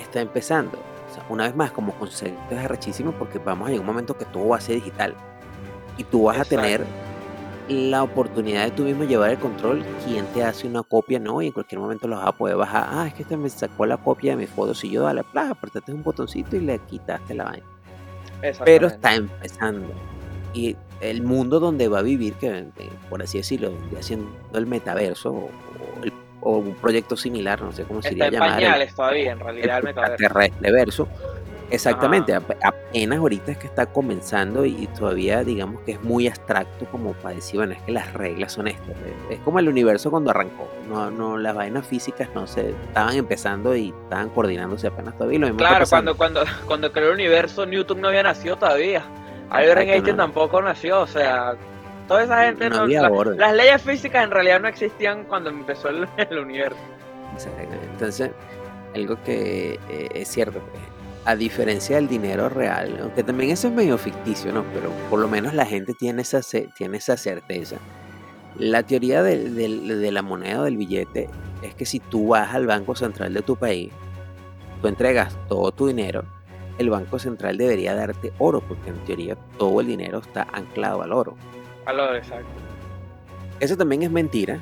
está 0.00 0.20
empezando. 0.22 0.78
O 1.10 1.14
sea, 1.14 1.24
una 1.28 1.44
vez 1.44 1.54
más, 1.54 1.70
como 1.70 1.92
concepto 1.92 2.54
es 2.54 2.64
arrechísimo 2.64 3.12
porque 3.12 3.38
vamos 3.38 3.68
a 3.68 3.70
llegar 3.70 3.80
a 3.84 3.88
un 3.88 3.94
momento 3.94 4.16
que 4.16 4.24
todo 4.24 4.48
va 4.48 4.56
a 4.56 4.60
ser 4.60 4.76
digital. 4.76 5.14
Y 5.98 6.04
tú 6.04 6.24
vas 6.24 6.38
a 6.38 6.44
tener 6.44 6.84
la 7.68 8.02
oportunidad 8.02 8.64
de 8.64 8.70
tú 8.70 8.84
mismo 8.84 9.04
llevar 9.04 9.30
el 9.30 9.38
control. 9.38 9.84
Quién 10.06 10.24
te 10.26 10.42
hace 10.42 10.66
una 10.66 10.82
copia, 10.82 11.18
no, 11.18 11.42
y 11.42 11.48
en 11.48 11.52
cualquier 11.52 11.80
momento 11.80 12.08
lo 12.08 12.16
vas 12.16 12.28
a 12.28 12.32
poder 12.32 12.56
bajar. 12.56 12.88
Ah, 12.90 13.06
es 13.06 13.14
que 13.14 13.22
este 13.22 13.36
me 13.36 13.50
sacó 13.50 13.84
la 13.84 13.98
copia 13.98 14.32
de 14.32 14.38
mi 14.38 14.46
foto. 14.46 14.74
Si 14.74 14.88
yo 14.88 15.02
dale, 15.02 15.24
plá, 15.24 15.50
apretaste 15.50 15.92
un 15.92 16.02
botoncito 16.02 16.56
y 16.56 16.60
le 16.60 16.78
quitaste 16.78 17.34
la 17.34 17.44
vaina 17.44 17.73
pero 18.64 18.86
está 18.88 19.14
empezando. 19.14 19.92
Y 20.52 20.76
el 21.00 21.22
mundo 21.22 21.60
donde 21.60 21.88
va 21.88 21.98
a 21.98 22.02
vivir, 22.02 22.34
que 22.34 22.48
eh, 22.48 22.66
por 23.10 23.22
así 23.22 23.38
decirlo, 23.38 23.72
siendo 24.00 24.28
el 24.54 24.66
metaverso 24.66 25.30
o, 25.32 25.36
o 25.44 26.04
el- 26.04 26.12
o 26.40 26.58
un 26.58 26.74
proyecto 26.74 27.16
similar, 27.16 27.60
no 27.62 27.72
sé 27.72 27.84
cómo 27.84 28.02
se 28.02 28.10
Está 28.10 28.26
iría 28.26 28.38
en 28.38 28.42
a 28.44 28.60
llamar. 28.60 28.80
el- 28.82 28.94
todavía, 28.94 29.32
en 29.32 29.40
realidad, 29.40 29.78
el 29.78 29.84
metaverso. 29.84 30.60
verso. 30.60 31.08
Exactamente, 31.70 32.34
ap- 32.34 32.52
apenas 32.62 33.18
ahorita 33.18 33.52
es 33.52 33.58
que 33.58 33.66
está 33.66 33.86
comenzando 33.86 34.64
y, 34.64 34.86
todavía 34.98 35.42
digamos 35.44 35.80
que 35.82 35.92
es 35.92 36.02
muy 36.02 36.28
abstracto 36.28 36.84
como 36.86 37.12
para 37.14 37.34
decir, 37.34 37.56
bueno, 37.56 37.72
es 37.72 37.82
que 37.82 37.92
las 37.92 38.12
reglas 38.12 38.52
son 38.52 38.68
estas. 38.68 38.94
Es 39.30 39.38
como 39.40 39.58
el 39.58 39.68
universo 39.68 40.10
cuando 40.10 40.30
arrancó. 40.30 40.68
No, 40.88 41.10
no, 41.10 41.36
las 41.38 41.54
vainas 41.54 41.86
físicas 41.86 42.28
no 42.34 42.46
se 42.46 42.70
estaban 42.70 43.16
empezando 43.16 43.74
y 43.74 43.88
estaban 44.04 44.28
coordinándose 44.30 44.86
apenas 44.86 45.14
todavía. 45.16 45.38
Lo 45.40 45.46
mismo 45.46 45.58
Claro, 45.58 45.84
cuando, 45.88 46.16
cuando, 46.16 46.44
cuando 46.66 46.92
creó 46.92 47.08
el 47.08 47.14
universo, 47.14 47.64
Newton 47.66 48.00
no 48.00 48.08
había 48.08 48.22
nacido 48.22 48.56
todavía. 48.56 49.02
Albert 49.50 49.80
Einstein 49.82 50.16
no. 50.16 50.22
tampoco 50.24 50.60
nació, 50.62 51.00
o 51.00 51.06
sea, 51.06 51.54
toda 52.08 52.24
esa 52.24 52.44
gente 52.44 52.68
No 52.70 52.76
no- 52.76 52.82
había 52.82 53.02
la- 53.02 53.10
orden. 53.10 53.38
las 53.38 53.54
leyes 53.54 53.82
físicas 53.82 54.24
en 54.24 54.30
realidad 54.30 54.60
no 54.60 54.68
existían 54.68 55.24
cuando 55.24 55.50
empezó 55.50 55.88
el, 55.88 56.06
el 56.16 56.38
universo. 56.38 56.78
Exactamente. 57.34 57.86
Entonces, 57.92 58.30
algo 58.94 59.16
que 59.24 59.78
eh, 59.88 60.08
es 60.14 60.28
cierto, 60.28 60.60
pues, 60.60 60.82
a 61.26 61.36
diferencia 61.36 61.96
del 61.96 62.08
dinero 62.08 62.48
real, 62.48 62.98
aunque 63.00 63.22
también 63.22 63.50
eso 63.50 63.68
es 63.68 63.74
medio 63.74 63.96
ficticio, 63.98 64.52
¿no? 64.52 64.64
Pero 64.74 64.90
por 65.08 65.18
lo 65.20 65.28
menos 65.28 65.54
la 65.54 65.64
gente 65.66 65.94
tiene 65.94 66.22
esa, 66.22 66.40
tiene 66.76 66.98
esa 66.98 67.16
certeza. 67.16 67.76
La 68.58 68.82
teoría 68.82 69.22
del- 69.22 69.54
de 69.54 70.12
la 70.12 70.22
moneda 70.22 70.60
o 70.60 70.64
del 70.64 70.76
billete 70.76 71.28
es 71.62 71.74
que 71.74 71.86
si 71.86 71.98
tú 71.98 72.28
vas 72.28 72.54
al 72.54 72.66
Banco 72.66 72.94
Central 72.94 73.32
de 73.34 73.42
tu 73.42 73.56
país, 73.56 73.90
tú 74.82 74.88
entregas 74.88 75.34
todo 75.48 75.72
tu 75.72 75.86
dinero, 75.86 76.24
el 76.78 76.90
Banco 76.90 77.18
Central 77.18 77.56
debería 77.56 77.94
darte 77.94 78.32
oro, 78.38 78.60
porque 78.60 78.90
en 78.90 78.98
teoría 79.04 79.36
todo 79.58 79.80
el 79.80 79.86
dinero 79.86 80.18
está 80.18 80.46
anclado 80.52 81.02
al 81.02 81.12
oro. 81.12 81.36
Aló, 81.86 82.14
exacto. 82.14 82.46
Eso 83.60 83.76
también 83.76 84.02
es 84.02 84.10
mentira, 84.10 84.60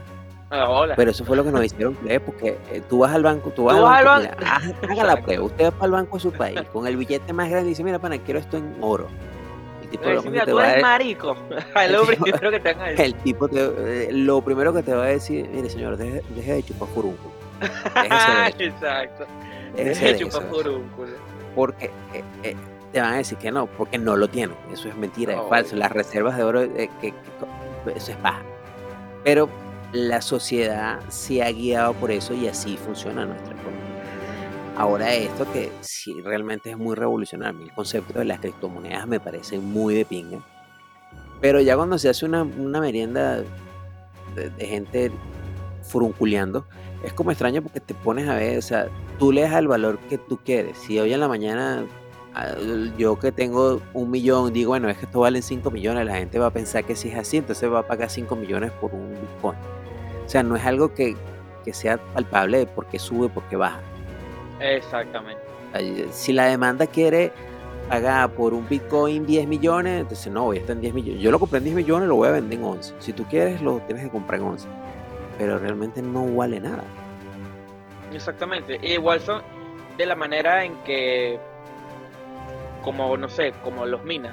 hola. 0.52 0.94
Pero 0.96 1.10
eso 1.10 1.24
fue 1.24 1.36
lo 1.36 1.44
que 1.44 1.50
nos 1.52 1.64
hicieron 1.64 1.94
creer, 1.94 2.20
porque 2.24 2.58
eh, 2.70 2.82
tú 2.88 2.98
vas 2.98 3.12
al 3.14 3.22
banco, 3.22 3.50
tú 3.50 3.64
vas 3.64 3.76
Tú 3.76 3.82
vas 3.82 3.98
al 3.98 4.04
banco, 4.04 4.36
mira, 4.38 4.92
haga 4.92 5.04
la 5.04 5.22
prueba, 5.22 5.44
usted 5.44 5.64
va 5.66 5.70
para 5.70 5.84
el 5.86 5.92
banco 5.92 6.16
de 6.16 6.20
su 6.22 6.32
país, 6.32 6.60
con 6.72 6.86
el 6.86 6.96
billete 6.96 7.32
más 7.32 7.48
grande 7.48 7.66
y 7.68 7.70
dice, 7.70 7.84
mira, 7.84 7.98
pana, 7.98 8.18
quiero 8.18 8.40
esto 8.40 8.56
en 8.58 8.74
oro. 8.80 9.08
El 9.82 9.88
tipo, 9.88 10.04
lo 10.04 10.10
dice, 10.10 10.22
primero 10.22 10.30
mira, 10.30 10.40
que 10.42 10.46
te 10.46 10.50
tú 10.52 10.56
va 10.56 10.62
a 10.62 10.66
eres 10.66 10.76
de- 10.76 10.82
marico. 10.82 11.36
Es 11.82 11.90
lo 11.90 12.00
tipo- 12.06 12.22
primero 12.24 12.50
que 12.50 12.60
te 12.60 12.72
van 12.72 12.82
a 12.82 12.84
decir. 12.90 13.04
el 13.04 13.14
tipo 13.16 13.48
te- 13.48 14.04
eh, 14.08 14.12
lo 14.12 14.40
primero 14.42 14.72
que 14.72 14.82
te 14.82 14.94
va 14.94 15.04
a 15.04 15.08
decir, 15.08 15.48
mire 15.52 15.68
señor, 15.70 15.96
deje, 15.96 16.22
deje 16.34 16.52
de 16.54 16.62
chupar. 16.62 16.88
Déjese 16.90 18.58
de 18.58 18.64
Exacto. 18.68 19.24
Deje 19.76 20.12
de 20.12 20.18
chupar 20.18 20.42
eso, 20.42 20.50
furúnculo. 20.54 21.10
porque 21.54 21.86
eh, 22.12 22.22
eh, 22.42 22.56
te 22.92 23.00
van 23.00 23.14
a 23.14 23.16
decir 23.18 23.38
que 23.38 23.50
no, 23.50 23.66
porque 23.66 23.96
no 23.98 24.16
lo 24.16 24.28
tienen. 24.28 24.56
Eso 24.72 24.88
es 24.88 24.96
mentira, 24.96 25.34
es 25.34 25.40
falso. 25.48 25.76
Las 25.76 25.92
reservas 25.92 26.36
de 26.36 26.44
oro, 26.44 26.62
eh, 26.62 26.90
que, 27.00 27.10
que- 27.12 27.92
eso 27.96 28.12
es 28.12 28.22
baja. 28.22 28.42
Pero 29.24 29.48
la 29.92 30.22
sociedad 30.22 31.00
se 31.08 31.42
ha 31.42 31.50
guiado 31.52 31.92
por 31.94 32.10
eso 32.10 32.34
y 32.34 32.48
así 32.48 32.76
funciona 32.76 33.26
nuestra 33.26 33.54
economía. 33.54 33.82
Ahora 34.76 35.12
esto 35.14 35.50
que 35.52 35.70
sí 35.80 36.20
realmente 36.22 36.70
es 36.70 36.78
muy 36.78 36.96
revolucionario. 36.96 37.62
El 37.62 37.72
concepto 37.72 38.18
de 38.18 38.24
las 38.24 38.40
criptomonedas 38.40 39.06
me 39.06 39.20
parece 39.20 39.58
muy 39.58 39.94
de 39.94 40.04
pinga. 40.04 40.38
Pero 41.40 41.60
ya 41.60 41.76
cuando 41.76 41.98
se 41.98 42.08
hace 42.08 42.24
una, 42.24 42.44
merienda 42.44 43.42
de, 44.34 44.66
gente 44.66 45.10
furunculeando, 45.82 46.64
es 47.04 47.12
como 47.12 47.32
extraño 47.32 47.62
porque 47.62 47.80
te 47.80 47.94
pones 47.94 48.28
a 48.28 48.36
ver, 48.36 48.58
o 48.58 48.62
sea, 48.62 48.88
tú 49.18 49.32
le 49.32 49.42
das 49.42 49.54
el 49.54 49.68
valor 49.68 49.98
que 50.08 50.16
tú 50.16 50.38
quieres. 50.38 50.78
Si 50.78 50.98
hoy 50.98 51.12
en 51.12 51.20
la 51.20 51.28
mañana 51.28 51.84
yo 52.96 53.18
que 53.18 53.30
tengo 53.32 53.82
un 53.92 54.10
millón, 54.10 54.52
digo, 54.52 54.70
bueno, 54.70 54.88
es 54.88 54.96
que 54.96 55.04
esto 55.04 55.20
vale 55.20 55.42
5 55.42 55.70
millones, 55.70 56.06
la 56.06 56.16
gente 56.16 56.38
va 56.38 56.46
a 56.46 56.50
pensar 56.50 56.84
que 56.84 56.96
si 56.96 57.08
es 57.08 57.16
así, 57.16 57.36
entonces 57.36 57.70
va 57.70 57.80
a 57.80 57.86
pagar 57.86 58.08
5 58.08 58.34
millones 58.36 58.70
por 58.72 58.94
un 58.94 59.10
Bitcoin. 59.10 59.58
O 60.32 60.34
sea, 60.34 60.42
no 60.42 60.56
es 60.56 60.64
algo 60.64 60.94
que, 60.94 61.14
que 61.62 61.74
sea 61.74 61.98
palpable 61.98 62.56
de 62.60 62.66
por 62.66 62.86
qué 62.86 62.98
sube, 62.98 63.28
por 63.28 63.42
qué 63.50 63.56
baja. 63.56 63.80
Exactamente. 64.60 65.42
Ay, 65.74 66.08
Si 66.10 66.32
la 66.32 66.46
demanda 66.46 66.86
quiere 66.86 67.32
pagar 67.86 68.30
por 68.30 68.54
un 68.54 68.66
Bitcoin 68.66 69.26
10 69.26 69.46
millones, 69.46 70.00
entonces 70.00 70.32
no, 70.32 70.44
voy 70.44 70.56
a 70.56 70.60
estar 70.60 70.74
en 70.74 70.80
10 70.80 70.94
millones. 70.94 71.20
Yo 71.22 71.30
lo 71.30 71.38
compré 71.38 71.58
en 71.58 71.64
10 71.64 71.76
millones, 71.76 72.08
lo 72.08 72.14
voy 72.16 72.28
a 72.28 72.30
vender 72.30 72.58
en 72.58 72.64
11. 72.64 72.94
Si 72.98 73.12
tú 73.12 73.24
quieres, 73.24 73.60
lo 73.60 73.80
tienes 73.80 74.04
que 74.04 74.10
comprar 74.10 74.40
en 74.40 74.46
11. 74.46 74.68
Pero 75.36 75.58
realmente 75.58 76.00
no 76.00 76.24
vale 76.34 76.60
nada. 76.60 76.82
Exactamente. 78.10 78.78
Igual 78.82 79.20
son 79.20 79.42
de 79.98 80.06
la 80.06 80.14
manera 80.14 80.64
en 80.64 80.76
que, 80.84 81.38
como, 82.82 83.18
no 83.18 83.28
sé, 83.28 83.52
como 83.62 83.84
los 83.84 84.02
minas, 84.04 84.32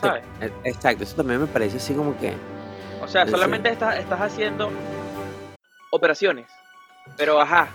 ¿sabes? 0.00 0.24
E- 0.40 0.50
Exacto, 0.64 1.04
eso 1.04 1.14
también 1.14 1.40
me 1.40 1.46
parece 1.46 1.76
así 1.76 1.94
como 1.94 2.18
que... 2.18 2.32
O 3.00 3.06
sea, 3.06 3.24
Sí. 3.26 3.30
solamente 3.30 3.68
estás, 3.68 3.98
estás 3.98 4.20
haciendo 4.20 4.70
operaciones. 5.94 6.46
Pero 7.16 7.40
ajá. 7.40 7.68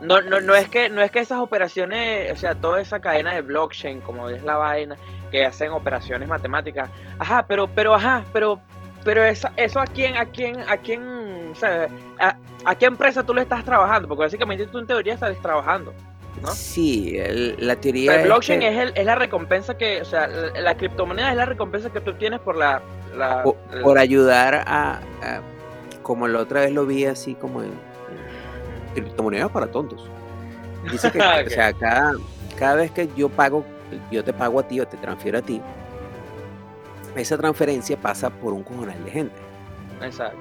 No, 0.00 0.20
no, 0.20 0.40
no 0.40 0.54
es 0.54 0.68
que 0.68 0.90
no 0.90 1.00
es 1.00 1.10
que 1.10 1.20
esas 1.20 1.38
operaciones, 1.38 2.30
o 2.32 2.36
sea, 2.36 2.54
toda 2.54 2.80
esa 2.80 3.00
cadena 3.00 3.32
de 3.34 3.40
blockchain, 3.40 4.00
como 4.02 4.28
es 4.28 4.42
la 4.42 4.56
vaina, 4.56 4.96
que 5.30 5.44
hacen 5.46 5.70
operaciones 5.72 6.28
matemáticas. 6.28 6.90
Ajá, 7.18 7.46
pero, 7.48 7.66
pero 7.66 7.94
ajá, 7.94 8.22
pero, 8.32 8.60
pero 9.04 9.24
esa, 9.24 9.52
eso 9.56 9.80
a 9.80 9.86
quién, 9.86 10.16
a 10.18 10.26
quién, 10.26 10.60
a 10.68 10.76
quién, 10.76 11.50
o 11.52 11.54
sea, 11.54 11.88
a, 12.18 12.36
a 12.66 12.74
qué 12.74 12.84
empresa 12.86 13.22
tú 13.22 13.32
le 13.32 13.42
estás 13.42 13.64
trabajando, 13.64 14.06
porque 14.06 14.24
básicamente 14.24 14.66
tú 14.66 14.78
en 14.78 14.86
teoría 14.86 15.14
estás 15.14 15.40
trabajando. 15.40 15.94
¿no? 16.42 16.48
Sí, 16.48 17.16
el- 17.16 17.56
la 17.58 17.76
teoría 17.76 18.10
sea, 18.10 18.14
el 18.16 18.20
es 18.20 18.26
blockchain 18.26 18.60
que 18.60 18.68
es, 18.68 18.76
el- 18.78 18.92
es 18.94 19.06
la 19.06 19.14
recompensa 19.14 19.78
que, 19.78 20.02
o 20.02 20.04
sea, 20.04 20.26
la, 20.26 20.60
la 20.60 20.76
criptomoneda 20.76 21.30
es 21.30 21.36
la 21.36 21.46
recompensa 21.46 21.88
que 21.90 22.02
tú 22.02 22.12
tienes 22.12 22.40
por 22.40 22.56
la, 22.56 22.82
la- 23.16 23.42
po- 23.42 23.56
la- 23.72 23.80
por 23.80 23.96
ayudar 23.96 24.54
a, 24.66 25.00
a- 25.22 25.40
Como 26.06 26.28
la 26.28 26.38
otra 26.38 26.60
vez 26.60 26.72
lo 26.72 26.86
vi 26.86 27.04
así 27.04 27.34
como 27.34 27.62
en... 27.62 27.70
en 27.70 28.94
criptomonedas 28.94 29.50
para 29.50 29.66
tontos. 29.66 30.08
Dice 30.88 31.10
que, 31.10 31.18
o 31.46 31.50
sea, 31.50 31.72
cada, 31.72 32.12
cada 32.56 32.76
vez 32.76 32.92
que 32.92 33.10
yo 33.16 33.28
pago, 33.28 33.64
yo 34.12 34.22
te 34.22 34.32
pago 34.32 34.60
a 34.60 34.62
ti 34.62 34.78
o 34.78 34.86
te 34.86 34.96
transfiero 34.98 35.38
a 35.38 35.42
ti, 35.42 35.60
esa 37.16 37.36
transferencia 37.36 37.96
pasa 37.96 38.30
por 38.30 38.52
un 38.52 38.62
cojonal 38.62 39.04
de 39.04 39.10
gente. 39.10 39.34
Exacto. 40.00 40.38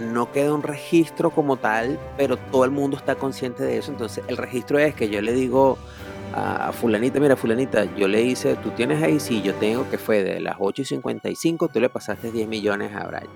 no 0.00 0.32
queda 0.32 0.52
un 0.52 0.64
registro 0.64 1.30
como 1.30 1.58
tal, 1.58 1.96
pero 2.16 2.36
todo 2.36 2.64
el 2.64 2.72
mundo 2.72 2.96
está 2.96 3.14
consciente 3.14 3.62
de 3.62 3.78
eso. 3.78 3.92
Entonces, 3.92 4.24
el 4.26 4.36
registro 4.36 4.80
es 4.80 4.96
que 4.96 5.08
yo 5.08 5.22
le 5.22 5.32
digo 5.32 5.78
a 6.34 6.72
Fulanita, 6.72 7.20
mira, 7.20 7.36
Fulanita, 7.36 7.84
yo 7.94 8.08
le 8.08 8.20
hice, 8.22 8.56
tú 8.56 8.70
tienes 8.70 9.00
ahí, 9.00 9.20
sí, 9.20 9.42
yo 9.42 9.54
tengo 9.54 9.88
que 9.88 9.96
fue 9.96 10.24
de 10.24 10.40
las 10.40 10.56
8 10.58 10.82
y 10.82 10.84
55, 10.84 11.68
tú 11.68 11.80
le 11.80 11.88
pasaste 11.88 12.32
10 12.32 12.48
millones 12.48 12.92
a 12.94 13.06
Brian. 13.06 13.28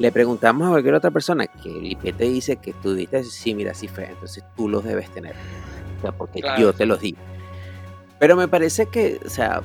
Le 0.00 0.10
preguntamos 0.10 0.66
a 0.66 0.70
cualquier 0.70 0.94
otra 0.94 1.10
persona 1.10 1.46
que 1.46 1.68
el 1.68 1.86
IP 1.92 2.16
te 2.16 2.24
dice 2.24 2.56
que 2.56 2.72
tú 2.72 2.94
diste, 2.94 3.22
sí, 3.22 3.54
mira, 3.54 3.74
sí 3.74 3.86
fue, 3.86 4.06
entonces 4.06 4.42
tú 4.56 4.66
los 4.68 4.82
debes 4.82 5.10
tener. 5.10 5.34
O 5.98 6.00
sea, 6.00 6.12
porque 6.12 6.40
Claro, 6.40 6.58
yo 6.60 6.72
te 6.72 6.86
los 6.86 7.00
di. 7.00 7.14
Pero 8.18 8.34
me 8.34 8.48
parece 8.48 8.86
que, 8.86 9.20
o 9.24 9.28
sea, 9.28 9.60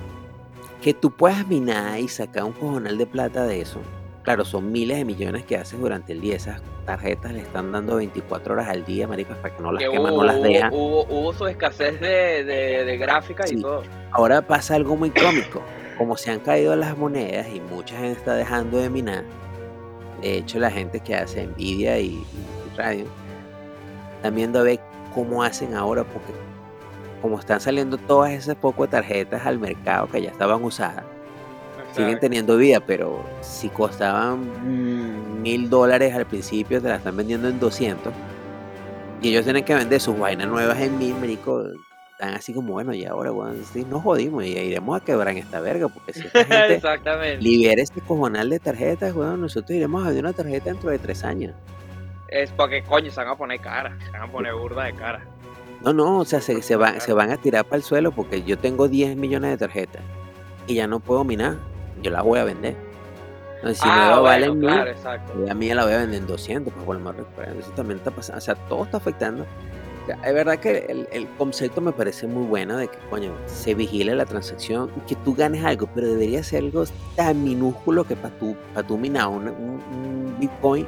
que 0.81 0.93
tú 0.93 1.11
puedas 1.11 1.47
minar 1.47 1.99
y 1.99 2.09
sacar 2.09 2.43
un 2.43 2.51
cojonal 2.51 2.97
de 2.97 3.05
plata 3.05 3.45
de 3.45 3.61
eso. 3.61 3.79
Claro, 4.23 4.43
son 4.43 4.71
miles 4.73 4.97
de 4.97 5.05
millones 5.05 5.45
que 5.45 5.55
haces 5.55 5.79
durante 5.79 6.11
el 6.11 6.19
día. 6.19 6.35
Esas 6.35 6.61
tarjetas 6.85 7.31
le 7.31 7.39
están 7.39 7.71
dando 7.71 7.95
24 7.95 8.55
horas 8.55 8.67
al 8.67 8.83
día, 8.83 9.07
maricas, 9.07 9.37
para 9.37 9.55
que 9.55 9.63
no 9.63 9.71
las 9.71 9.83
Que 9.83 9.89
queman, 9.89 10.11
hubo, 10.11 10.17
no 10.21 10.23
las 10.25 10.41
dejan. 10.41 10.73
hubo, 10.73 11.05
hubo 11.05 11.31
su 11.33 11.47
escasez 11.47 12.01
de, 12.01 12.43
de, 12.43 12.83
de 12.83 12.97
gráficas 12.97 13.51
y 13.53 13.61
todo. 13.61 13.83
Ahora 14.11 14.41
pasa 14.41 14.75
algo 14.75 14.97
muy 14.97 15.11
cómico. 15.11 15.61
Como 15.97 16.17
se 16.17 16.29
han 16.31 16.39
caído 16.41 16.75
las 16.75 16.97
monedas 16.97 17.47
y 17.53 17.61
mucha 17.61 17.95
gente 17.95 18.19
está 18.19 18.35
dejando 18.35 18.79
de 18.79 18.89
minar, 18.89 19.23
De 20.21 20.37
hecho, 20.37 20.59
la 20.59 20.71
gente 20.71 20.99
que 20.99 21.15
hace 21.15 21.45
Nvidia 21.45 21.99
y, 21.99 22.07
y 22.07 22.77
radio 22.77 23.05
están 24.15 24.35
viendo 24.35 24.59
a 24.59 24.63
ver 24.63 24.79
cómo 25.13 25.43
hacen 25.43 25.75
ahora, 25.75 26.03
porque 26.03 26.33
como 27.21 27.39
están 27.39 27.59
saliendo 27.59 27.97
todas 27.97 28.31
esas 28.31 28.55
pocas 28.55 28.89
tarjetas 28.89 29.45
al 29.45 29.59
mercado 29.59 30.07
que 30.09 30.21
ya 30.21 30.29
estaban 30.29 30.63
usadas, 30.63 31.03
siguen 31.95 32.19
teniendo 32.19 32.57
vida, 32.57 32.79
pero 32.79 33.23
si 33.41 33.69
costaban 33.69 35.41
mil 35.41 35.69
dólares 35.69 36.13
al 36.13 36.25
principio, 36.25 36.81
te 36.81 36.89
la 36.89 36.95
están 36.95 37.15
vendiendo 37.15 37.47
en 37.47 37.59
200. 37.59 38.13
Y 39.21 39.29
ellos 39.29 39.45
tienen 39.45 39.63
que 39.63 39.73
vender 39.73 40.01
sus 40.01 40.17
vainas 40.19 40.47
nuevas 40.47 40.79
en 40.79 40.97
mil, 40.97 41.15
marico. 41.15 41.63
Están 42.15 42.33
así 42.33 42.53
como, 42.53 42.71
bueno, 42.71 42.93
y 42.93 43.03
ahora, 43.03 43.31
bueno, 43.31 43.61
sí, 43.73 43.85
nos 43.89 44.01
jodimos 44.01 44.45
y 44.45 44.57
iremos 44.57 45.01
a 45.01 45.03
quebrar 45.03 45.33
en 45.33 45.39
esta 45.39 45.59
verga, 45.59 45.89
porque 45.89 46.13
si 46.13 46.21
esta 46.21 46.39
gente 46.45 46.75
Exactamente. 46.75 47.43
libera 47.43 47.81
este 47.81 47.99
cojonal 47.99 48.49
de 48.49 48.59
tarjetas, 48.59 49.13
bueno, 49.13 49.35
nosotros 49.35 49.71
iremos 49.71 50.01
a 50.01 50.07
vender 50.07 50.23
una 50.23 50.31
tarjeta 50.31 50.69
dentro 50.69 50.89
de 50.91 50.97
tres 50.97 51.25
años. 51.25 51.53
Es 52.29 52.51
porque, 52.51 52.83
coño, 52.83 53.11
se 53.11 53.19
van 53.19 53.27
a 53.27 53.35
poner 53.35 53.59
cara. 53.59 53.97
Se 54.05 54.11
van 54.11 54.21
a 54.21 54.31
poner 54.31 54.53
burda 54.53 54.85
de 54.85 54.93
cara. 54.93 55.25
No, 55.83 55.91
no, 55.91 56.19
o 56.19 56.25
sea, 56.25 56.39
se, 56.39 56.61
se 56.61 56.77
van, 56.77 57.01
se 57.01 57.11
van 57.11 57.31
a 57.31 57.37
tirar 57.37 57.65
para 57.65 57.75
el 57.75 57.83
suelo 57.83 58.13
porque 58.13 58.43
yo 58.43 58.57
tengo 58.57 58.87
10 58.87 59.17
millones 59.17 59.51
de 59.51 59.57
tarjetas 59.57 60.01
y 60.67 60.75
ya 60.75 60.87
no 60.87 61.01
puedo 61.01 61.25
minar. 61.25 61.57
Yo 62.01 62.11
las 62.11 62.23
voy 62.23 62.39
a 62.39 62.45
vender. 62.45 62.77
Entonces, 63.57 63.79
si 63.79 63.89
ah, 63.89 63.95
nueva 63.95 64.19
bueno, 64.19 64.23
vale 64.23 64.49
mil, 64.51 64.69
claro, 64.69 64.91
exacto. 64.91 65.33
a 65.49 65.53
mí 65.53 65.73
la 65.73 65.83
voy 65.83 65.93
a 65.93 65.97
vender 65.97 66.21
en 66.21 66.27
200, 66.27 66.73
pues 66.73 66.85
por 66.85 66.97
lo 66.97 67.11
menos. 67.11 67.27
Eso 67.59 67.71
también 67.71 67.97
está 67.97 68.11
pasando. 68.11 68.37
O 68.37 68.41
sea, 68.41 68.55
todo 68.55 68.85
está 68.85 68.97
afectando. 68.97 69.45
Es 70.07 70.33
verdad 70.33 70.59
que 70.59 71.05
el, 71.11 71.27
concepto 71.37 71.81
me 71.81 71.91
parece 71.91 72.27
muy 72.27 72.45
bueno 72.45 72.77
de 72.77 72.87
que, 72.87 72.97
coño, 73.09 73.33
se 73.47 73.73
vigile 73.73 74.15
la 74.15 74.25
transacción 74.25 74.91
y 74.95 74.99
que 75.01 75.15
tú 75.15 75.33
ganes 75.33 75.63
algo, 75.65 75.87
pero 75.95 76.07
debería 76.07 76.43
ser 76.43 76.63
algo 76.63 76.83
tan 77.15 77.43
minúsculo 77.43 78.03
que 78.03 78.15
para 78.15 78.37
tú, 78.37 78.55
para 78.73 78.85
tú 78.85 78.97
minar 78.97 79.29
un, 79.29 79.47
un- 79.47 80.35
Bitcoin 80.39 80.85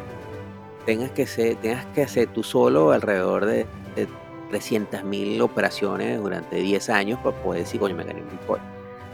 tengas 0.85 1.09
que, 1.11 1.25
tengas 1.61 1.85
que 1.87 2.03
hacer 2.03 2.27
tú 2.27 2.43
solo 2.43 2.91
alrededor 2.91 3.45
de, 3.45 3.65
de 3.95 4.07
300 4.49 5.03
mil 5.03 5.41
operaciones 5.41 6.19
durante 6.21 6.57
10 6.57 6.89
años 6.89 7.19
para 7.23 7.35
poder 7.37 7.63
decir, 7.63 7.79
coño, 7.79 7.95
me 7.95 8.03
gané 8.03 8.21
un 8.21 8.29
Bitcoin. 8.29 8.61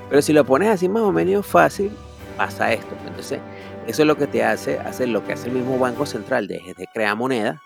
Pero 0.10 0.22
si 0.22 0.34
lo 0.34 0.43
pones 0.43 0.70
así 0.70 0.89
más 0.89 1.04
o 1.04 1.12
menos 1.12 1.45
fácil, 1.45 1.91
pasa 2.36 2.74
esto. 2.74 2.95
Entonces, 3.08 3.39
eso 3.88 4.01
es 4.01 4.08
lo 4.08 4.18
que 4.18 4.28
te 4.28 4.43
hace 4.43 4.80
hacer 4.80 5.10
lo 5.10 5.24
que 5.26 5.34
hace 5.34 5.47
el 5.49 5.56
mismo 5.56 5.78
Banco 5.78 6.06
Central, 6.06 6.47
de, 6.47 6.74
de 6.76 6.88
crear 6.93 7.16
moneda 7.16 7.62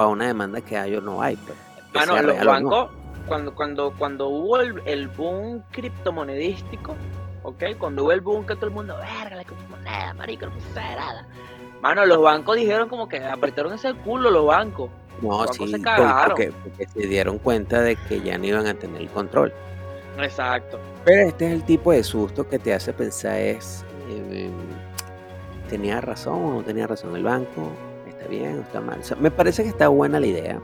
para 0.00 0.08
una 0.12 0.28
demanda 0.28 0.62
que 0.62 0.78
hay 0.78 0.96
o 0.96 1.02
no 1.02 1.20
hay. 1.20 1.36
pues, 1.36 1.58
sea 2.06 2.22
los 2.22 2.38
no. 2.38 2.44
bancos, 2.46 2.90
cuando, 3.26 3.54
cuando, 3.54 3.92
cuando 3.98 4.28
hubo 4.28 4.58
el, 4.58 4.80
el 4.86 5.08
boom 5.08 5.62
criptomonedístico, 5.72 6.94
¿ok? 7.42 7.62
Cuando 7.78 8.04
hubo 8.04 8.12
el 8.12 8.22
boom 8.22 8.46
que 8.46 8.54
todo 8.54 8.68
el 8.68 8.72
mundo, 8.72 8.96
verga, 8.96 9.36
la 9.36 9.44
criptomoneda, 9.44 10.14
marico, 10.14 10.46
no 10.46 10.52
nada. 10.74 11.26
Mano, 11.82 12.06
los 12.06 12.22
bancos 12.22 12.56
dijeron 12.56 12.88
como 12.88 13.10
que 13.10 13.22
apretaron 13.22 13.74
ese 13.74 13.92
culo 13.92 14.30
los 14.30 14.46
bancos. 14.46 14.88
No, 15.20 15.44
Los 15.44 15.54
sí, 15.54 15.64
bancos 15.64 15.70
se 15.70 15.82
cagaron. 15.82 16.28
porque, 16.28 16.50
porque 16.62 16.88
se 16.88 17.06
dieron 17.06 17.36
cuenta 17.38 17.82
de 17.82 17.96
que 17.96 18.22
ya 18.22 18.38
no 18.38 18.46
iban 18.46 18.66
a 18.66 18.72
tener 18.72 19.02
el 19.02 19.10
control. 19.10 19.52
Exacto. 20.18 20.80
Pero 21.04 21.28
este 21.28 21.46
es 21.48 21.52
el 21.52 21.62
tipo 21.64 21.92
de 21.92 22.02
susto 22.02 22.48
que 22.48 22.58
te 22.58 22.72
hace 22.72 22.94
pensar 22.94 23.36
es, 23.36 23.84
eh, 24.08 24.48
¿tenía 25.68 26.00
razón 26.00 26.42
o 26.42 26.54
no 26.54 26.62
tenía 26.62 26.86
razón 26.86 27.14
el 27.16 27.22
banco? 27.24 27.70
¿Está 28.20 28.28
bien 28.30 28.58
o 28.58 28.60
está 28.60 28.80
mal? 28.80 29.00
O 29.00 29.02
sea, 29.02 29.16
me 29.16 29.30
parece 29.30 29.62
que 29.62 29.70
está 29.70 29.88
buena 29.88 30.20
la 30.20 30.26
idea. 30.26 30.60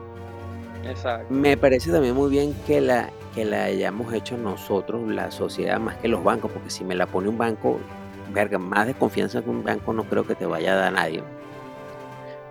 Exacto. 0.85 1.27
Me 1.33 1.57
parece 1.57 1.91
también 1.91 2.15
muy 2.15 2.31
bien 2.31 2.55
que 2.67 2.81
la, 2.81 3.11
que 3.35 3.45
la 3.45 3.65
hayamos 3.65 4.13
hecho 4.13 4.37
nosotros, 4.37 5.09
la 5.11 5.31
sociedad, 5.31 5.81
más 5.81 5.97
que 5.97 6.09
los 6.09 6.23
bancos, 6.23 6.51
porque 6.53 6.71
si 6.71 6.85
me 6.85 6.95
la 6.95 7.07
pone 7.07 7.29
un 7.29 7.39
banco, 7.39 7.79
verga, 8.33 8.59
más 8.59 8.87
de 8.87 8.95
confianza 8.95 9.43
que 9.43 9.51
un 9.51 9.65
banco 9.65 9.93
no 9.93 10.05
creo 10.05 10.27
que 10.27 10.35
te 10.35 10.45
vaya 10.47 10.75
a 10.75 10.77
dar 10.77 10.93
nadie. 10.93 11.23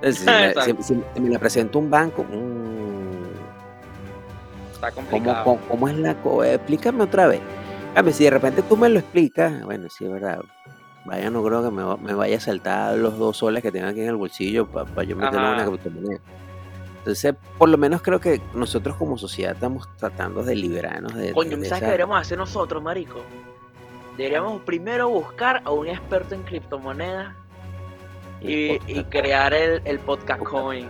Entonces, 0.01 0.23
si, 0.25 0.31
me, 0.33 0.47
Exacto. 0.47 0.83
si- 0.83 1.03
si 1.13 1.21
me 1.21 1.29
la 1.29 1.39
presenta 1.39 1.77
un 1.77 1.89
banco, 1.89 2.23
mm, 2.23 3.05
Está 4.73 4.91
¿Cómo, 4.91 5.07
complicado. 5.07 5.43
cómo, 5.45 5.59
cómo 5.69 5.87
es 5.87 5.97
la 5.97 6.13
cosa? 6.21 6.53
Explícame 6.53 7.03
otra 7.03 7.27
vez. 7.27 7.39
A 7.95 8.01
ver, 8.01 8.13
si 8.13 8.25
de 8.25 8.29
repente 8.31 8.61
tú 8.61 8.75
me 8.75 8.89
lo 8.89 8.99
explicas, 8.99 9.63
bueno, 9.63 9.87
sí, 9.89 10.03
es 10.03 10.11
verdad. 10.11 10.41
Vaya, 11.05 11.29
no 11.29 11.43
creo 11.43 11.63
que 11.63 11.69
me, 11.71 11.83
va- 11.83 11.97
me 11.97 12.13
vaya 12.13 12.37
a 12.37 12.39
saltar 12.39 12.97
los 12.97 13.17
dos 13.17 13.37
soles 13.37 13.61
que 13.61 13.71
tengo 13.71 13.87
aquí 13.87 14.01
en 14.01 14.07
el 14.09 14.15
bolsillo 14.15 14.65
para 14.67 15.03
yo 15.03 15.15
meterlo 15.15 15.47
en 15.49 15.53
una 15.53 15.65
criptomoneda. 15.65 16.19
Entonces, 16.97 17.35
por 17.59 17.69
lo 17.69 17.77
menos 17.77 18.01
creo 18.01 18.19
que 18.19 18.41
nosotros 18.55 18.95
como 18.95 19.15
sociedad 19.17 19.53
estamos 19.53 19.87
tratando 19.97 20.41
de 20.41 20.55
liberarnos 20.55 21.13
de, 21.13 21.31
Coño, 21.33 21.51
¿sabes 21.51 21.65
esa- 21.67 21.79
qué 21.79 21.85
deberíamos 21.85 22.19
hacer 22.19 22.37
nosotros, 22.39 22.81
marico? 22.81 23.21
Deberíamos 24.17 24.61
primero 24.63 25.07
buscar 25.09 25.61
a 25.65 25.69
un 25.71 25.87
experto 25.87 26.33
en 26.33 26.41
criptomonedas 26.41 27.35
y, 28.41 28.79
y 28.87 29.03
crear 29.09 29.53
el, 29.53 29.81
el 29.85 29.99
podcast 29.99 30.41
coin. 30.41 30.87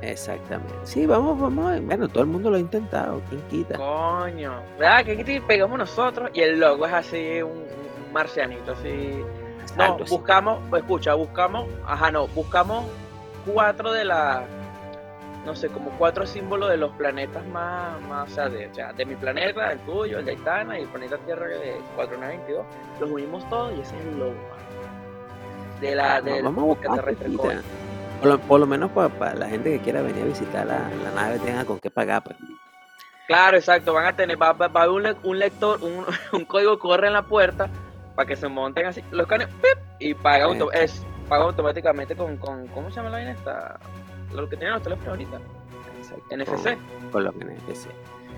Exactamente. 0.00 0.74
Sí, 0.84 1.06
vamos, 1.06 1.38
vamos. 1.40 1.80
Bueno, 1.82 2.08
todo 2.08 2.24
el 2.24 2.28
mundo 2.28 2.50
lo 2.50 2.56
ha 2.56 2.60
intentado. 2.60 3.22
¿Quién 3.28 3.40
quita? 3.42 3.76
Coño. 3.76 4.54
¿Verdad? 4.78 5.04
Que 5.04 5.12
aquí 5.20 5.40
pegamos 5.40 5.78
nosotros 5.78 6.30
y 6.34 6.40
el 6.40 6.58
logo 6.58 6.86
es 6.86 6.92
así, 6.92 7.40
un, 7.42 7.50
un 7.52 7.66
marcianito, 8.12 8.72
así. 8.72 9.22
No, 9.76 9.84
Algo 9.84 10.04
así. 10.04 10.14
buscamos, 10.14 10.60
escucha, 10.76 11.14
buscamos, 11.14 11.66
ajá, 11.86 12.10
no, 12.10 12.26
buscamos 12.28 12.84
cuatro 13.46 13.92
de 13.92 14.04
la, 14.04 14.44
no 15.46 15.54
sé, 15.54 15.68
como 15.68 15.90
cuatro 15.92 16.26
símbolos 16.26 16.68
de 16.70 16.76
los 16.76 16.92
planetas 16.92 17.46
más, 17.46 18.00
más 18.02 18.30
o, 18.30 18.34
sea, 18.34 18.48
de, 18.48 18.66
o 18.68 18.74
sea, 18.74 18.92
de 18.92 19.04
mi 19.06 19.14
planeta, 19.16 19.72
el 19.72 19.78
tuyo, 19.80 20.18
el 20.18 20.24
de 20.24 20.32
Aitana 20.32 20.78
y 20.78 20.82
el 20.82 20.88
planeta 20.88 21.16
Tierra 21.18 21.46
de 21.46 21.80
4922, 21.96 22.64
los 23.00 23.10
unimos 23.10 23.48
todos 23.48 23.72
y 23.76 23.80
ese 23.80 23.96
es 23.98 24.04
el 24.06 24.18
logo. 24.18 24.34
De 25.80 25.94
la, 25.94 26.20
Vamos- 26.20 26.24
del 26.24 26.42
vamos 26.44 26.62
a 26.62 26.66
buscar 26.66 27.08
extraterrestre. 27.10 27.60
Por 28.20 28.28
lo, 28.30 28.38
por 28.38 28.60
lo 28.60 28.66
menos 28.66 28.90
para 28.92 29.34
la 29.34 29.48
gente 29.48 29.72
que 29.72 29.80
quiera 29.80 30.00
venir 30.00 30.22
a 30.22 30.26
visitar 30.26 30.64
la, 30.66 30.88
la 31.02 31.10
nave 31.14 31.40
tenga 31.40 31.64
con 31.64 31.80
qué 31.80 31.90
pagar. 31.90 32.22
Pues. 32.22 32.36
Claro, 33.26 33.56
exacto, 33.56 33.92
van 33.92 34.06
a 34.06 34.14
tener, 34.14 34.40
va, 34.40 34.52
va- 34.52 34.68
va 34.68 34.88
un, 34.90 35.04
un 35.24 35.38
lector, 35.38 35.80
un, 35.82 36.04
un 36.32 36.44
código 36.44 36.78
corre 36.78 37.08
en 37.08 37.14
la 37.14 37.22
puerta 37.22 37.68
para 38.14 38.26
que 38.26 38.36
se 38.36 38.48
monten 38.48 38.86
así, 38.86 39.02
los 39.10 39.26
canes, 39.26 39.48
¡pip! 39.48 39.78
y 39.98 40.14
pagan, 40.14 40.50
auto- 40.50 40.72
es, 40.72 41.04
pagan 41.28 41.46
automáticamente 41.46 42.14
con, 42.14 42.36
con, 42.36 42.66
¿cómo 42.68 42.90
se 42.90 42.96
llama 42.96 43.10
la 43.10 43.16
vaina 43.18 43.32
esta? 43.32 43.78
Lo 44.34 44.48
que 44.48 44.56
tienen 44.56 44.74
los 44.74 44.82
teléfonos 44.82 45.08
ahorita, 45.10 45.40
Exacto, 45.98 46.36
NFC. 46.36 46.64
Con, 47.00 47.10
con 47.10 47.24
lo 47.24 47.32
que 47.32 47.44
NFC. 47.44 47.88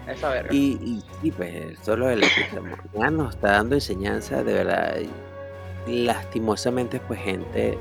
esa 0.09 0.29
verga. 0.31 0.53
Y, 0.53 0.79
y 0.83 1.05
sí, 1.23 1.31
pues 1.31 1.79
solo 1.83 2.11
el 2.11 2.21
criptomoneda 2.21 3.11
nos 3.11 3.35
está 3.35 3.53
dando 3.53 3.75
enseñanza, 3.77 4.43
de 4.45 4.53
verdad. 4.53 4.97
y 5.87 6.05
Lastimosamente, 6.05 7.01
pues 7.07 7.21
gente 7.21 7.79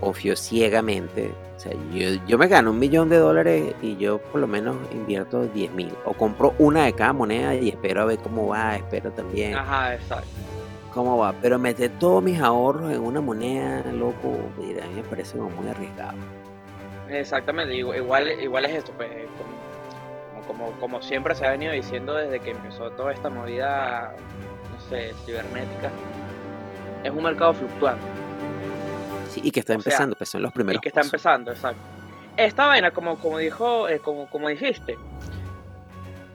confió 0.00 0.36
ciegamente. 0.36 1.32
O 1.56 1.58
sea, 1.60 1.72
yo, 1.92 2.10
yo 2.26 2.36
me 2.38 2.48
gano 2.48 2.70
un 2.70 2.78
millón 2.78 3.08
de 3.08 3.16
dólares 3.16 3.74
y 3.80 3.96
yo 3.96 4.18
por 4.18 4.40
lo 4.40 4.46
menos 4.46 4.76
invierto 4.92 5.46
10 5.46 5.72
mil. 5.72 5.90
O 6.04 6.12
compro 6.12 6.54
una 6.58 6.84
de 6.84 6.92
cada 6.92 7.12
moneda 7.14 7.54
y 7.54 7.70
espero 7.70 8.02
a 8.02 8.04
ver 8.04 8.18
cómo 8.18 8.48
va, 8.48 8.76
espero 8.76 9.10
también 9.12 9.54
Ajá, 9.54 9.94
exacto. 9.94 10.28
Cómo 10.96 11.18
va. 11.18 11.34
Pero 11.40 11.58
meter 11.58 11.90
todos 12.00 12.22
mis 12.22 12.40
ahorros 12.40 12.90
en 12.90 13.00
una 13.00 13.20
moneda, 13.20 13.84
loco, 13.92 14.36
mira, 14.58 14.84
a 14.84 14.88
mí 14.88 14.94
me 14.94 15.02
parece 15.04 15.36
como 15.36 15.50
muy 15.50 15.68
arriesgado. 15.68 16.16
Exactamente, 17.08 17.74
igual, 17.76 18.28
igual 18.40 18.64
es 18.64 18.76
esto, 18.76 18.92
pues, 18.96 19.08
eh, 19.12 19.28
como, 20.48 20.72
como, 20.80 21.02
siempre 21.02 21.34
se 21.34 21.46
ha 21.46 21.50
venido 21.50 21.72
diciendo 21.72 22.14
desde 22.14 22.40
que 22.40 22.50
empezó 22.52 22.90
toda 22.92 23.12
esta 23.12 23.28
movida, 23.28 24.14
no 24.72 24.80
sé, 24.88 25.12
cibernética, 25.24 25.90
es 27.04 27.10
un 27.12 27.22
mercado 27.22 27.54
fluctuante. 27.54 28.02
Sí, 29.28 29.40
y 29.44 29.50
que 29.50 29.60
está 29.60 29.74
O 29.76 29.80
sea, 29.80 29.92
empezando, 29.92 30.16
pues 30.16 30.30
son 30.30 30.42
los 30.42 30.50
Y 30.50 30.54
primeros 30.54 30.80
que 30.80 30.88
está 30.88 31.00
pasos. 31.00 31.12
empezando, 31.12 31.52
exacto. 31.52 31.80
Esta 32.36 32.66
vaina, 32.66 32.90
como, 32.90 33.18
como 33.18 33.38
dijo, 33.38 33.88
eh, 33.88 33.98
como, 34.00 34.28
como 34.28 34.48
dijiste, 34.48 34.96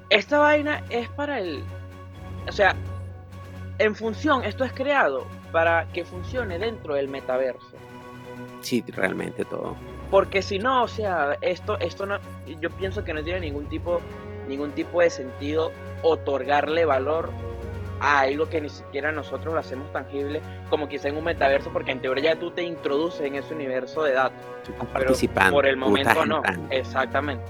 esta 0.09 0.39
vaina 0.39 0.83
es 0.89 1.09
para 1.09 1.39
el. 1.39 1.63
O 2.47 2.51
sea, 2.51 2.75
en 3.83 3.95
función, 3.95 4.43
esto 4.43 4.63
es 4.63 4.73
creado 4.73 5.25
para 5.51 5.87
que 5.93 6.05
funcione 6.05 6.59
dentro 6.59 6.93
del 6.95 7.07
metaverso. 7.07 7.71
Sí, 8.61 8.83
realmente 8.87 9.43
todo. 9.45 9.75
Porque 10.09 10.41
si 10.41 10.59
no, 10.59 10.83
o 10.83 10.87
sea, 10.87 11.37
esto, 11.41 11.79
esto 11.79 12.05
no, 12.05 12.17
yo 12.59 12.69
pienso 12.71 13.03
que 13.03 13.13
no 13.13 13.23
tiene 13.23 13.39
ningún 13.39 13.67
tipo, 13.67 14.01
ningún 14.47 14.71
tipo 14.71 15.01
de 15.01 15.09
sentido 15.09 15.71
otorgarle 16.03 16.85
valor 16.85 17.29
a 17.99 18.21
algo 18.21 18.49
que 18.49 18.59
ni 18.61 18.69
siquiera 18.69 19.11
nosotros 19.11 19.53
lo 19.53 19.59
hacemos 19.59 19.91
tangible, 19.93 20.41
como 20.69 20.87
quizá 20.89 21.07
en 21.09 21.17
un 21.17 21.23
metaverso, 21.23 21.71
porque 21.71 21.91
en 21.91 22.01
teoría 22.01 22.37
tú 22.39 22.51
te 22.51 22.63
introduces 22.63 23.21
en 23.21 23.35
ese 23.35 23.53
universo 23.53 24.03
de 24.03 24.13
datos. 24.13 24.39
Tú 24.63 24.71
estás 24.71 24.87
Pero 24.93 25.05
participando. 25.05 25.51
por 25.53 25.65
el 25.67 25.79
tú 25.79 25.97
estás 25.97 26.15
momento 26.15 26.25
no. 26.25 26.37
entrando. 26.37 26.67
Exactamente. 26.73 27.45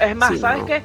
Es 0.00 0.16
más, 0.16 0.30
Sí, 0.30 0.38
¿sabes 0.38 0.60
no. 0.60 0.66
qué? 0.66 0.82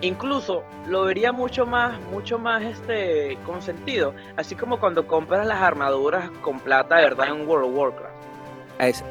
Incluso 0.00 0.62
lo 0.86 1.04
vería 1.04 1.32
mucho 1.32 1.66
más, 1.66 2.00
mucho 2.12 2.38
más 2.38 2.62
este 2.62 3.36
con 3.44 3.60
sentido. 3.62 4.14
Así 4.36 4.54
como 4.54 4.78
cuando 4.78 5.06
compras 5.06 5.46
las 5.46 5.60
armaduras 5.60 6.30
con 6.40 6.60
plata, 6.60 6.96
verdad, 6.96 7.28
en 7.28 7.48
World 7.48 7.66
of 7.70 7.76
Warcraft. 7.76 8.14
Es- 8.78 9.04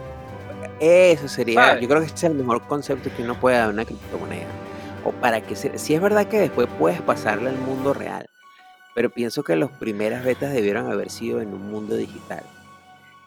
eso 0.79 1.27
sería, 1.27 1.79
yo 1.81 1.87
creo 1.89 1.99
que 1.99 2.05
ese 2.07 2.15
es 2.15 2.23
el 2.23 2.35
mejor 2.35 2.61
concepto 2.67 3.09
que 3.15 3.23
uno 3.23 3.35
puede 3.39 3.57
dar 3.57 3.67
a 3.67 3.71
una 3.71 3.83
criptomoneda. 3.85 4.47
O 5.03 5.11
para 5.11 5.41
que 5.41 5.55
se- 5.55 5.77
si 5.77 5.93
es 5.93 6.01
verdad 6.01 6.27
que 6.27 6.39
después 6.39 6.67
puedes 6.79 7.01
pasarle 7.01 7.49
al 7.49 7.57
mundo 7.57 7.93
real, 7.93 8.29
pero 8.95 9.09
pienso 9.09 9.43
que 9.43 9.55
las 9.55 9.69
primeras 9.71 10.23
betas 10.23 10.53
debieron 10.53 10.89
haber 10.91 11.09
sido 11.09 11.41
en 11.41 11.53
un 11.53 11.69
mundo 11.69 11.95
digital. 11.95 12.43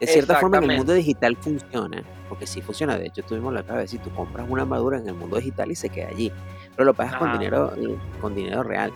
De 0.00 0.06
cierta 0.06 0.34
forma 0.40 0.56
en 0.56 0.62
el 0.64 0.68
mundo 0.78 0.94
digital 0.94 1.36
funciona, 1.36 2.02
porque 2.28 2.46
sí 2.46 2.62
funciona, 2.62 2.96
de 2.96 3.06
hecho 3.06 3.22
tuvimos 3.22 3.52
la 3.52 3.62
cabeza, 3.62 3.92
si 3.92 3.98
tú 3.98 4.08
compras 4.14 4.46
una 4.48 4.62
armadura 4.62 4.96
en 4.98 5.06
el 5.06 5.14
mundo 5.14 5.36
digital 5.36 5.70
y 5.70 5.74
se 5.74 5.90
queda 5.90 6.08
allí, 6.08 6.32
pero 6.80 6.92
lo 6.92 6.94
pagas 6.94 7.16
con 7.16 7.30
dinero, 7.32 7.74
con 8.22 8.34
dinero 8.34 8.62
real. 8.62 8.90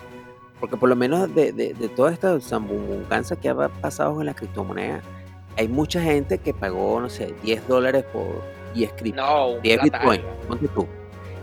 Porque 0.58 0.74
por 0.78 0.88
lo 0.88 0.96
menos 0.96 1.34
de, 1.34 1.52
de, 1.52 1.74
de 1.74 1.88
toda 1.90 2.12
esta 2.12 2.40
zambunganza 2.40 3.36
que 3.36 3.50
ha 3.50 3.68
pasado 3.68 4.18
en 4.20 4.26
la 4.26 4.32
criptomoneda, 4.32 5.02
hay 5.58 5.68
mucha 5.68 6.00
gente 6.00 6.38
que 6.38 6.54
pagó, 6.54 6.98
no 6.98 7.10
sé, 7.10 7.34
10 7.42 7.68
dólares 7.68 8.06
por 8.10 8.42
10 8.72 8.92
cripto, 8.94 9.20
no, 9.20 9.60
10 9.60 9.82
bitcoin, 9.82 10.22
ponte 10.48 10.66
tú. 10.68 10.86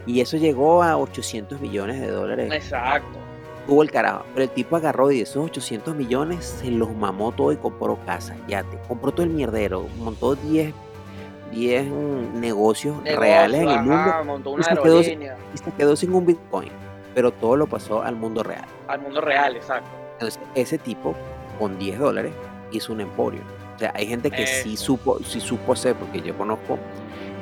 Y 0.08 0.20
eso 0.20 0.36
llegó 0.36 0.82
a 0.82 0.98
800 0.98 1.62
millones 1.62 2.02
de 2.02 2.08
dólares. 2.08 2.52
Exacto. 2.52 3.20
Tuvo 3.68 3.84
el 3.84 3.92
carajo. 3.92 4.26
Pero 4.34 4.46
el 4.46 4.50
tipo 4.50 4.78
agarró 4.78 5.12
y 5.12 5.18
de 5.18 5.22
esos 5.22 5.46
800 5.46 5.96
millones 5.96 6.44
se 6.44 6.72
los 6.72 6.92
mamó 6.96 7.34
todo 7.34 7.52
y 7.52 7.58
compró 7.58 8.00
casa, 8.04 8.36
ya 8.48 8.64
te 8.64 8.80
compró 8.88 9.12
todo 9.12 9.28
el 9.28 9.30
mierdero, 9.30 9.86
montó 10.00 10.34
10 10.34 10.74
10 11.52 11.86
negocios 12.34 13.04
reales 13.04 13.62
en 13.62 13.70
el 13.70 13.82
mundo. 13.82 14.14
Montó 14.26 14.52
una 14.52 14.62
y, 14.62 14.64
se 14.64 14.82
quedó, 14.82 15.02
y 15.02 15.58
se 15.58 15.72
quedó 15.78 15.96
sin 15.96 16.14
un 16.14 16.26
Bitcoin. 16.26 16.72
Pero 17.14 17.32
todo 17.32 17.58
lo 17.58 17.68
pasó 17.68 18.02
al 18.02 18.16
mundo 18.16 18.42
real. 18.42 18.66
Al 18.88 19.02
mundo 19.02 19.22
real, 19.22 19.56
exacto. 19.56 19.90
Entonces, 20.14 20.42
ese 20.56 20.78
tipo, 20.78 21.14
con 21.60 21.78
10 21.78 22.00
dólares, 22.00 22.32
hizo 22.72 22.94
un 22.94 23.02
emporio. 23.02 23.42
O 23.76 23.80
sea, 23.80 23.92
hay 23.96 24.08
gente 24.08 24.32
que 24.32 24.48
sí 24.48 24.78
supo, 24.78 25.20
sí 25.24 25.40
supo 25.40 25.74
hacer, 25.74 25.96
porque 25.96 26.22
yo 26.22 26.38
conozco 26.38 26.78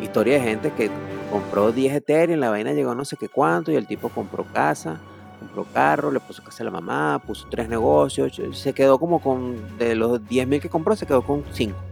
historias 0.01 0.41
de 0.41 0.49
gente 0.49 0.72
que 0.72 0.89
compró 1.30 1.72
10 1.72 1.93
Ethereum, 1.93 2.39
la 2.39 2.49
vaina 2.49 2.72
llegó 2.74 2.95
no 2.95 3.05
sé 3.05 3.18
qué 3.18 3.28
cuánto, 3.30 3.72
y 3.72 3.76
el 3.76 3.86
tipo 3.86 4.10
compró 4.10 4.45
casa, 4.45 4.99
compró 5.39 5.66
carro, 5.74 6.12
le 6.12 6.20
puso 6.20 6.41
casa 6.43 6.64
a 6.64 6.66
la 6.66 6.72
mamá, 6.72 7.22
puso 7.26 7.47
tres 7.49 7.68
negocios, 7.68 8.41
se 8.53 8.74
quedó 8.74 8.97
como 8.97 9.22
con, 9.22 9.78
de 9.78 9.95
los 9.95 10.26
10 10.28 10.47
mil 10.47 10.62
que 10.62 10.70
compró, 10.70 10.95
se 10.95 11.05
quedó 11.05 11.22
con 11.22 11.43
5 11.51 11.88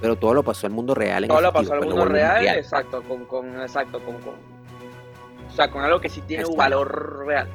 pero 0.00 0.16
todo 0.16 0.34
lo 0.34 0.42
pasó 0.42 0.66
al 0.66 0.72
mundo 0.72 0.94
real. 0.94 1.26
todo 1.28 1.40
lo 1.40 1.52
pasó 1.52 1.74
al 1.74 1.80
pues, 1.80 1.90
mundo 1.90 2.06
real, 2.06 2.46
exacto, 2.46 3.02
con, 3.02 3.24
con, 3.26 3.60
exacto, 3.60 4.00
con, 4.00 4.14
con, 4.20 4.34
o 4.34 5.52
sea, 5.52 5.70
con 5.70 5.82
algo 5.82 6.00
que 6.00 6.08
sí 6.08 6.20
tiene 6.22 6.44
un 6.44 6.56
valor 6.56 7.26
real. 7.26 7.48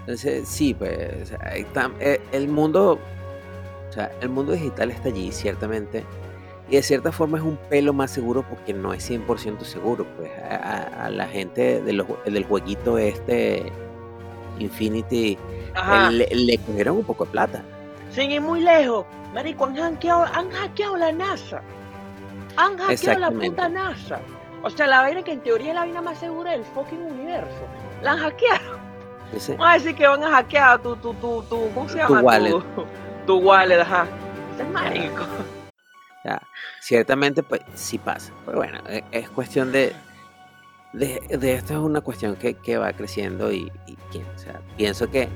Entonces, 0.00 0.48
sí, 0.48 0.74
pues, 0.74 1.32
eh, 2.00 2.20
el 2.32 2.48
mundo, 2.48 2.98
o 3.88 3.92
sea, 3.92 4.10
el 4.20 4.28
mundo 4.28 4.52
digital 4.52 4.90
está 4.90 5.08
allí, 5.08 5.32
ciertamente, 5.32 6.04
y 6.68 6.76
de 6.76 6.82
cierta 6.82 7.12
forma 7.12 7.38
es 7.38 7.44
un 7.44 7.56
pelo 7.68 7.92
más 7.92 8.10
seguro 8.10 8.42
porque 8.48 8.74
no 8.74 8.92
es 8.92 9.08
100% 9.08 9.60
seguro, 9.62 10.06
pues, 10.16 10.30
a, 10.50 11.08
la 11.10 11.26
gente 11.28 11.80
del 11.80 12.44
jueguito 12.44 12.98
este, 12.98 13.72
Infinity, 14.58 15.38
le, 16.10 16.26
le 16.26 16.58
cogieron 16.58 16.98
un 16.98 17.04
poco 17.04 17.24
de 17.24 17.30
plata. 17.30 17.62
Sin 18.10 18.30
ir 18.30 18.40
muy 18.40 18.60
lejos, 18.60 19.06
marico, 19.32 19.64
han 19.64 19.76
hackeado, 19.76 20.24
han 20.32 20.50
hackeado 20.50 20.96
la 20.96 21.12
NASA. 21.12 21.62
Han 22.56 22.78
hackeado 22.78 23.20
la 23.20 23.30
puta 23.30 23.68
NASA. 23.68 24.20
O 24.62 24.70
sea, 24.70 24.86
la 24.86 25.02
vaina 25.02 25.22
que 25.22 25.32
en 25.32 25.40
teoría 25.40 25.68
es 25.68 25.74
la 25.74 25.80
vaina 25.80 26.00
más 26.00 26.18
segura 26.18 26.52
del 26.52 26.64
fucking 26.64 27.02
universo. 27.02 27.66
La 28.02 28.12
han 28.12 28.18
hackeado. 28.18 28.78
Vamos 29.48 29.66
a 29.66 29.74
decir 29.74 29.94
que 29.94 30.06
van 30.06 30.22
a 30.22 30.30
hackear 30.30 30.80
tu, 30.80 30.96
tu, 30.96 31.12
tu, 31.14 31.42
tu 31.42 31.70
¿cómo 31.74 31.88
se 31.88 31.98
llama? 31.98 32.20
Tu 32.20 32.26
wallet. 32.26 32.54
Tu, 33.26 33.36
wallet, 33.38 33.80
ajá. 33.80 34.06
es 34.60 34.68
mágico. 34.68 35.22
Ya, 36.26 36.42
ciertamente, 36.80 37.42
pues 37.42 37.62
sí 37.74 37.96
pasa. 37.96 38.32
Pero 38.44 38.58
bueno, 38.58 38.78
e, 38.86 39.02
es, 39.12 39.30
cuestión 39.30 39.72
de, 39.72 39.94
de, 40.92 41.22
de, 41.30 41.54
esto 41.54 41.72
es 41.72 41.78
una 41.78 42.02
cuestión 42.02 42.36
que, 42.36 42.52
que 42.52 42.76
va 42.76 42.92
creciendo 42.92 43.50
y, 43.50 43.72
y, 43.86 44.18
o 44.18 44.38
sea, 44.38 44.60
pienso 44.76 45.10
que 45.10 45.30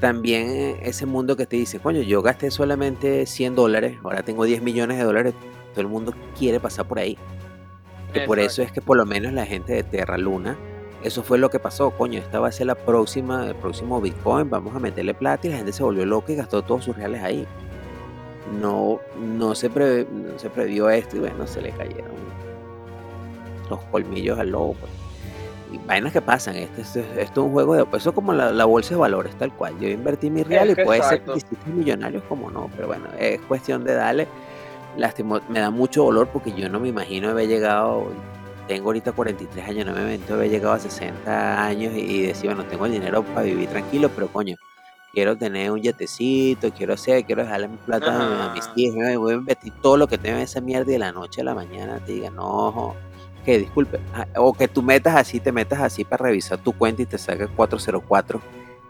también 0.00 0.78
ese 0.82 1.04
mundo 1.04 1.36
que 1.36 1.44
te 1.44 1.56
dice, 1.56 1.78
coño, 1.78 2.00
yo 2.00 2.22
gasté 2.22 2.50
solamente 2.50 3.26
100 3.26 3.54
dólares, 3.54 3.98
ahora 4.02 4.22
tengo 4.22 4.44
10 4.44 4.62
millones 4.62 4.96
de 4.96 5.04
dólares, 5.04 5.34
todo 5.74 5.82
el 5.82 5.88
mundo 5.88 6.14
quiere 6.38 6.60
pasar 6.60 6.86
por 6.86 6.98
ahí. 6.98 7.18
Que 8.12 8.20
por 8.20 8.38
eso 8.38 8.62
es 8.62 8.70
que 8.70 8.80
por 8.80 8.96
lo 8.96 9.04
menos 9.04 9.32
la 9.32 9.44
gente 9.44 9.72
de 9.72 9.82
Terra 9.82 10.16
Luna, 10.16 10.56
eso 11.02 11.22
fue 11.22 11.36
lo 11.36 11.50
que 11.50 11.58
pasó, 11.58 11.90
coño, 11.90 12.18
esta 12.20 12.40
va 12.40 12.48
a 12.48 12.52
ser 12.52 12.68
la 12.68 12.76
próxima, 12.76 13.46
el 13.48 13.56
próximo 13.56 14.00
Bitcoin, 14.00 14.48
vamos 14.48 14.74
a 14.74 14.78
meterle 14.78 15.14
plata 15.14 15.46
y 15.46 15.50
la 15.50 15.56
gente 15.56 15.72
se 15.72 15.82
volvió 15.82 16.06
loca 16.06 16.32
y 16.32 16.36
gastó 16.36 16.62
todos 16.62 16.84
sus 16.84 16.96
reales 16.96 17.22
ahí. 17.22 17.46
No, 18.60 19.00
no, 19.18 19.54
se, 19.54 19.68
se 20.36 20.50
previó 20.50 20.88
esto 20.90 21.16
y 21.16 21.20
bueno, 21.20 21.46
se 21.46 21.60
le 21.60 21.70
cayeron 21.72 22.12
los 23.68 23.80
colmillos 23.84 24.38
al 24.38 24.50
lobo. 24.50 24.74
Pues. 24.74 24.92
Y 25.72 25.86
vainas 25.86 26.12
que 26.12 26.20
pasan, 26.20 26.56
este, 26.56 26.82
esto, 26.82 27.00
es 27.18 27.36
un 27.36 27.52
juego 27.52 27.74
de... 27.74 27.84
Eso 27.96 28.10
es 28.10 28.14
como 28.14 28.32
la, 28.32 28.64
bolsa 28.64 28.90
de 28.90 29.00
valores, 29.00 29.34
tal 29.36 29.52
cual. 29.52 29.78
Yo 29.80 29.88
invertí 29.88 30.30
mi 30.30 30.42
real 30.42 30.70
y 30.70 30.74
puede 30.74 31.02
ser 31.02 31.22
que 31.22 31.32
millonarios 31.66 32.22
como 32.24 32.50
no, 32.50 32.70
pero 32.76 32.86
bueno, 32.86 33.06
es 33.18 33.40
cuestión 33.42 33.82
de 33.84 33.94
darle 33.94 34.28
Lástima, 34.96 35.42
me 35.48 35.60
da 35.60 35.70
mucho 35.70 36.04
dolor 36.04 36.28
porque 36.28 36.52
yo 36.52 36.68
no 36.68 36.78
me 36.78 36.88
imagino 36.88 37.30
haber 37.30 37.48
llegado, 37.48 38.06
tengo 38.68 38.86
ahorita 38.86 39.12
43 39.12 39.68
años, 39.68 39.86
no 39.86 39.92
me 39.92 40.14
imagino 40.14 40.36
haber 40.36 40.50
llegado 40.50 40.74
a 40.74 40.78
60 40.78 41.66
años 41.66 41.92
y, 41.96 42.22
decir, 42.22 42.46
bueno, 42.46 42.64
tengo 42.64 42.86
el 42.86 42.92
dinero 42.92 43.24
para 43.24 43.42
vivir 43.42 43.68
tranquilo, 43.68 44.08
pero 44.14 44.28
coño, 44.28 44.56
quiero 45.12 45.36
tener 45.36 45.72
un 45.72 45.82
yetecito, 45.82 46.72
quiero 46.72 46.94
hacer, 46.94 47.24
quiero 47.24 47.42
dejarle 47.42 47.68
mi 47.68 47.76
plata 47.78 48.50
a 48.50 48.54
mis 48.54 48.68
hijos, 48.76 49.16
voy 49.16 49.32
a 49.32 49.36
invertir 49.36 49.72
todo 49.82 49.96
lo 49.96 50.06
que 50.06 50.16
tengo 50.16 50.36
en 50.36 50.44
esa 50.44 50.60
mierda 50.60 50.90
y 50.90 50.94
de 50.94 50.98
la 51.00 51.10
noche 51.10 51.40
a 51.40 51.44
la 51.44 51.54
mañana 51.54 51.98
te 51.98 52.12
diga, 52.12 52.30
no, 52.30 52.94
que 53.44 53.58
disculpe, 53.58 53.98
ah, 54.14 54.26
o 54.36 54.52
que 54.52 54.68
tú 54.68 54.80
metas 54.80 55.16
así, 55.16 55.40
te 55.40 55.50
metas 55.50 55.80
así 55.80 56.04
para 56.04 56.26
revisar 56.26 56.58
tu 56.58 56.72
cuenta 56.72 57.02
y 57.02 57.06
te 57.06 57.18
saques 57.18 57.48
404 57.56 58.40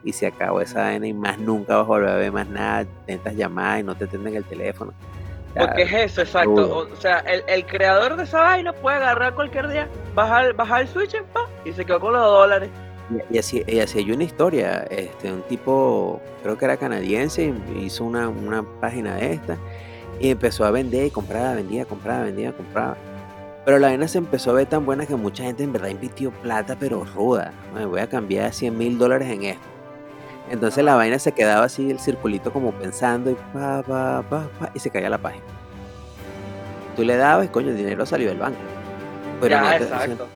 y 0.04 0.12
se 0.12 0.26
acabó 0.26 0.60
esa 0.60 0.82
vaina 0.82 1.06
y 1.06 1.14
más 1.14 1.38
nunca 1.38 1.76
vas 1.76 1.84
a 1.84 1.88
volver 1.88 2.08
a 2.10 2.16
ver 2.16 2.30
más 2.30 2.46
nada, 2.46 2.82
intentas 2.82 3.34
llamar 3.34 3.80
y 3.80 3.82
no 3.82 3.94
te 3.94 4.04
atienden 4.04 4.36
el 4.36 4.44
teléfono. 4.44 4.92
Porque 5.56 5.82
es 5.82 5.92
eso, 5.92 6.22
exacto. 6.22 6.88
O 6.92 6.96
sea, 6.96 7.18
el, 7.20 7.44
el, 7.46 7.64
creador 7.66 8.16
de 8.16 8.24
esa 8.24 8.40
vaina 8.40 8.72
puede 8.72 8.96
agarrar 8.96 9.34
cualquier 9.34 9.68
día, 9.68 9.88
bajar, 10.14 10.52
bajar 10.54 10.82
el 10.82 10.88
switch 10.88 11.16
y 11.64 11.72
se 11.72 11.84
quedó 11.84 12.00
con 12.00 12.12
los 12.12 12.22
dólares. 12.22 12.70
Y, 13.30 13.38
así, 13.38 13.62
y 13.66 13.78
así 13.78 13.98
hay 13.98 14.10
una 14.10 14.24
historia. 14.24 14.86
Este, 14.90 15.32
un 15.32 15.42
tipo, 15.42 16.20
creo 16.42 16.58
que 16.58 16.64
era 16.64 16.76
canadiense, 16.76 17.52
hizo 17.80 18.04
una, 18.04 18.28
una 18.28 18.64
página 18.80 19.16
de 19.16 19.34
esta 19.34 19.58
y 20.20 20.30
empezó 20.30 20.64
a 20.64 20.70
vender 20.70 21.06
y 21.06 21.10
compraba, 21.10 21.54
vendía, 21.54 21.84
compraba, 21.84 22.24
vendía, 22.24 22.52
compraba. 22.52 22.96
Pero 23.64 23.78
la 23.78 23.88
vaina 23.88 24.08
se 24.08 24.18
empezó 24.18 24.50
a 24.50 24.54
ver 24.54 24.66
tan 24.66 24.84
buena 24.84 25.06
que 25.06 25.16
mucha 25.16 25.44
gente 25.44 25.62
en 25.64 25.72
verdad 25.72 25.88
invirtió 25.88 26.30
plata, 26.30 26.76
pero 26.78 27.04
ruda. 27.04 27.52
Me 27.74 27.86
voy 27.86 28.00
a 28.00 28.08
cambiar 28.08 28.52
100 28.52 28.76
mil 28.76 28.98
dólares 28.98 29.28
en 29.30 29.44
esto. 29.44 29.73
Entonces 30.50 30.84
la 30.84 30.94
vaina 30.94 31.18
se 31.18 31.32
quedaba 31.32 31.64
así, 31.64 31.90
el 31.90 31.98
circulito 31.98 32.52
como 32.52 32.72
pensando 32.72 33.30
y 33.30 33.34
pa, 33.52 33.82
pa, 33.82 34.22
pa, 34.28 34.48
pa, 34.58 34.70
y 34.74 34.78
se 34.78 34.90
caía 34.90 35.08
la 35.08 35.18
página. 35.18 35.44
Tú 36.96 37.02
le 37.02 37.16
dabas 37.16 37.46
y 37.46 37.48
coño, 37.48 37.70
el 37.70 37.76
dinero 37.76 38.04
salió 38.06 38.28
del 38.28 38.38
banco. 38.38 38.58
Pero 39.40 39.56
exacto. 39.56 40.28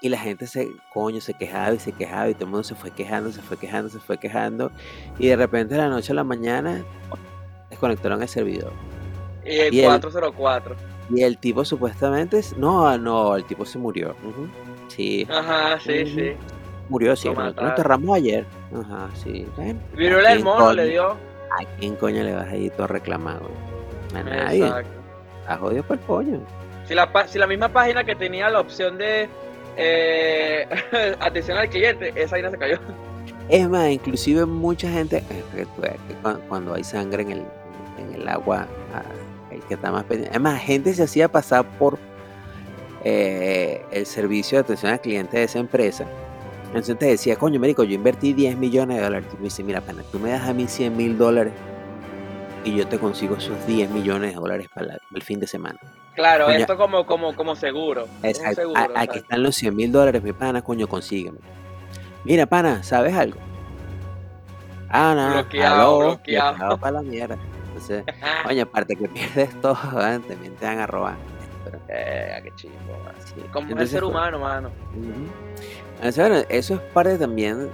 y 0.00 0.08
la 0.08 0.18
gente 0.18 0.46
se, 0.46 0.70
coño, 0.92 1.20
se 1.20 1.34
quejaba 1.34 1.74
y 1.74 1.78
se 1.78 1.92
quejaba 1.92 2.28
y 2.28 2.34
todo 2.34 2.44
el 2.44 2.50
mundo 2.50 2.64
se 2.64 2.74
fue 2.74 2.90
quejando, 2.90 3.32
se 3.32 3.40
fue 3.40 3.56
quejando, 3.56 3.88
se 3.88 3.98
fue 3.98 4.18
quejando. 4.18 4.70
Y 5.18 5.28
de 5.28 5.36
repente 5.36 5.74
de 5.74 5.80
la 5.80 5.88
noche 5.88 6.12
a 6.12 6.16
la 6.16 6.24
mañana 6.24 6.84
desconectaron 7.70 8.20
el 8.22 8.28
servidor. 8.28 8.72
Y 9.44 9.58
el 9.58 9.84
404. 9.84 10.74
y 11.10 11.22
el 11.22 11.38
tipo 11.38 11.64
supuestamente, 11.64 12.40
no, 12.56 12.96
no, 12.98 13.36
el 13.36 13.44
tipo 13.44 13.64
se 13.64 13.78
murió. 13.78 14.14
Sí. 14.88 15.26
Ajá, 15.30 15.78
sí, 15.80 16.06
sí. 16.06 16.32
Murió, 16.88 17.16
sí, 17.16 17.28
lo 17.28 17.48
enterramos 17.48 18.16
ayer. 18.16 18.44
Ajá, 18.74 19.08
sí. 19.14 19.46
Viruela 19.96 20.32
el 20.32 20.44
mono 20.44 20.72
le 20.72 20.86
dio. 20.86 21.12
¿A 21.12 21.64
quién 21.78 21.96
coño 21.96 22.22
le 22.22 22.34
vas 22.34 22.48
a 22.48 22.56
ir 22.56 22.72
todo 22.72 22.88
reclamado? 22.88 23.48
A 24.14 24.22
nadie. 24.22 24.70
A 25.46 25.56
jodido 25.56 25.82
por 25.84 25.98
el 25.98 26.02
coño. 26.04 26.40
Si 26.86 26.94
la, 26.94 27.10
si 27.26 27.38
la 27.38 27.46
misma 27.46 27.68
página 27.68 28.04
que 28.04 28.14
tenía 28.14 28.50
la 28.50 28.60
opción 28.60 28.98
de 28.98 29.28
eh, 29.76 30.66
atención 31.20 31.56
al 31.58 31.68
cliente, 31.68 32.12
esa 32.14 32.32
vaina 32.32 32.50
se 32.50 32.58
cayó. 32.58 32.78
Es 33.48 33.68
más, 33.68 33.90
inclusive 33.90 34.44
mucha 34.46 34.90
gente, 34.90 35.22
eh, 35.54 35.66
cuando 36.48 36.74
hay 36.74 36.84
sangre 36.84 37.22
en 37.22 37.32
el, 37.32 37.42
en 37.98 38.14
el 38.20 38.28
agua, 38.28 38.66
ah, 38.94 39.02
el 39.50 39.60
que 39.62 39.74
está 39.74 39.90
más 39.90 40.04
pendiente. 40.04 40.36
Es 40.36 40.42
más, 40.42 40.60
gente 40.60 40.92
se 40.94 41.02
hacía 41.02 41.28
pasar 41.28 41.64
por 41.78 41.98
eh, 43.04 43.82
el 43.90 44.06
servicio 44.06 44.58
de 44.58 44.60
atención 44.62 44.92
al 44.92 45.00
cliente 45.00 45.38
de 45.38 45.44
esa 45.44 45.58
empresa 45.58 46.06
entonces 46.74 46.98
te 46.98 47.06
decía, 47.06 47.36
coño, 47.36 47.60
médico, 47.60 47.84
yo 47.84 47.94
invertí 47.94 48.32
10 48.32 48.56
millones 48.56 48.96
de 48.96 49.04
dólares. 49.04 49.28
Y 49.32 49.36
me 49.36 49.44
dice, 49.44 49.62
mira, 49.62 49.80
pana, 49.80 50.02
tú 50.10 50.18
me 50.18 50.30
das 50.30 50.42
a 50.48 50.52
mí 50.52 50.66
100 50.66 50.96
mil 50.96 51.16
dólares 51.16 51.52
y 52.64 52.74
yo 52.74 52.88
te 52.88 52.98
consigo 52.98 53.36
esos 53.36 53.64
10 53.68 53.90
millones 53.90 54.34
de 54.34 54.40
dólares 54.40 54.68
para 54.74 54.98
el 55.14 55.22
fin 55.22 55.38
de 55.38 55.46
semana. 55.46 55.78
Claro, 56.16 56.48
esto 56.50 56.76
como, 56.76 57.06
como, 57.06 57.36
como 57.36 57.54
seguro. 57.54 58.08
Exacto. 58.24 58.72
aquí 58.96 59.18
están 59.18 59.44
los 59.44 59.54
100 59.54 59.76
mil 59.76 59.92
dólares, 59.92 60.20
mi 60.20 60.32
pana, 60.32 60.62
coño, 60.62 60.88
consígueme. 60.88 61.38
Mira, 62.24 62.46
pana, 62.46 62.82
¿sabes 62.82 63.14
algo? 63.14 63.38
Ah, 64.88 65.14
no, 65.16 65.32
bloqueado, 65.34 65.98
bloqueado. 65.98 66.78
para 66.78 66.92
la 66.94 67.02
mierda. 67.02 67.38
Entonces, 67.68 68.04
coño, 68.44 68.64
aparte 68.64 68.96
que 68.96 69.08
pierdes 69.08 69.60
todo, 69.60 69.76
también 69.76 70.56
te 70.56 70.66
van 70.66 70.80
a 70.80 70.86
robar. 70.88 71.14
eh, 71.88 72.40
qué 72.42 72.52
chingo. 72.56 72.74
Como 73.52 73.74
un 73.74 73.86
ser 73.86 74.02
humano, 74.02 74.40
mano. 74.40 74.70
Eso 76.04 76.44
es 76.50 76.80
parte 76.92 77.16
también, 77.16 77.70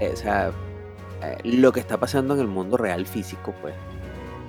eh, 0.00 0.10
o 0.12 0.16
sea, 0.16 0.50
eh, 1.22 1.38
lo 1.44 1.70
que 1.70 1.78
está 1.78 1.96
pasando 1.96 2.34
en 2.34 2.40
el 2.40 2.48
mundo 2.48 2.76
real 2.76 3.06
físico, 3.06 3.54
pues 3.62 3.72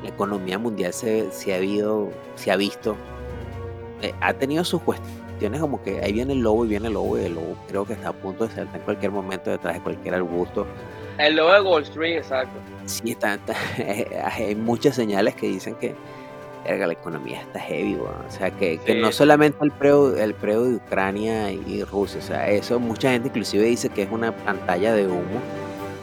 la 0.02 0.10
economía 0.10 0.58
mundial 0.58 0.92
se, 0.92 1.30
se 1.32 1.54
ha, 1.54 1.58
habido, 1.58 2.10
se 2.34 2.50
ha 2.50 2.56
visto, 2.56 2.96
eh, 4.02 4.12
ha 4.22 4.34
tenido 4.34 4.64
sus 4.64 4.82
cuestiones 4.82 5.62
como 5.62 5.84
que 5.84 6.02
ahí 6.02 6.14
viene 6.14 6.34
el 6.34 6.40
lobo 6.40 6.66
y 6.66 6.70
viene 6.70 6.88
el 6.88 6.94
lobo 6.94 7.20
y 7.20 7.26
el 7.26 7.36
lobo 7.36 7.56
creo 7.68 7.86
que 7.86 7.94
está 7.94 8.10
a 8.10 8.14
punto 8.14 8.48
de 8.48 8.56
saltar 8.56 8.78
en 8.78 8.82
cualquier 8.82 9.12
momento 9.12 9.52
detrás 9.52 9.76
de 9.76 9.82
cualquier 9.82 10.16
arbusto. 10.16 10.66
El 11.20 11.36
lobo 11.36 11.54
de 11.54 11.62
Wall 11.62 11.84
Street, 11.84 12.18
exacto. 12.18 12.58
Sí, 12.86 13.12
está, 13.12 13.38
hay 14.32 14.56
muchas 14.56 14.96
señales 14.96 15.36
que 15.36 15.46
dicen 15.46 15.76
que 15.76 15.94
la 16.66 16.94
economía 16.94 17.42
está 17.42 17.60
heavy, 17.60 17.96
o 17.96 18.32
sea, 18.32 18.52
que, 18.52 18.80
que 18.80 18.96
no 18.96 19.12
solamente 19.12 19.58
el 19.62 19.72
preo, 19.72 20.16
el 20.16 20.34
preo 20.34 20.64
de 20.64 20.76
Ucrania 20.76 21.52
y 21.52 21.84
Rusia, 21.84 22.20
o 22.20 22.24
sea, 22.24 22.50
eso 22.50 22.80
mucha 22.80 23.12
gente 23.12 23.28
inclusive 23.30 23.64
dice 23.66 23.90
que 23.90 24.04
es 24.04 24.12
una 24.12 24.36
pantalla 24.36 24.94
de 24.94 25.08
humo 25.08 25.42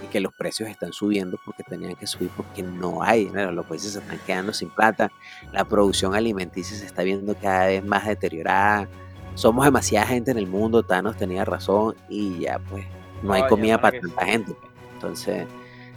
y 0.04 0.06
que 0.06 0.20
los 0.20 0.32
precios 0.32 0.68
están 0.68 0.92
subiendo 0.92 1.38
porque 1.44 1.64
tenían 1.64 1.96
que 1.96 2.06
subir 2.06 2.30
porque 2.36 2.62
no 2.62 3.02
hay 3.02 3.26
dinero, 3.26 3.52
los 3.52 3.66
países 3.66 3.92
se 3.92 3.98
están 3.98 4.18
quedando 4.24 4.52
sin 4.52 4.70
plata, 4.70 5.10
la 5.52 5.64
producción 5.64 6.14
alimenticia 6.14 6.76
se 6.76 6.86
está 6.86 7.02
viendo 7.02 7.34
cada 7.34 7.66
vez 7.66 7.84
más 7.84 8.06
deteriorada, 8.06 8.88
somos 9.34 9.64
demasiada 9.64 10.06
gente 10.06 10.30
en 10.30 10.38
el 10.38 10.46
mundo, 10.46 10.82
Thanos 10.82 11.16
tenía 11.16 11.44
razón 11.44 11.96
y 12.08 12.40
ya 12.40 12.58
pues 12.58 12.84
no 13.22 13.32
hay 13.32 13.46
comida 13.46 13.80
para 13.80 14.00
tanta 14.00 14.26
gente. 14.26 14.56
Entonces, 14.94 15.46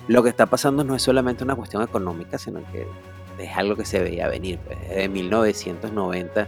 lo 0.07 0.24
que 0.24 0.30
está 0.30 0.45
pasando 0.45 0.84
no 0.84 0.95
es 0.95 1.01
solamente 1.01 1.43
una 1.43 1.55
cuestión 1.55 1.82
económica, 1.82 2.38
sino 2.38 2.59
que 2.72 2.88
es 3.38 3.58
algo 3.58 3.76
que 3.76 3.86
se 3.86 4.02
veía 4.02 4.28
venir. 4.28 4.60
Pues. 4.60 4.80
Desde 4.90 5.10
1990 5.10 6.48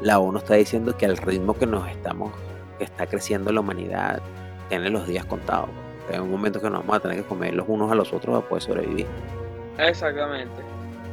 la 0.00 0.18
ONU 0.18 0.38
está 0.38 0.54
diciendo 0.54 0.96
que 0.96 1.06
al 1.06 1.16
ritmo 1.16 1.54
que 1.56 1.66
nos 1.66 1.88
estamos, 1.88 2.32
que 2.78 2.84
está 2.84 3.06
creciendo 3.06 3.52
la 3.52 3.60
humanidad, 3.60 4.20
tiene 4.68 4.90
los 4.90 5.06
días 5.06 5.24
contados. 5.24 5.70
En 6.10 6.20
un 6.20 6.30
momento 6.30 6.60
que 6.60 6.68
nos 6.68 6.80
vamos 6.80 6.96
a 6.96 7.00
tener 7.00 7.18
que 7.18 7.24
comer 7.24 7.54
los 7.54 7.66
unos 7.68 7.90
a 7.90 7.94
los 7.94 8.12
otros 8.12 8.36
para 8.36 8.48
poder 8.48 8.62
sobrevivir. 8.62 9.06
Exactamente. 9.78 10.62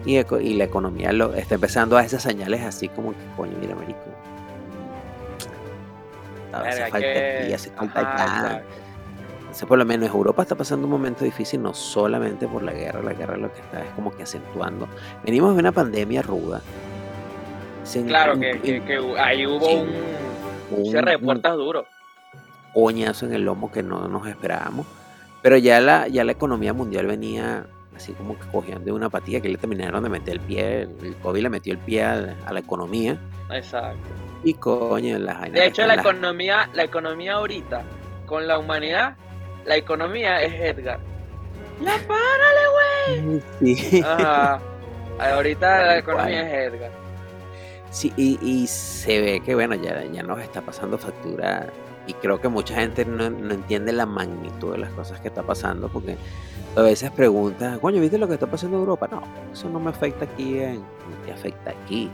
Y, 0.05 0.17
y 0.17 0.53
la 0.55 0.63
economía 0.63 1.13
lo, 1.13 1.33
está 1.35 1.55
empezando 1.55 1.95
a 1.95 2.03
esas 2.03 2.23
señales 2.23 2.61
así 2.61 2.89
como 2.89 3.11
que, 3.11 3.17
coño, 3.37 3.53
mira, 3.61 3.73
América. 3.73 3.99
Hace 6.51 6.81
falta 6.87 6.97
aquí, 6.97 7.53
hace 7.53 7.69
falta 7.69 8.63
por 9.67 9.77
lo 9.77 9.85
menos 9.85 10.09
Europa 10.09 10.43
está 10.43 10.55
pasando 10.55 10.87
un 10.87 10.91
momento 10.91 11.25
difícil, 11.25 11.61
no 11.61 11.73
solamente 11.73 12.47
por 12.47 12.63
la 12.63 12.71
guerra, 12.71 13.01
la 13.01 13.13
guerra 13.13 13.37
lo 13.37 13.51
que 13.53 13.59
está 13.59 13.83
es 13.83 13.91
como 13.91 14.15
que 14.15 14.23
acentuando. 14.23 14.87
Venimos 15.23 15.53
de 15.53 15.59
una 15.59 15.71
pandemia 15.71 16.21
ruda. 16.21 16.61
claro, 18.07 18.39
que, 18.39 18.81
ahí 19.19 19.45
hubo 19.45 19.67
un, 19.67 20.85
cierre 20.85 21.11
de 21.11 21.19
puertas 21.19 21.55
duro. 21.55 21.85
Coñazo 22.73 23.25
en 23.25 23.33
el 23.33 23.43
lomo 23.43 23.71
que 23.71 23.83
no 23.83 24.07
nos 24.07 24.27
esperábamos. 24.27 24.87
Pero 25.41 25.57
ya 25.57 25.81
la, 25.81 26.07
ya 26.07 26.23
la 26.23 26.31
economía 26.31 26.71
mundial 26.71 27.07
venía 27.07 27.65
así 27.95 28.13
como 28.13 28.37
que 28.39 28.45
cogiendo 28.47 28.85
de 28.85 28.91
una 28.93 29.09
patilla 29.09 29.41
que 29.41 29.49
le 29.49 29.57
terminaron 29.57 30.03
de 30.03 30.09
meter 30.09 30.35
el 30.35 30.39
pie, 30.39 30.81
el 30.81 31.15
COVID 31.21 31.41
le 31.41 31.49
metió 31.49 31.73
el 31.73 31.79
pie 31.79 32.03
a, 32.03 32.35
la 32.49 32.59
economía. 32.59 33.17
Exacto. 33.51 33.99
Y 34.43 34.53
coño, 34.53 35.19
las 35.19 35.51
De 35.51 35.65
hecho, 35.65 35.85
la 35.85 35.95
economía, 35.95 36.69
la 36.73 36.83
economía 36.83 37.33
ahorita 37.33 37.83
con 38.25 38.47
la 38.47 38.57
humanidad 38.57 39.17
la 39.65 39.77
economía 39.77 40.41
es 40.41 40.53
Edgar. 40.53 40.99
¡Ya 41.81 41.97
párale, 42.07 43.21
güey! 43.21 43.41
Sí. 43.59 44.03
Ahorita 45.19 45.85
la 45.85 45.97
economía 45.97 46.41
es 46.41 46.73
Edgar. 46.73 46.91
Sí, 47.91 48.13
y, 48.15 48.67
se 48.67 49.19
ve 49.19 49.41
que, 49.41 49.53
bueno, 49.53 49.75
ya, 49.75 50.03
ya 50.05 50.23
nos 50.23 50.39
está 50.39 50.61
pasando 50.61 50.97
factura. 50.97 51.67
Y 52.07 52.13
creo 52.13 52.39
que 52.41 52.47
mucha 52.47 52.75
gente 52.75 53.05
no, 53.05 53.25
entiende 53.25 53.91
la 53.91 54.05
magnitud 54.05 54.71
de 54.71 54.79
las 54.79 54.91
cosas 54.93 55.19
que 55.19 55.27
está 55.27 55.43
pasando. 55.43 55.89
Porque 55.89 56.15
a 56.75 56.81
veces 56.81 57.11
preguntan, 57.11 57.79
coño, 57.79 57.99
¿viste 57.99 58.17
lo 58.17 58.27
que 58.27 58.35
está 58.35 58.47
pasando 58.47 58.77
en 58.77 58.81
Europa? 58.81 59.07
No, 59.11 59.23
eso 59.51 59.69
no 59.69 59.79
me 59.79 59.89
afecta 59.89 60.25
aquí. 60.25 60.59
En, 60.59 60.77
no 60.77 61.25
te 61.25 61.33
afecta 61.33 61.71
aquí. 61.71 62.09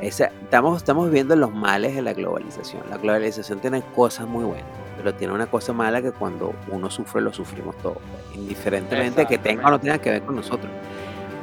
estamos, 0.00 0.76
estamos 0.76 1.10
viendo 1.10 1.34
los 1.34 1.52
males 1.52 1.96
de 1.96 2.02
la 2.02 2.12
globalización. 2.12 2.82
La 2.88 2.96
globalización 2.96 3.58
tiene 3.58 3.82
cosas 3.94 4.28
muy 4.28 4.44
buenas 4.44 4.85
pero 4.96 5.14
tiene 5.14 5.32
una 5.32 5.46
cosa 5.46 5.72
mala 5.72 6.00
que 6.00 6.12
cuando 6.12 6.54
uno 6.70 6.90
sufre 6.90 7.20
lo 7.20 7.32
sufrimos 7.32 7.76
todos, 7.78 7.98
indiferentemente 8.34 9.26
que 9.26 9.38
tenga 9.38 9.66
o 9.66 9.70
no 9.70 9.78
tenga 9.78 9.98
que 9.98 10.10
ver 10.10 10.22
con 10.22 10.36
nosotros. 10.36 10.70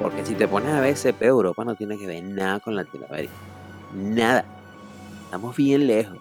Porque 0.02 0.26
si 0.26 0.36
te 0.36 0.48
pones 0.48 0.74
a 0.74 0.80
ver, 0.80 0.96
CP 0.96 1.26
Europa 1.26 1.64
no 1.64 1.76
tiene 1.76 1.98
que 1.98 2.08
ver 2.08 2.24
nada 2.24 2.60
con 2.60 2.76
Latinoamérica. 2.76 3.34
Nada. 3.94 4.44
Estamos 5.26 5.56
bien 5.56 5.88
lejos. 5.88 6.18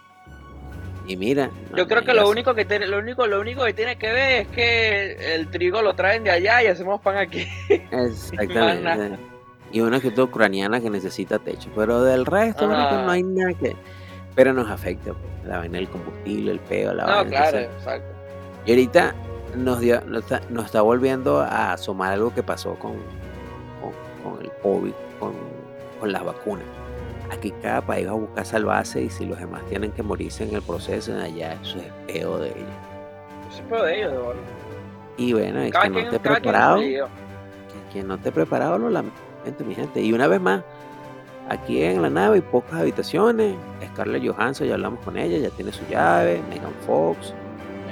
Y 1.06 1.16
mira. 1.16 1.50
Yo 1.76 1.88
creo 1.88 2.04
que 2.04 2.14
lo 2.14 2.28
único 2.28 2.54
que 2.54 2.64
tiene, 2.64 2.86
lo 2.86 2.98
único, 2.98 3.26
lo 3.26 3.40
único 3.40 3.64
que 3.64 3.72
tiene 3.72 3.96
que 3.96 4.12
ver 4.12 4.42
es 4.42 4.48
que 4.48 5.34
el 5.34 5.48
trigo 5.48 5.82
lo 5.82 5.94
traen 5.94 6.22
de 6.22 6.30
allá 6.30 6.62
y 6.62 6.66
hacemos 6.66 7.00
pan 7.00 7.16
aquí. 7.16 7.46
Exactamente. 7.68 9.18
y 9.72 9.80
una 9.80 10.00
que 10.00 10.08
otra 10.08 10.24
ucraniana 10.24 10.80
que 10.80 10.90
necesita 10.90 11.38
techo. 11.38 11.70
Pero 11.74 12.04
del 12.04 12.26
resto, 12.26 12.68
no 12.68 13.10
hay 13.10 13.22
nada 13.22 13.54
que 13.54 13.74
pero 14.34 14.52
nos 14.52 14.70
afecta 14.70 15.12
pues, 15.12 15.44
la 15.44 15.58
vaina 15.58 15.78
del 15.78 15.88
combustible, 15.88 16.52
el 16.52 16.60
peo, 16.60 16.94
la 16.94 17.04
vaina. 17.04 17.22
No, 17.22 17.28
claro, 17.30 17.58
exacto. 17.58 18.06
Y 18.64 18.70
ahorita 18.70 19.14
nos, 19.56 19.80
dio, 19.80 20.00
nos, 20.02 20.64
está, 20.64 20.82
volviendo 20.82 21.40
a 21.40 21.72
asomar 21.72 22.12
algo 22.12 22.32
que 22.32 22.42
pasó 22.42 22.74
con, 22.76 22.94
con, 24.22 24.42
el 24.42 24.50
COVID, 24.62 24.92
con, 25.18 25.32
con, 26.00 26.12
las 26.12 26.24
vacunas. 26.24 26.64
Aquí 27.30 27.52
cada 27.62 27.80
país 27.80 28.06
va 28.06 28.12
a 28.12 28.14
buscar 28.14 28.44
salvarse 28.44 29.02
y 29.02 29.10
si 29.10 29.24
los 29.24 29.38
demás 29.38 29.64
tienen 29.66 29.90
que 29.92 30.02
morirse 30.02 30.44
en 30.44 30.54
el 30.54 30.62
proceso, 30.62 31.14
allá 31.14 31.54
eso 31.62 31.78
es 31.78 31.92
peo 32.06 32.38
de 32.38 32.48
ellos. 32.48 32.68
Eso 33.50 33.62
es 33.62 33.68
peo 33.68 33.82
de 33.82 33.98
ellos, 33.98 34.12
de. 34.12 34.62
Y 35.16 35.32
bueno, 35.32 35.60
es 35.60 35.72
que 35.72 35.90
no 35.90 35.98
esté 35.98 36.20
preparado, 36.20 36.80
quien 37.92 38.08
no 38.08 38.14
esté 38.14 38.32
preparado 38.32 38.78
lo 38.78 38.88
lamento, 38.88 39.64
mi 39.66 39.74
gente. 39.74 40.00
Y 40.00 40.12
una 40.12 40.26
vez 40.26 40.40
más, 40.40 40.62
Aquí 41.52 41.82
en 41.82 42.00
la 42.00 42.08
nave 42.08 42.36
hay 42.36 42.40
pocas 42.40 42.80
habitaciones. 42.80 43.54
Scarlett 43.92 44.26
Johansson, 44.26 44.66
ya 44.66 44.72
hablamos 44.72 45.04
con 45.04 45.18
ella, 45.18 45.36
ya 45.36 45.50
tiene 45.50 45.70
su 45.70 45.86
llave. 45.86 46.40
Megan 46.48 46.72
Fox, 46.86 47.34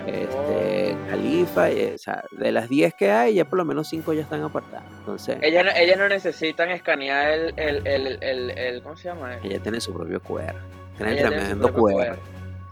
este, 0.07 0.97
Califa. 1.11 1.69
o 1.95 1.99
sea, 1.99 2.25
de 2.31 2.53
las 2.53 2.71
10 2.71 2.95
que 2.95 3.11
hay, 3.11 3.35
ya 3.35 3.45
por 3.45 3.59
lo 3.59 3.67
menos 3.67 3.87
5 3.89 4.15
ya 4.15 4.23
están 4.23 4.43
apartadas. 4.43 4.87
Entonces, 5.01 5.37
ella, 5.43 5.61
ella 5.77 5.97
no 5.97 6.09
necesitan 6.09 6.71
escanear 6.71 7.29
el, 7.29 7.53
el, 7.59 8.19
el, 8.23 8.51
el, 8.59 8.83
¿Cómo 8.83 8.97
se 8.97 9.09
llama? 9.09 9.37
Ella 9.43 9.61
tiene 9.61 9.79
su 9.79 9.93
propio 9.93 10.21
QR. 10.23 10.55
Tiene 10.97 11.17
tremendo 11.17 11.71
QR. 11.71 12.19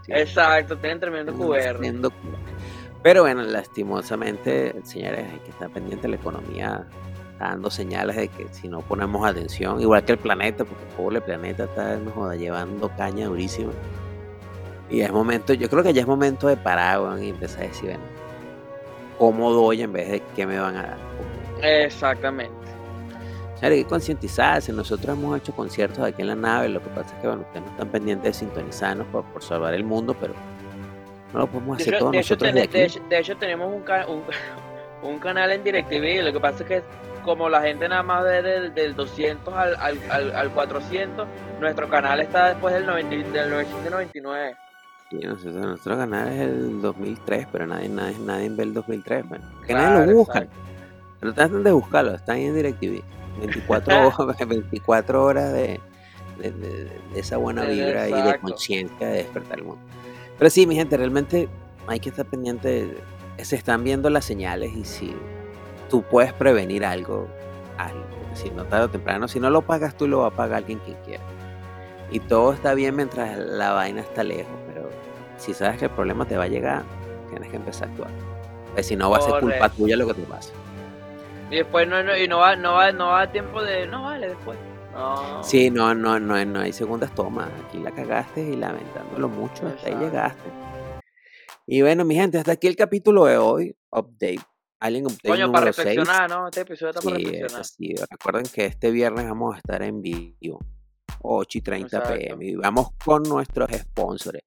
Exacto, 0.07 0.75
tienen 0.77 0.99
tremendo 0.99 1.33
QR. 1.33 1.79
Pero 3.03 3.21
bueno, 3.21 3.43
lastimosamente, 3.43 4.73
señores, 4.83 5.23
hay 5.31 5.39
que 5.39 5.51
estar 5.51 5.69
pendiente 5.69 6.07
de 6.07 6.09
la 6.09 6.15
economía 6.15 6.87
dando 7.39 7.71
señales 7.71 8.15
de 8.17 8.27
que 8.27 8.47
si 8.51 8.67
no 8.67 8.81
ponemos 8.81 9.25
atención, 9.25 9.81
igual 9.81 10.03
que 10.03 10.11
el 10.11 10.17
planeta, 10.17 10.65
porque 10.65 10.83
el 10.83 10.95
pobre 10.95 11.21
planeta 11.21 11.63
está 11.63 11.97
llevando 12.35 12.91
caña 12.97 13.27
durísima. 13.27 13.71
Y 14.89 15.01
es 15.01 15.11
momento, 15.11 15.53
yo 15.53 15.69
creo 15.69 15.83
que 15.83 15.93
ya 15.93 16.01
es 16.01 16.07
momento 16.07 16.47
de 16.47 16.57
parar 16.57 17.01
y 17.21 17.29
empezar 17.29 17.63
a 17.63 17.67
decir, 17.67 17.89
bueno, 17.89 18.03
¿cómo 19.17 19.51
doy 19.51 19.83
en 19.83 19.93
vez 19.93 20.09
de 20.09 20.23
qué 20.35 20.45
me 20.45 20.59
van 20.59 20.75
a 20.75 20.81
dar? 20.81 20.97
Exactamente. 21.61 22.53
O 23.55 23.57
sea, 23.59 23.69
hay 23.69 23.83
que 23.83 23.89
concientizarse. 23.89 24.71
Nosotros 24.73 25.17
hemos 25.17 25.37
hecho 25.37 25.53
conciertos 25.53 25.99
aquí 25.99 26.21
en 26.21 26.29
la 26.29 26.35
nave. 26.35 26.69
Lo 26.69 26.81
que 26.81 26.89
pasa 26.89 27.13
es 27.15 27.21
que 27.21 27.27
bueno, 27.27 27.43
ustedes 27.43 27.65
no 27.65 27.71
están 27.71 27.89
pendientes 27.89 28.33
de 28.33 28.39
sintonizarnos 28.39 29.05
por, 29.07 29.43
salvar 29.43 29.73
el 29.73 29.83
mundo, 29.83 30.15
pero 30.19 30.33
no 31.33 31.39
lo 31.39 31.47
podemos 31.47 31.79
hacer 31.79 31.99
todos 31.99 32.15
nosotros. 32.15 32.53
de, 32.53 32.61
aquí. 32.61 32.99
De, 33.09 33.19
hecho, 33.19 33.37
tenemos 33.37 33.67
un, 33.67 33.83
un, 34.07 34.23
un, 35.03 35.19
canal 35.19 35.51
en 35.51 35.63
DirecTV. 35.63 36.23
Lo 36.23 36.33
que 36.33 36.39
pasa 36.39 36.63
es 36.63 36.69
que 36.69 36.83
como 37.19 37.49
la 37.49 37.61
gente 37.61 37.87
nada 37.87 38.03
más 38.03 38.23
ve 38.23 38.41
del, 38.41 38.95
200 38.95 39.53
al, 39.53 39.75
al, 39.75 40.35
al, 40.35 40.51
400, 40.51 41.27
nuestro 41.59 41.89
canal 41.89 42.19
está 42.19 42.49
después 42.49 42.73
del, 42.73 42.85
90, 42.85 43.15
del 43.31 43.49
999. 43.49 44.55
Sí, 45.09 45.17
nuestro 45.17 45.97
canal 45.97 46.27
es 46.27 46.39
el 46.41 46.81
2003, 46.81 47.47
pero 47.51 47.65
nadie, 47.65 47.89
nadie, 47.89 48.17
nadie 48.19 48.49
ve 48.49 48.63
el 48.63 48.73
2003. 48.73 49.27
Bueno. 49.27 49.45
Que 49.65 49.73
nadie 49.73 50.07
lo 50.07 50.19
busca. 50.19 50.45
Pero 51.19 51.33
tratan 51.33 51.63
de 51.63 51.71
buscarlo, 51.71 52.13
están 52.13 52.37
en 52.37 52.55
DirecTV. 52.55 53.01
24, 53.39 54.35
24 54.47 55.23
horas 55.23 55.53
de, 55.53 55.79
de, 56.39 56.51
de, 56.51 56.89
esa 57.15 57.37
buena 57.37 57.63
vibra 57.63 58.09
y 58.09 58.13
de 58.13 58.39
conciencia 58.39 59.07
de 59.07 59.17
despertar 59.17 59.59
el 59.59 59.65
mundo. 59.65 59.81
Pero 60.37 60.49
sí, 60.49 60.67
mi 60.67 60.75
gente, 60.75 60.97
realmente 60.97 61.49
hay 61.87 61.99
que 61.99 62.09
estar 62.09 62.25
pendiente. 62.25 62.97
se 63.41 63.55
están 63.55 63.83
viendo 63.83 64.09
las 64.09 64.25
señales 64.25 64.73
y 64.75 64.85
si 64.85 65.15
tú 65.89 66.03
puedes 66.03 66.31
prevenir 66.33 66.85
algo, 66.85 67.27
algo. 67.77 68.05
Si 68.33 68.49
no 68.51 68.63
tarde 68.65 68.85
o 68.85 68.89
temprano, 68.89 69.27
si 69.27 69.39
no 69.39 69.49
lo 69.49 69.61
pagas 69.61 69.97
tú, 69.97 70.07
lo 70.07 70.19
va 70.19 70.27
a 70.27 70.31
pagar 70.31 70.59
alguien 70.59 70.79
quien 70.79 70.97
quiera. 71.03 71.23
Y 72.11 72.19
todo 72.19 72.53
está 72.53 72.73
bien 72.73 72.95
mientras 72.95 73.37
la 73.37 73.73
vaina 73.73 74.01
está 74.01 74.23
lejos, 74.23 74.53
pero 74.67 74.89
si 75.37 75.53
sabes 75.53 75.77
que 75.79 75.85
el 75.85 75.91
problema 75.91 76.25
te 76.25 76.37
va 76.37 76.45
a 76.45 76.47
llegar, 76.47 76.83
tienes 77.29 77.49
que 77.49 77.57
empezar 77.57 77.87
a 77.87 77.91
actuar. 77.91 78.11
Porque 78.67 78.83
si 78.83 78.95
no 78.95 79.09
va 79.09 79.17
a 79.17 79.21
ser 79.21 79.39
culpa 79.39 79.69
tuya 79.69 79.97
lo 79.97 80.07
que 80.07 80.13
te 80.13 80.21
pasa. 80.23 80.53
Y 81.51 81.57
después 81.57 81.87
no, 81.87 82.01
no, 82.03 82.15
y 82.15 82.27
no 82.27 82.39
va, 82.39 82.55
no 82.55 82.73
va, 82.73 82.91
no 82.91 83.07
va 83.07 83.21
a 83.21 83.31
tiempo 83.31 83.61
de, 83.61 83.87
no 83.87 84.03
vale 84.03 84.29
después. 84.29 84.57
No. 84.93 85.43
Sí, 85.43 85.69
no, 85.69 85.93
no, 85.95 86.19
no, 86.19 86.43
no 86.45 86.59
hay 86.59 86.73
segundas 86.73 87.13
tomas. 87.15 87.49
Aquí 87.65 87.79
la 87.79 87.91
cagaste 87.91 88.41
y 88.41 88.55
lamentándolo 88.55 89.29
mucho, 89.29 89.67
hasta 89.67 89.87
ahí 89.87 89.95
llegaste. 89.95 90.49
Y 91.65 91.81
bueno, 91.81 92.05
mi 92.05 92.15
gente, 92.15 92.37
hasta 92.37 92.53
aquí 92.53 92.67
el 92.67 92.75
capítulo 92.75 93.25
de 93.25 93.37
hoy. 93.37 93.75
Update 93.91 94.41
Alien 94.79 95.05
Update 95.05 95.27
Coño, 95.27 95.51
para 95.51 95.65
número 95.65 95.73
6. 95.73 95.87
reflexionar, 95.87 96.29
¿no? 96.29 96.47
Este 96.47 96.61
episodio 96.61 96.89
está 96.91 97.01
para 97.01 97.17
Sí, 97.17 97.23
es 97.23 97.31
reflexionar. 97.31 97.61
así. 97.61 97.95
Recuerden 98.09 98.43
que 98.53 98.65
este 98.65 98.91
viernes 98.91 99.25
vamos 99.27 99.55
a 99.55 99.57
estar 99.57 99.81
en 99.83 100.01
vivo, 100.01 100.59
8 101.21 101.57
y 101.57 101.61
30 101.61 101.97
Exacto. 101.97 102.17
pm. 102.17 102.45
Y 102.45 102.55
vamos 102.55 102.89
con 103.03 103.23
nuestros 103.23 103.69
sponsors. 103.71 104.39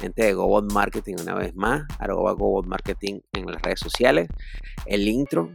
Gente 0.00 0.24
de 0.24 0.32
GoBot 0.34 0.72
Marketing, 0.72 1.16
una 1.20 1.34
vez 1.34 1.54
más, 1.54 1.84
arroba 1.98 2.32
GoBot 2.32 2.66
Marketing 2.66 3.20
en 3.32 3.46
las 3.46 3.62
redes 3.62 3.80
sociales. 3.80 4.28
El 4.86 5.06
intro 5.06 5.50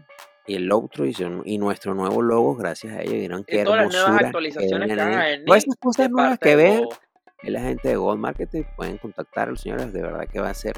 y 0.48 0.56
el 0.56 0.72
outro 0.72 1.06
y, 1.06 1.58
nuestro 1.58 1.94
nuevo 1.94 2.22
logo, 2.22 2.56
gracias 2.56 2.94
a 2.94 3.02
ellos. 3.02 3.14
Vieron 3.14 3.44
qué 3.44 3.62
Y 3.62 3.64
todas 3.64 3.86
las 3.86 3.94
nuevas 3.94 4.24
actualizaciones 4.24 4.88
que 4.90 4.96
van 4.96 5.10
venir 5.12 5.46
Todas 5.46 5.64
esas 5.64 5.76
cosas 5.80 6.10
nuevas 6.10 6.40
que 6.40 6.56
ven 6.56 6.86
es 7.44 7.52
la 7.52 7.62
gente 7.62 7.90
de 7.90 7.96
Gold 7.96 8.20
Marketing. 8.20 8.64
Pueden 8.76 8.98
contactar 8.98 9.48
a 9.48 9.52
los 9.52 9.62
señores. 9.62 9.92
De 9.94 10.02
verdad 10.02 10.28
que 10.28 10.40
va 10.40 10.50
a 10.50 10.54
ser 10.54 10.76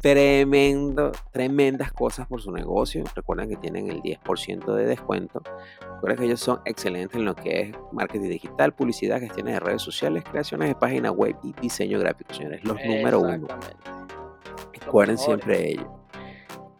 tremendo, 0.00 1.12
tremendas 1.32 1.92
cosas 1.92 2.26
por 2.26 2.40
su 2.40 2.50
negocio. 2.52 3.04
Recuerden 3.14 3.48
que 3.48 3.56
tienen 3.56 3.90
el 3.90 4.02
10% 4.02 4.74
de 4.74 4.86
descuento. 4.86 5.42
Recuerden 5.94 6.18
que 6.18 6.24
ellos 6.26 6.40
son 6.40 6.60
excelentes 6.64 7.16
en 7.16 7.24
lo 7.24 7.34
que 7.34 7.60
es 7.60 7.76
marketing 7.92 8.30
digital, 8.30 8.74
publicidad, 8.74 9.20
gestiones 9.20 9.54
de 9.54 9.60
redes 9.60 9.82
sociales, 9.82 10.24
creaciones 10.30 10.68
de 10.68 10.74
páginas 10.74 11.12
web 11.12 11.36
y 11.42 11.52
diseño 11.60 11.98
gráfico, 11.98 12.34
señores. 12.34 12.64
Los 12.64 12.76
número 12.84 13.20
uno. 13.20 13.46
Recuerden 14.72 15.18
siempre 15.18 15.58
de 15.58 15.70
ello. 15.72 15.90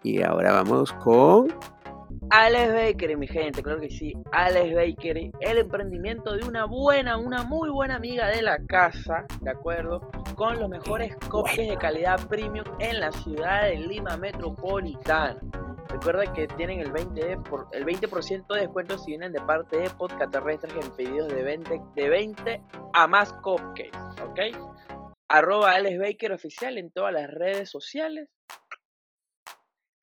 Y 0.02 0.22
ahora 0.22 0.52
vamos 0.52 0.92
con 0.92 1.48
Alex 2.30 2.72
Bakery, 2.72 3.16
mi 3.16 3.26
gente, 3.28 3.62
claro 3.62 3.80
que 3.80 3.88
sí. 3.90 4.12
Alex 4.32 4.74
Bakery, 4.74 5.30
el 5.40 5.58
emprendimiento 5.58 6.32
de 6.34 6.44
una 6.46 6.64
buena, 6.66 7.16
una 7.18 7.44
muy 7.44 7.70
buena 7.70 7.96
amiga 7.96 8.26
de 8.28 8.42
la 8.42 8.58
casa, 8.66 9.24
¿de 9.40 9.50
acuerdo? 9.50 10.00
Con 10.34 10.58
los 10.58 10.68
mejores 10.68 11.14
cupcakes 11.30 11.68
de 11.70 11.76
calidad 11.76 12.18
premium 12.28 12.64
en 12.80 13.00
la 13.00 13.12
ciudad 13.12 13.62
de 13.64 13.76
Lima 13.76 14.16
Metropolitana. 14.16 15.38
Recuerda 15.88 16.32
que 16.32 16.48
tienen 16.48 16.80
el 16.80 16.92
20%, 16.92 17.14
de 17.14 17.36
por- 17.38 17.68
el 17.72 17.84
20 17.84 18.06
de 18.08 18.60
descuento 18.60 18.98
si 18.98 19.12
vienen 19.12 19.32
de 19.32 19.40
parte 19.40 19.78
de 19.78 19.88
Podcast 19.90 20.32
Terrestres 20.32 20.74
en 20.74 20.90
pedidos 20.96 21.28
de 21.28 21.42
20, 21.42 21.80
de 21.94 22.08
20 22.08 22.60
a 22.92 23.06
más 23.06 23.32
cupcakes, 23.34 23.96
¿ok? 24.22 24.40
Arroba 25.28 25.72
Alex 25.72 25.98
Baker 25.98 26.32
oficial 26.32 26.76
en 26.76 26.90
todas 26.90 27.12
las 27.12 27.30
redes 27.30 27.70
sociales. 27.70 28.28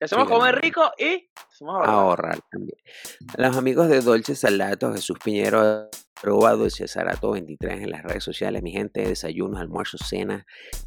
Hacemos 0.04 0.28
comer 0.28 0.60
rico 0.60 0.82
y 0.98 1.28
ahorrar. 1.60 1.88
ahorrar 1.88 2.40
también. 2.50 2.76
Los 3.36 3.56
amigos 3.56 3.88
de 3.88 4.00
Dolce 4.00 4.34
Salato, 4.34 4.92
Jesús 4.92 5.16
Piñero, 5.22 5.88
arroba 6.22 6.52
Dolce 6.52 6.86
Salato 6.88 7.30
23 7.30 7.82
en 7.82 7.90
las 7.90 8.02
redes 8.02 8.22
sociales, 8.22 8.62
mi 8.62 8.72
gente, 8.72 9.06
desayunos, 9.06 9.60
almuerzos, 9.60 10.02
cenas, 10.06 10.44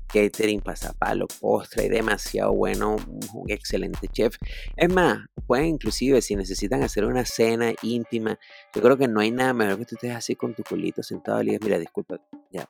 catering, 0.08 0.62
pasapalo, 0.62 1.28
postre, 1.40 1.90
demasiado 1.90 2.54
bueno, 2.54 2.98
un 3.34 3.50
excelente 3.50 4.08
chef. 4.08 4.38
Es 4.76 4.94
más, 4.94 5.20
pueden 5.48 5.66
inclusive 5.66 6.22
si 6.22 6.36
necesitan 6.36 6.84
hacer 6.84 7.06
una 7.06 7.26
cena 7.26 7.74
íntima, 7.82 8.38
yo 8.76 8.82
creo 8.82 8.98
que 8.98 9.08
no 9.08 9.20
hay 9.20 9.32
nada 9.32 9.54
mejor 9.54 9.80
que 9.80 9.86
tú 9.86 9.96
estés 9.96 10.16
así 10.16 10.36
con 10.36 10.54
tu 10.54 10.64
culito 10.64 11.02
sentado 11.02 11.42
y 11.42 11.48
digas, 11.48 11.62
mira, 11.64 11.80
disculpa, 11.80 12.20
ya. 12.52 12.68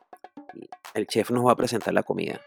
El 0.94 1.06
chef 1.06 1.30
nos 1.30 1.46
va 1.46 1.52
a 1.52 1.56
presentar 1.56 1.92
la 1.94 2.02
comida. 2.02 2.40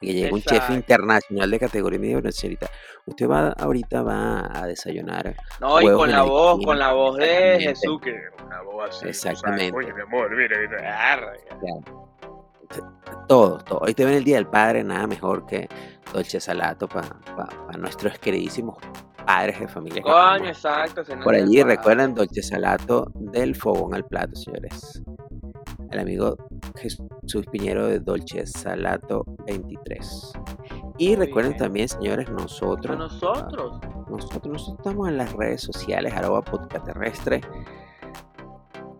Y 0.00 0.12
llegue 0.12 0.32
un 0.32 0.42
chef 0.42 0.70
internacional 0.70 1.50
de 1.50 1.58
categoría 1.58 1.98
medio 1.98 2.32
señorita. 2.32 2.68
Usted 3.06 3.28
va 3.28 3.48
ahorita 3.50 4.02
va 4.02 4.50
a 4.52 4.66
desayunar 4.66 5.34
No, 5.60 5.80
y 5.80 5.90
con 5.90 6.10
la 6.10 6.22
voz, 6.22 6.52
esquina, 6.54 6.66
con 6.66 6.78
la 6.78 6.92
voz 6.92 7.16
de 7.16 7.56
exactamente. 7.56 7.68
Jesús, 7.68 8.00
que 8.00 8.44
una 8.44 8.62
voz 8.62 8.88
así. 8.90 9.06
tú 9.06 9.12
sabes, 9.12 9.14
Exactamente. 9.14 9.76
Oye, 9.76 9.92
mi 9.94 10.00
amor, 10.02 10.36
mira, 10.36 10.56
mira, 10.58 11.12
arre. 11.12 11.40
todo, 13.28 13.58
todo. 13.58 13.78
Hoy 13.80 13.94
te 13.94 14.04
ven 14.04 14.14
el 14.14 14.24
Día 14.24 14.36
del 14.36 14.46
Padre, 14.46 14.84
nada 14.84 15.06
mejor 15.06 15.46
que 15.46 15.68
Dolce 16.12 16.40
Salato 16.40 16.88
para 16.88 17.08
nuestros 17.78 18.18
queridísimos 18.18 18.76
padres 19.24 19.58
de 19.60 19.68
familia. 19.68 20.02
Coño, 20.02 20.48
exacto. 20.48 21.02
Por 21.22 21.34
allí 21.34 21.62
recuerdan 21.62 22.14
Dolce 22.14 22.42
Salato 22.42 23.10
del 23.14 23.54
fogón 23.54 23.94
al 23.94 24.04
plato, 24.04 24.36
señores. 24.36 25.02
El 25.90 25.98
amigo 26.00 26.36
Jesús 26.76 27.46
Piñero 27.50 27.86
de 27.86 28.00
Dolce 28.00 28.46
Salato 28.46 29.24
23. 29.46 30.32
Y 30.98 31.08
Muy 31.08 31.16
recuerden 31.16 31.52
bien. 31.52 31.62
también, 31.62 31.88
señores, 31.88 32.28
nosotros, 32.30 32.96
nosotros. 32.98 33.80
nosotros, 33.80 34.08
nosotros 34.10 34.74
estamos 34.78 35.08
en 35.08 35.18
las 35.18 35.32
redes 35.32 35.62
sociales, 35.62 36.12
arroba 36.14 36.42
podcast 36.42 36.84
terrestre. 36.86 37.40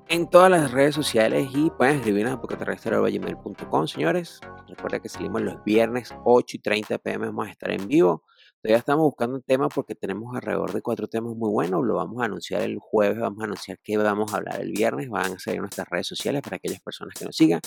En 0.09 0.30
todas 0.30 0.51
las 0.51 0.70
redes 0.70 0.95
sociales 0.95 1.49
y 1.53 1.68
pueden 1.70 1.97
escribirnos 1.97 2.34
a 2.34 2.41
podcasterrestre.gmail.com, 2.41 3.87
señores. 3.89 4.41
Recuerden 4.68 5.01
que 5.01 5.09
salimos 5.09 5.43
los 5.43 5.62
viernes 5.64 6.14
8 6.24 6.57
y 6.57 6.61
30 6.61 6.99
pm, 6.99 7.26
vamos 7.26 7.49
a 7.49 7.51
estar 7.51 7.70
en 7.72 7.89
vivo. 7.89 8.22
Todavía 8.66 8.80
estamos 8.80 9.04
buscando 9.04 9.36
un 9.36 9.42
tema 9.42 9.68
porque 9.68 9.94
tenemos 9.94 10.34
alrededor 10.34 10.72
de 10.72 10.82
cuatro 10.82 11.06
temas 11.06 11.36
muy 11.36 11.48
buenos. 11.50 11.84
Lo 11.84 11.94
vamos 11.94 12.20
a 12.20 12.24
anunciar 12.24 12.62
el 12.62 12.78
jueves, 12.80 13.16
vamos 13.16 13.40
a 13.40 13.44
anunciar 13.44 13.78
qué 13.78 13.96
vamos 13.96 14.34
a 14.34 14.38
hablar 14.38 14.60
el 14.60 14.72
viernes. 14.72 15.08
Van 15.08 15.34
a 15.34 15.38
salir 15.38 15.60
nuestras 15.60 15.88
redes 15.88 16.08
sociales 16.08 16.42
para 16.42 16.56
aquellas 16.56 16.80
personas 16.80 17.14
que 17.16 17.24
nos 17.24 17.36
sigan. 17.36 17.60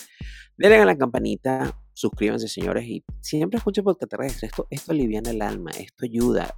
Denle 0.58 0.76
a 0.76 0.84
la 0.86 0.97
campanita, 0.97 1.74
suscríbanse, 1.93 2.50
señores, 2.50 2.86
y 2.86 3.06
siempre 3.22 3.60
escuchen 3.60 3.86
podcast 3.86 4.12
terrestre. 4.12 4.47
Esto, 4.47 4.68
esto 4.70 4.91
aliviana 4.91 5.30
el 5.30 5.41
alma, 5.41 5.72
esto 5.72 6.04
ayuda. 6.04 6.54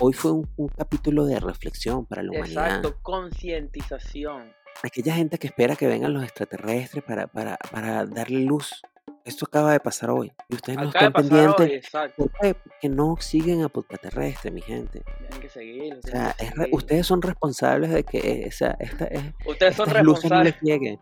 Hoy 0.00 0.12
fue 0.14 0.32
un, 0.32 0.50
un 0.56 0.68
capítulo 0.68 1.24
de 1.24 1.38
reflexión 1.38 2.06
para 2.06 2.24
la 2.24 2.32
humanidad. 2.32 2.66
Exacto, 2.66 2.96
concientización. 3.02 4.52
Aquella 4.82 5.14
gente 5.14 5.38
que 5.38 5.46
espera 5.46 5.76
que 5.76 5.86
vengan 5.86 6.12
los 6.12 6.24
extraterrestres 6.24 7.04
para, 7.04 7.28
para, 7.28 7.56
para 7.70 8.04
darle 8.04 8.40
luz. 8.40 8.82
Esto 9.24 9.46
acaba 9.46 9.72
de 9.72 9.80
pasar 9.80 10.10
hoy. 10.10 10.32
Y 10.50 10.54
ustedes 10.56 10.78
no 10.78 10.88
Acaba 10.90 11.06
están 11.06 11.12
pendientes. 11.28 11.90
¿Por 12.16 12.30
qué? 12.40 12.54
Porque 12.54 12.88
no 12.90 13.16
siguen 13.18 13.62
a 13.62 13.68
podcast 13.70 14.02
terrestre, 14.02 14.50
mi 14.50 14.60
gente. 14.60 15.02
Tienen 15.18 15.40
que 15.40 15.48
seguir. 15.48 15.94
O 15.94 16.02
sea, 16.02 16.34
que 16.38 16.46
seguir. 16.46 16.68
ustedes 16.72 17.06
son 17.06 17.22
responsables 17.22 17.90
de 17.90 18.04
que 18.04 18.42
esa, 18.46 18.76
esta, 18.78 19.06
es- 19.06 19.22
Ustedes 19.46 19.76
son 19.76 19.88
luces 20.04 20.30
no 20.30 20.42
les 20.42 20.52
responsables. 20.54 20.56
lleguen. 20.62 21.00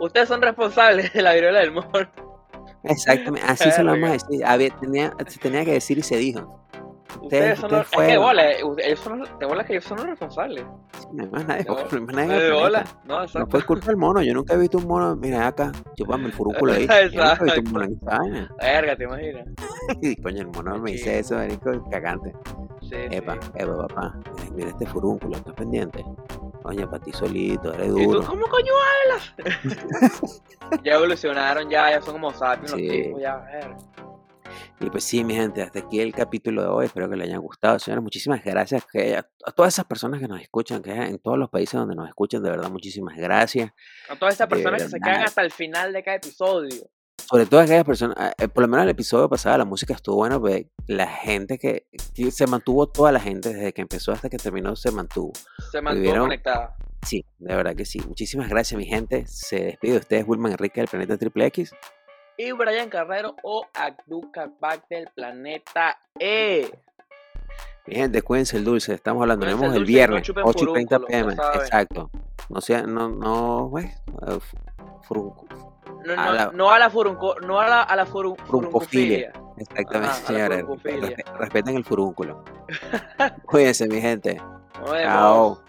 Ustedes 0.00 0.28
son 0.28 0.40
responsables 0.42 1.12
de 1.12 1.22
la 1.22 1.34
viruela 1.34 1.58
del 1.58 1.72
mono. 1.72 1.88
Exactamente, 2.84 3.44
así 3.48 3.70
se 3.72 3.82
lo 3.82 3.90
vamos 3.92 4.10
a 4.10 4.12
decir. 4.12 4.44
A 4.46 4.56
ver, 4.56 4.72
tenía, 4.78 5.12
se 5.26 5.38
tenía 5.40 5.64
que 5.64 5.72
decir 5.72 5.98
y 5.98 6.02
se 6.02 6.16
dijo. 6.16 6.60
Ustedes 7.22 7.58
son 7.58 7.70
los. 7.70 7.80
ustedes 7.86 8.02
Es 8.08 8.12
que 8.12 8.18
bola, 8.18 8.50
eh, 8.52 8.56
ellos 8.84 9.00
son 9.00 9.18
los- 9.20 9.38
de 9.38 9.46
bola 9.46 9.64
que 9.64 9.72
ellos 9.74 9.84
son 9.84 9.96
los 9.98 10.06
responsables. 10.06 10.64
No 11.12 11.22
hay 11.24 11.30
más 11.30 11.46
nadie, 11.46 11.64
No, 11.68 11.74
no 11.74 11.80
hay 11.90 12.00
más 12.00 12.14
nadie 12.14 12.28
No 12.28 12.38
de 12.40 12.52
bola. 12.52 12.84
No, 13.04 13.16
No 13.18 13.24
exacto. 13.24 13.48
fue 13.50 13.62
culpa 13.66 13.86
del 13.86 13.96
mono. 13.96 14.22
Yo 14.22 14.34
nunca 14.34 14.54
he 14.54 14.58
visto 14.58 14.78
un 14.78 14.86
mono. 14.86 15.16
Mira 15.16 15.46
acá, 15.46 15.72
chupame 15.96 16.26
el 16.26 16.32
furúnculo 16.32 16.72
ahí. 16.72 16.86
Yo 16.86 16.86
nunca 16.86 17.00
he 17.00 17.04
visto 17.04 17.20
un 17.20 17.26
Exacto. 17.48 17.70
mono 17.72 17.84
en 17.84 17.98
vaina. 18.00 18.54
Verga, 18.60 18.96
te 18.96 19.04
imaginas. 19.04 19.46
Y 20.02 20.16
coño, 20.16 20.40
el 20.42 20.48
mono 20.48 20.78
me 20.78 20.92
dice 20.92 21.18
eso, 21.18 21.34
marico, 21.36 21.70
cagante. 21.90 22.32
Sí, 22.82 22.94
Epa, 23.10 23.36
sí. 23.40 23.50
epa, 23.56 23.86
papá. 23.88 24.14
Mira, 24.36 24.50
mira 24.54 24.68
este 24.70 24.86
furúnculo, 24.86 25.36
¿estás 25.36 25.54
pendiente? 25.54 26.04
Coño, 26.62 26.90
para 26.90 27.02
ti 27.02 27.12
solito, 27.12 27.72
eres 27.74 27.88
¿Y 27.88 27.90
tú 27.90 28.12
duro. 28.14 28.24
cómo 28.26 28.46
coño 28.46 28.72
hablas? 29.02 29.34
ya 30.84 30.94
evolucionaron, 30.94 31.68
ya, 31.70 31.90
ya 31.90 32.00
son 32.02 32.14
como 32.14 32.30
sapiens 32.32 32.72
Sí. 32.72 32.86
los 32.86 32.96
tipos, 32.96 33.22
ya. 33.22 33.36
verga. 33.36 33.76
Y 34.80 34.90
pues 34.90 35.02
sí, 35.04 35.24
mi 35.24 35.34
gente, 35.34 35.60
hasta 35.62 35.80
aquí 35.80 36.00
el 36.00 36.14
capítulo 36.14 36.62
de 36.62 36.68
hoy. 36.68 36.86
Espero 36.86 37.10
que 37.10 37.16
les 37.16 37.26
haya 37.28 37.38
gustado. 37.38 37.78
Señores, 37.80 38.02
muchísimas 38.02 38.44
gracias 38.44 38.84
que 38.90 39.16
a, 39.16 39.28
a 39.44 39.50
todas 39.52 39.74
esas 39.74 39.86
personas 39.86 40.20
que 40.20 40.28
nos 40.28 40.40
escuchan, 40.40 40.82
que 40.82 40.92
en 40.92 41.18
todos 41.18 41.36
los 41.36 41.50
países 41.50 41.74
donde 41.78 41.96
nos 41.96 42.06
escuchan, 42.08 42.42
de 42.44 42.50
verdad, 42.50 42.70
muchísimas 42.70 43.16
gracias. 43.16 43.72
A 44.08 44.14
todas 44.16 44.34
estas 44.34 44.48
De 44.48 44.54
personas 44.54 44.82
que 44.84 44.88
se 44.88 45.00
quedan 45.00 45.22
hasta 45.22 45.42
el 45.42 45.50
final 45.50 45.92
de 45.92 46.02
cada 46.04 46.16
episodio. 46.18 46.88
Sobre 47.28 47.46
todo 47.46 47.60
aquellas 47.60 47.84
personas, 47.84 48.16
ah, 48.18 48.32
eh, 48.38 48.46
por 48.46 48.62
lo 48.62 48.68
menos 48.68 48.84
el 48.84 48.90
episodio 48.90 49.28
pasado 49.28 49.58
la 49.58 49.64
música 49.64 49.92
estuvo 49.92 50.14
buena, 50.16 50.38
pues 50.38 50.66
la 50.86 51.08
gente 51.08 51.58
que, 51.58 51.88
que 52.14 52.30
se 52.30 52.46
mantuvo, 52.46 52.88
toda 52.88 53.10
la 53.10 53.20
gente 53.20 53.52
desde 53.52 53.72
que 53.72 53.82
empezó 53.82 54.12
hasta 54.12 54.30
que 54.30 54.38
terminó 54.38 54.76
se 54.76 54.92
mantuvo. 54.92 55.32
Se 55.72 55.82
mantuvo 55.82 56.04
Tuvieron- 56.04 56.20
conectada. 56.22 56.76
Sí, 57.04 57.24
de 57.38 57.54
verdad 57.56 57.74
que 57.76 57.84
sí. 57.84 58.00
Muchísimas 58.06 58.48
gracias, 58.48 58.78
mi 58.78 58.86
gente. 58.86 59.24
Se 59.26 59.64
despide 59.64 59.92
de 59.94 59.98
ustedes, 59.98 60.24
Wilman 60.26 60.52
Enrique 60.52 60.80
del 60.80 60.88
Planeta 60.88 61.16
Triple 61.18 61.46
X. 61.46 61.72
Y 62.38 62.52
Brian 62.52 62.88
Carrero 62.88 63.34
o 63.42 63.66
Abduca 63.74 64.48
Back 64.60 64.86
del 64.88 65.08
planeta 65.14 65.98
E. 66.18 66.70
Mi 67.86 67.96
gente, 67.96 68.22
cuídense 68.22 68.56
el 68.58 68.64
dulce. 68.64 68.94
Estamos 68.94 69.22
hablando, 69.22 69.44
nos 69.46 69.58
vemos 69.58 69.74
el 69.74 69.80
no 69.82 69.86
viernes, 69.86 70.22
chupen 70.22 70.44
8 70.46 70.58
y 70.68 70.72
30 70.74 70.96
furúnculo, 70.96 71.30
ya 71.30 71.42
pm. 71.52 71.62
Exacto. 71.64 72.10
No 72.48 72.60
sea, 72.60 72.82
no, 72.82 73.08
no, 73.08 73.70
fu- 74.40 74.56
furuncu- 75.08 75.48
No, 76.04 76.12
A 76.12 76.26
no, 76.26 76.32
la- 76.32 76.50
no 76.54 76.70
a 76.70 76.78
la 76.78 76.90
furunco, 76.90 77.34
no 77.40 77.58
a 77.60 77.66
la, 77.68 77.82
a 77.82 77.96
la 77.96 78.06
furu- 78.06 78.36
Fruncofilia. 78.46 79.32
furuncofilia. 79.32 79.32
Exactamente, 79.58 80.14
señores. 80.26 80.64
respeten 81.38 81.76
el 81.76 81.84
furúnculo. 81.84 82.44
Cuídense, 83.46 83.88
mi 83.88 84.00
gente. 84.00 84.36
Nos 84.80 84.90
vemos. 84.92 85.02
Chao. 85.02 85.60